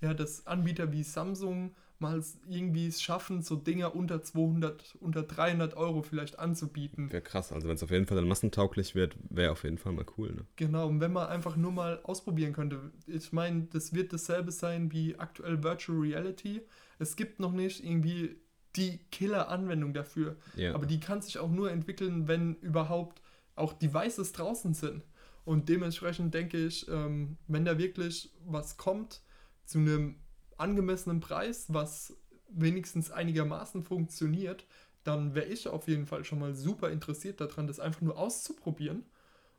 ja, 0.00 0.14
dass 0.14 0.48
Anbieter 0.48 0.90
wie 0.90 1.04
Samsung 1.04 1.76
mal 2.02 2.22
irgendwie 2.48 2.86
es 2.86 3.00
schaffen, 3.00 3.40
so 3.40 3.56
Dinger 3.56 3.96
unter 3.96 4.22
200, 4.22 4.96
unter 5.00 5.22
300 5.22 5.74
Euro 5.74 6.02
vielleicht 6.02 6.38
anzubieten. 6.38 7.10
Wäre 7.10 7.22
krass. 7.22 7.52
Also 7.52 7.68
wenn 7.68 7.76
es 7.76 7.82
auf 7.82 7.90
jeden 7.90 8.04
Fall 8.04 8.16
dann 8.16 8.28
massentauglich 8.28 8.94
wird, 8.94 9.16
wäre 9.30 9.52
auf 9.52 9.64
jeden 9.64 9.78
Fall 9.78 9.92
mal 9.92 10.04
cool. 10.18 10.32
Ne? 10.32 10.44
Genau, 10.56 10.88
und 10.88 11.00
wenn 11.00 11.12
man 11.12 11.28
einfach 11.28 11.56
nur 11.56 11.72
mal 11.72 12.00
ausprobieren 12.02 12.52
könnte. 12.52 12.92
Ich 13.06 13.32
meine, 13.32 13.62
das 13.72 13.94
wird 13.94 14.12
dasselbe 14.12 14.52
sein 14.52 14.92
wie 14.92 15.18
aktuell 15.18 15.62
Virtual 15.62 15.98
Reality. 15.98 16.60
Es 16.98 17.16
gibt 17.16 17.40
noch 17.40 17.52
nicht 17.52 17.82
irgendwie 17.82 18.36
die 18.76 18.98
Killer-Anwendung 19.10 19.94
dafür. 19.94 20.36
Ja. 20.56 20.74
Aber 20.74 20.86
die 20.86 21.00
kann 21.00 21.22
sich 21.22 21.38
auch 21.38 21.50
nur 21.50 21.70
entwickeln, 21.70 22.28
wenn 22.28 22.56
überhaupt 22.56 23.22
auch 23.54 23.72
Devices 23.72 24.32
draußen 24.32 24.74
sind. 24.74 25.02
Und 25.44 25.68
dementsprechend 25.68 26.34
denke 26.34 26.58
ich, 26.58 26.88
ähm, 26.88 27.36
wenn 27.48 27.64
da 27.64 27.78
wirklich 27.78 28.32
was 28.44 28.76
kommt 28.76 29.22
zu 29.64 29.78
einem 29.78 30.16
angemessenen 30.58 31.20
Preis, 31.20 31.66
was 31.68 32.16
wenigstens 32.48 33.10
einigermaßen 33.10 33.82
funktioniert, 33.82 34.66
dann 35.04 35.34
wäre 35.34 35.46
ich 35.46 35.68
auf 35.68 35.88
jeden 35.88 36.06
Fall 36.06 36.24
schon 36.24 36.38
mal 36.38 36.54
super 36.54 36.90
interessiert 36.90 37.40
daran, 37.40 37.66
das 37.66 37.80
einfach 37.80 38.02
nur 38.02 38.18
auszuprobieren. 38.18 39.04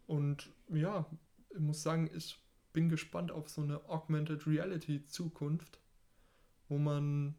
Und 0.07 0.49
ja, 0.69 1.05
ich 1.49 1.59
muss 1.59 1.83
sagen, 1.83 2.09
ich 2.15 2.39
bin 2.71 2.89
gespannt 2.89 3.31
auf 3.31 3.49
so 3.49 3.61
eine 3.61 3.87
Augmented 3.89 4.47
Reality 4.47 5.05
Zukunft, 5.05 5.79
wo 6.69 6.77
man 6.77 7.35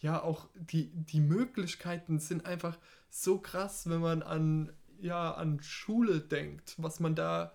ja 0.00 0.22
auch 0.22 0.48
die, 0.54 0.90
die 0.92 1.20
Möglichkeiten 1.20 2.18
sind 2.18 2.44
einfach 2.44 2.78
so 3.08 3.38
krass, 3.38 3.88
wenn 3.88 4.00
man 4.00 4.22
an 4.22 4.72
ja 5.02 5.34
an 5.34 5.60
Schule 5.62 6.20
denkt, 6.20 6.74
was 6.78 7.00
man 7.00 7.14
da, 7.14 7.52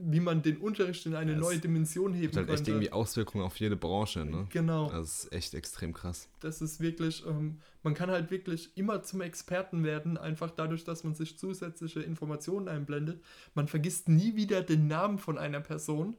wie 0.00 0.20
man 0.20 0.42
den 0.42 0.58
Unterricht 0.58 1.04
in 1.06 1.14
eine 1.14 1.32
Ja, 1.32 1.38
neue 1.38 1.58
Dimension 1.58 2.12
heben 2.14 2.28
Hat 2.36 2.48
halt 2.48 2.50
echt 2.50 2.68
irgendwie 2.68 2.92
Auswirkungen 2.92 3.44
auf 3.44 3.58
jede 3.58 3.76
Branche. 3.76 4.24
Ne? 4.24 4.46
Genau, 4.50 4.88
Das 4.90 5.24
ist 5.24 5.32
echt 5.32 5.54
extrem 5.54 5.92
krass. 5.92 6.28
das 6.40 6.62
ist 6.62 6.80
wirklich, 6.80 7.26
ähm, 7.26 7.58
man 7.82 7.94
kann 7.94 8.10
halt 8.10 8.30
wirklich 8.30 8.70
immer 8.76 9.02
zum 9.02 9.20
Experten 9.22 9.82
werden, 9.82 10.16
einfach 10.16 10.50
dadurch, 10.52 10.84
dass 10.84 11.02
man 11.04 11.14
sich 11.14 11.36
zusätzliche 11.38 12.00
Informationen 12.00 12.68
einblendet. 12.68 13.20
Man 13.54 13.66
vergisst 13.66 14.08
nie 14.08 14.36
wieder 14.36 14.62
den 14.62 14.86
Namen 14.86 15.18
von 15.18 15.36
einer 15.38 15.60
Person. 15.60 16.16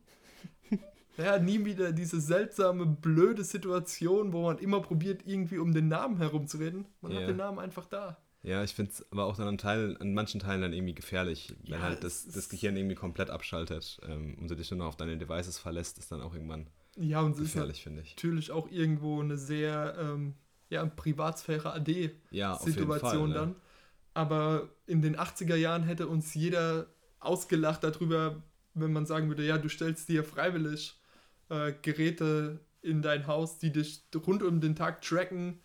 Ja, 1.18 1.38
nie 1.38 1.66
wieder 1.66 1.92
diese 1.92 2.22
seltsame, 2.22 2.86
blöde 2.86 3.44
Situation, 3.44 4.32
wo 4.32 4.44
man 4.44 4.58
immer 4.60 4.80
probiert, 4.80 5.24
irgendwie 5.26 5.58
um 5.58 5.74
den 5.74 5.90
Namen 5.90 6.16
herumzureden. 6.16 6.86
Man 7.02 7.12
Ja. 7.12 7.20
hat 7.20 7.28
den 7.28 7.36
Namen 7.36 7.60
einfach 7.60 7.86
da. 7.88 8.18
Ja, 8.42 8.64
ich 8.64 8.74
finde 8.74 8.92
es 8.92 9.12
aber 9.12 9.26
auch 9.26 9.36
dann 9.36 9.48
an, 9.50 9.58
Teilen, 9.58 9.98
an 9.98 10.14
manchen 10.14 10.40
Teilen 10.40 10.62
dann 10.62 10.74
irgendwie 10.74 10.96
gefährlich, 10.96 11.56
wenn 11.68 11.82
Ja, 11.82 11.82
halt 11.82 12.04
das, 12.04 12.26
das 12.28 12.48
Gehirn 12.50 12.78
irgendwie 12.78 12.96
komplett 12.96 13.30
abschaltet 13.30 14.00
ähm, 14.08 14.38
und 14.40 14.50
du 14.50 14.56
dich 14.56 14.72
nur 14.72 14.78
noch 14.80 14.88
auf 14.88 14.96
deine 14.98 15.18
Devices 15.18 15.58
verlässt, 15.60 15.98
ist 16.00 16.12
dann 16.12 16.22
auch 16.22 16.34
irgendwann 16.34 16.68
Ja, 16.98 17.22
und 17.22 17.38
gefährlich, 17.38 17.84
finde 17.84 18.02
ich. 18.02 18.16
natürlich 18.16 18.52
auch 18.52 18.70
irgendwo 18.70 19.22
eine 19.22 19.38
sehr 19.38 19.96
ähm, 20.00 20.36
ja, 20.70 20.86
Privatsphäre 20.86 21.72
AD 21.74 22.12
Ja, 22.32 22.58
Fall. 22.92 23.30
dann. 23.34 23.50
Ne? 23.50 23.56
Aber 24.14 24.70
in 24.88 25.02
den 25.02 25.18
80er 25.18 25.56
Jahren 25.56 25.84
hätte 25.84 26.08
uns 26.08 26.34
jeder 26.34 26.88
ausgelacht 27.20 27.84
darüber, 27.84 28.44
wenn 28.74 28.94
man 28.94 29.06
sagen 29.06 29.30
würde, 29.30 29.46
ja, 29.46 29.58
du 29.58 29.70
stellst 29.70 30.10
dir 30.10 30.24
freiwillig 30.24 31.00
äh, 31.50 31.74
Geräte 31.82 32.60
in 32.82 33.02
dein 33.02 33.28
Haus, 33.28 33.60
die 33.60 33.72
dich 33.72 34.04
rund 34.28 34.44
um 34.44 34.62
den 34.62 34.76
Tag 34.76 35.02
tracken, 35.02 35.62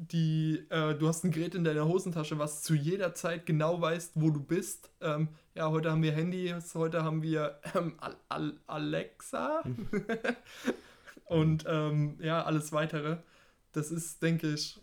die, 0.00 0.64
äh, 0.70 0.94
du 0.94 1.08
hast 1.08 1.24
ein 1.24 1.30
Gerät 1.30 1.54
in 1.54 1.62
deiner 1.62 1.86
Hosentasche, 1.86 2.38
was 2.38 2.62
zu 2.62 2.74
jeder 2.74 3.14
Zeit 3.14 3.44
genau 3.44 3.80
weißt, 3.82 4.12
wo 4.14 4.30
du 4.30 4.40
bist. 4.40 4.90
Ähm, 5.02 5.28
ja, 5.54 5.68
heute 5.68 5.90
haben 5.90 6.02
wir 6.02 6.12
Handys, 6.12 6.74
heute 6.74 7.04
haben 7.04 7.22
wir 7.22 7.60
ähm, 7.74 7.96
Al 7.98 8.16
Al 8.30 8.60
Alexa 8.66 9.62
und 11.26 11.64
ähm, 11.68 12.16
ja, 12.20 12.42
alles 12.42 12.72
weitere. 12.72 13.18
Das 13.72 13.90
ist, 13.90 14.22
denke 14.22 14.54
ich, 14.54 14.80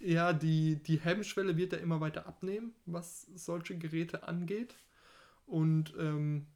ja, 0.00 0.32
die, 0.32 0.82
die 0.82 0.98
Hemmschwelle 0.98 1.56
wird 1.56 1.72
ja 1.72 1.78
immer 1.78 2.00
weiter 2.00 2.26
abnehmen, 2.26 2.74
was 2.84 3.28
solche 3.36 3.78
Geräte 3.78 4.26
angeht. 4.26 4.74
Und 5.46 5.94
ähm, 6.00 6.48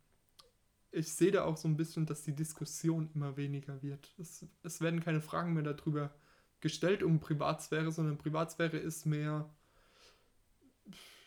ich 0.90 1.12
sehe 1.12 1.30
da 1.30 1.44
auch 1.44 1.56
so 1.56 1.68
ein 1.68 1.76
bisschen, 1.76 2.04
dass 2.04 2.24
die 2.24 2.34
Diskussion 2.34 3.10
immer 3.14 3.36
weniger 3.36 3.80
wird. 3.80 4.12
Es, 4.18 4.44
es 4.64 4.80
werden 4.80 4.98
keine 4.98 5.20
Fragen 5.20 5.54
mehr 5.54 5.62
darüber 5.62 6.10
gestellt 6.60 7.02
um 7.02 7.20
Privatsphäre, 7.20 7.92
sondern 7.92 8.18
Privatsphäre 8.18 8.76
ist 8.76 9.06
mehr, 9.06 9.48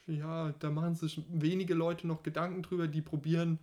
ja, 0.08 0.54
da 0.60 0.70
machen 0.70 0.96
sich 0.96 1.22
wenige 1.30 1.74
Leute 1.74 2.08
noch 2.08 2.24
Gedanken 2.24 2.64
drüber, 2.64 2.88
die 2.88 3.02
probieren, 3.02 3.60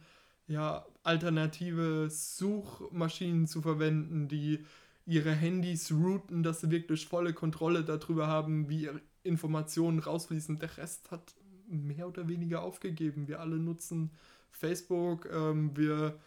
ja, 0.46 0.86
alternative 1.02 2.08
Suchmaschinen 2.08 3.46
zu 3.46 3.62
verwenden, 3.62 4.28
die 4.28 4.64
ihre 5.06 5.32
Handys 5.32 5.92
routen, 5.92 6.42
dass 6.42 6.60
sie 6.60 6.70
wirklich 6.70 7.06
volle 7.06 7.32
Kontrolle 7.32 7.84
darüber 7.84 8.26
haben, 8.26 8.68
wie 8.68 8.88
Informationen 9.22 9.98
rausfließen. 9.98 10.58
Der 10.58 10.76
Rest 10.76 11.10
hat 11.10 11.34
mehr 11.68 12.08
oder 12.08 12.28
weniger 12.28 12.62
aufgegeben. 12.62 13.28
Wir 13.28 13.40
alle 13.40 13.56
nutzen 13.56 14.10
Facebook, 14.50 15.28
ähm, 15.32 15.76
wir 15.76 16.18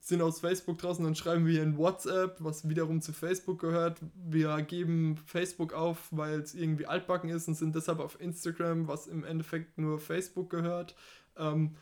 sind 0.00 0.22
aus 0.22 0.40
Facebook 0.40 0.78
draußen, 0.78 1.04
dann 1.04 1.14
schreiben 1.14 1.46
wir 1.46 1.62
in 1.62 1.76
WhatsApp, 1.76 2.36
was 2.40 2.68
wiederum 2.68 3.02
zu 3.02 3.12
Facebook 3.12 3.60
gehört. 3.60 4.00
Wir 4.14 4.60
geben 4.62 5.18
Facebook 5.26 5.74
auf, 5.74 6.08
weil 6.10 6.40
es 6.40 6.54
irgendwie 6.54 6.86
altbacken 6.86 7.28
ist 7.28 7.48
und 7.48 7.54
sind 7.54 7.74
deshalb 7.74 8.00
auf 8.00 8.18
Instagram, 8.20 8.88
was 8.88 9.06
im 9.06 9.24
Endeffekt 9.24 9.78
nur 9.78 10.00
Facebook 10.00 10.48
gehört. 10.48 10.96
Ähm, 11.36 11.76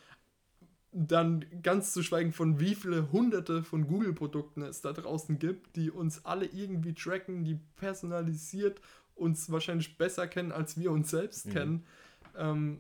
dann 0.91 1.45
ganz 1.63 1.93
zu 1.93 2.03
schweigen 2.03 2.33
von 2.33 2.59
wie 2.61 2.75
viele 2.75 3.13
hunderte 3.13 3.63
von 3.63 3.87
Google-Produkten 3.87 4.63
es 4.63 4.81
da 4.81 4.93
draußen 4.93 5.39
gibt, 5.39 5.77
die 5.77 5.91
uns 5.91 6.25
alle 6.25 6.47
irgendwie 6.47 6.95
tracken, 6.95 7.45
die 7.45 7.61
personalisiert 7.77 8.81
uns 9.15 9.51
wahrscheinlich 9.51 9.99
besser 9.99 10.27
kennen, 10.27 10.51
als 10.51 10.79
wir 10.79 10.91
uns 10.91 11.11
selbst 11.11 11.47
mhm. 11.47 11.53
kennen. 11.53 11.87
Ähm, 12.37 12.79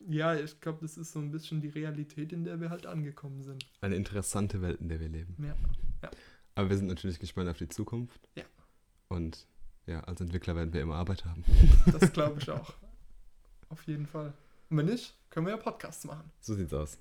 ja, 0.00 0.34
ich 0.34 0.60
glaube, 0.60 0.78
das 0.82 0.96
ist 0.96 1.12
so 1.12 1.18
ein 1.18 1.30
bisschen 1.30 1.60
die 1.60 1.68
Realität, 1.68 2.32
in 2.32 2.44
der 2.44 2.60
wir 2.60 2.70
halt 2.70 2.86
angekommen 2.86 3.42
sind. 3.42 3.66
Eine 3.80 3.96
interessante 3.96 4.60
Welt, 4.62 4.80
in 4.80 4.88
der 4.88 5.00
wir 5.00 5.08
leben. 5.08 5.36
Ja. 5.38 5.54
ja. 6.02 6.10
Aber 6.54 6.70
wir 6.70 6.76
sind 6.76 6.86
natürlich 6.86 7.18
gespannt 7.18 7.48
auf 7.48 7.58
die 7.58 7.68
Zukunft. 7.68 8.28
Ja. 8.36 8.44
Und 9.08 9.46
ja, 9.86 10.00
als 10.00 10.20
Entwickler 10.20 10.56
werden 10.56 10.72
wir 10.72 10.80
immer 10.80 10.96
Arbeit 10.96 11.24
haben. 11.24 11.44
Das 11.86 12.12
glaube 12.12 12.40
ich 12.40 12.50
auch. 12.50 12.74
Auf 13.68 13.86
jeden 13.86 14.06
Fall. 14.06 14.32
Und 14.70 14.78
wenn 14.78 14.86
nicht, 14.86 15.16
können 15.30 15.46
wir 15.46 15.52
ja 15.52 15.58
Podcasts 15.58 16.04
machen. 16.04 16.30
So 16.40 16.54
sieht's 16.54 16.72
aus. 16.72 16.98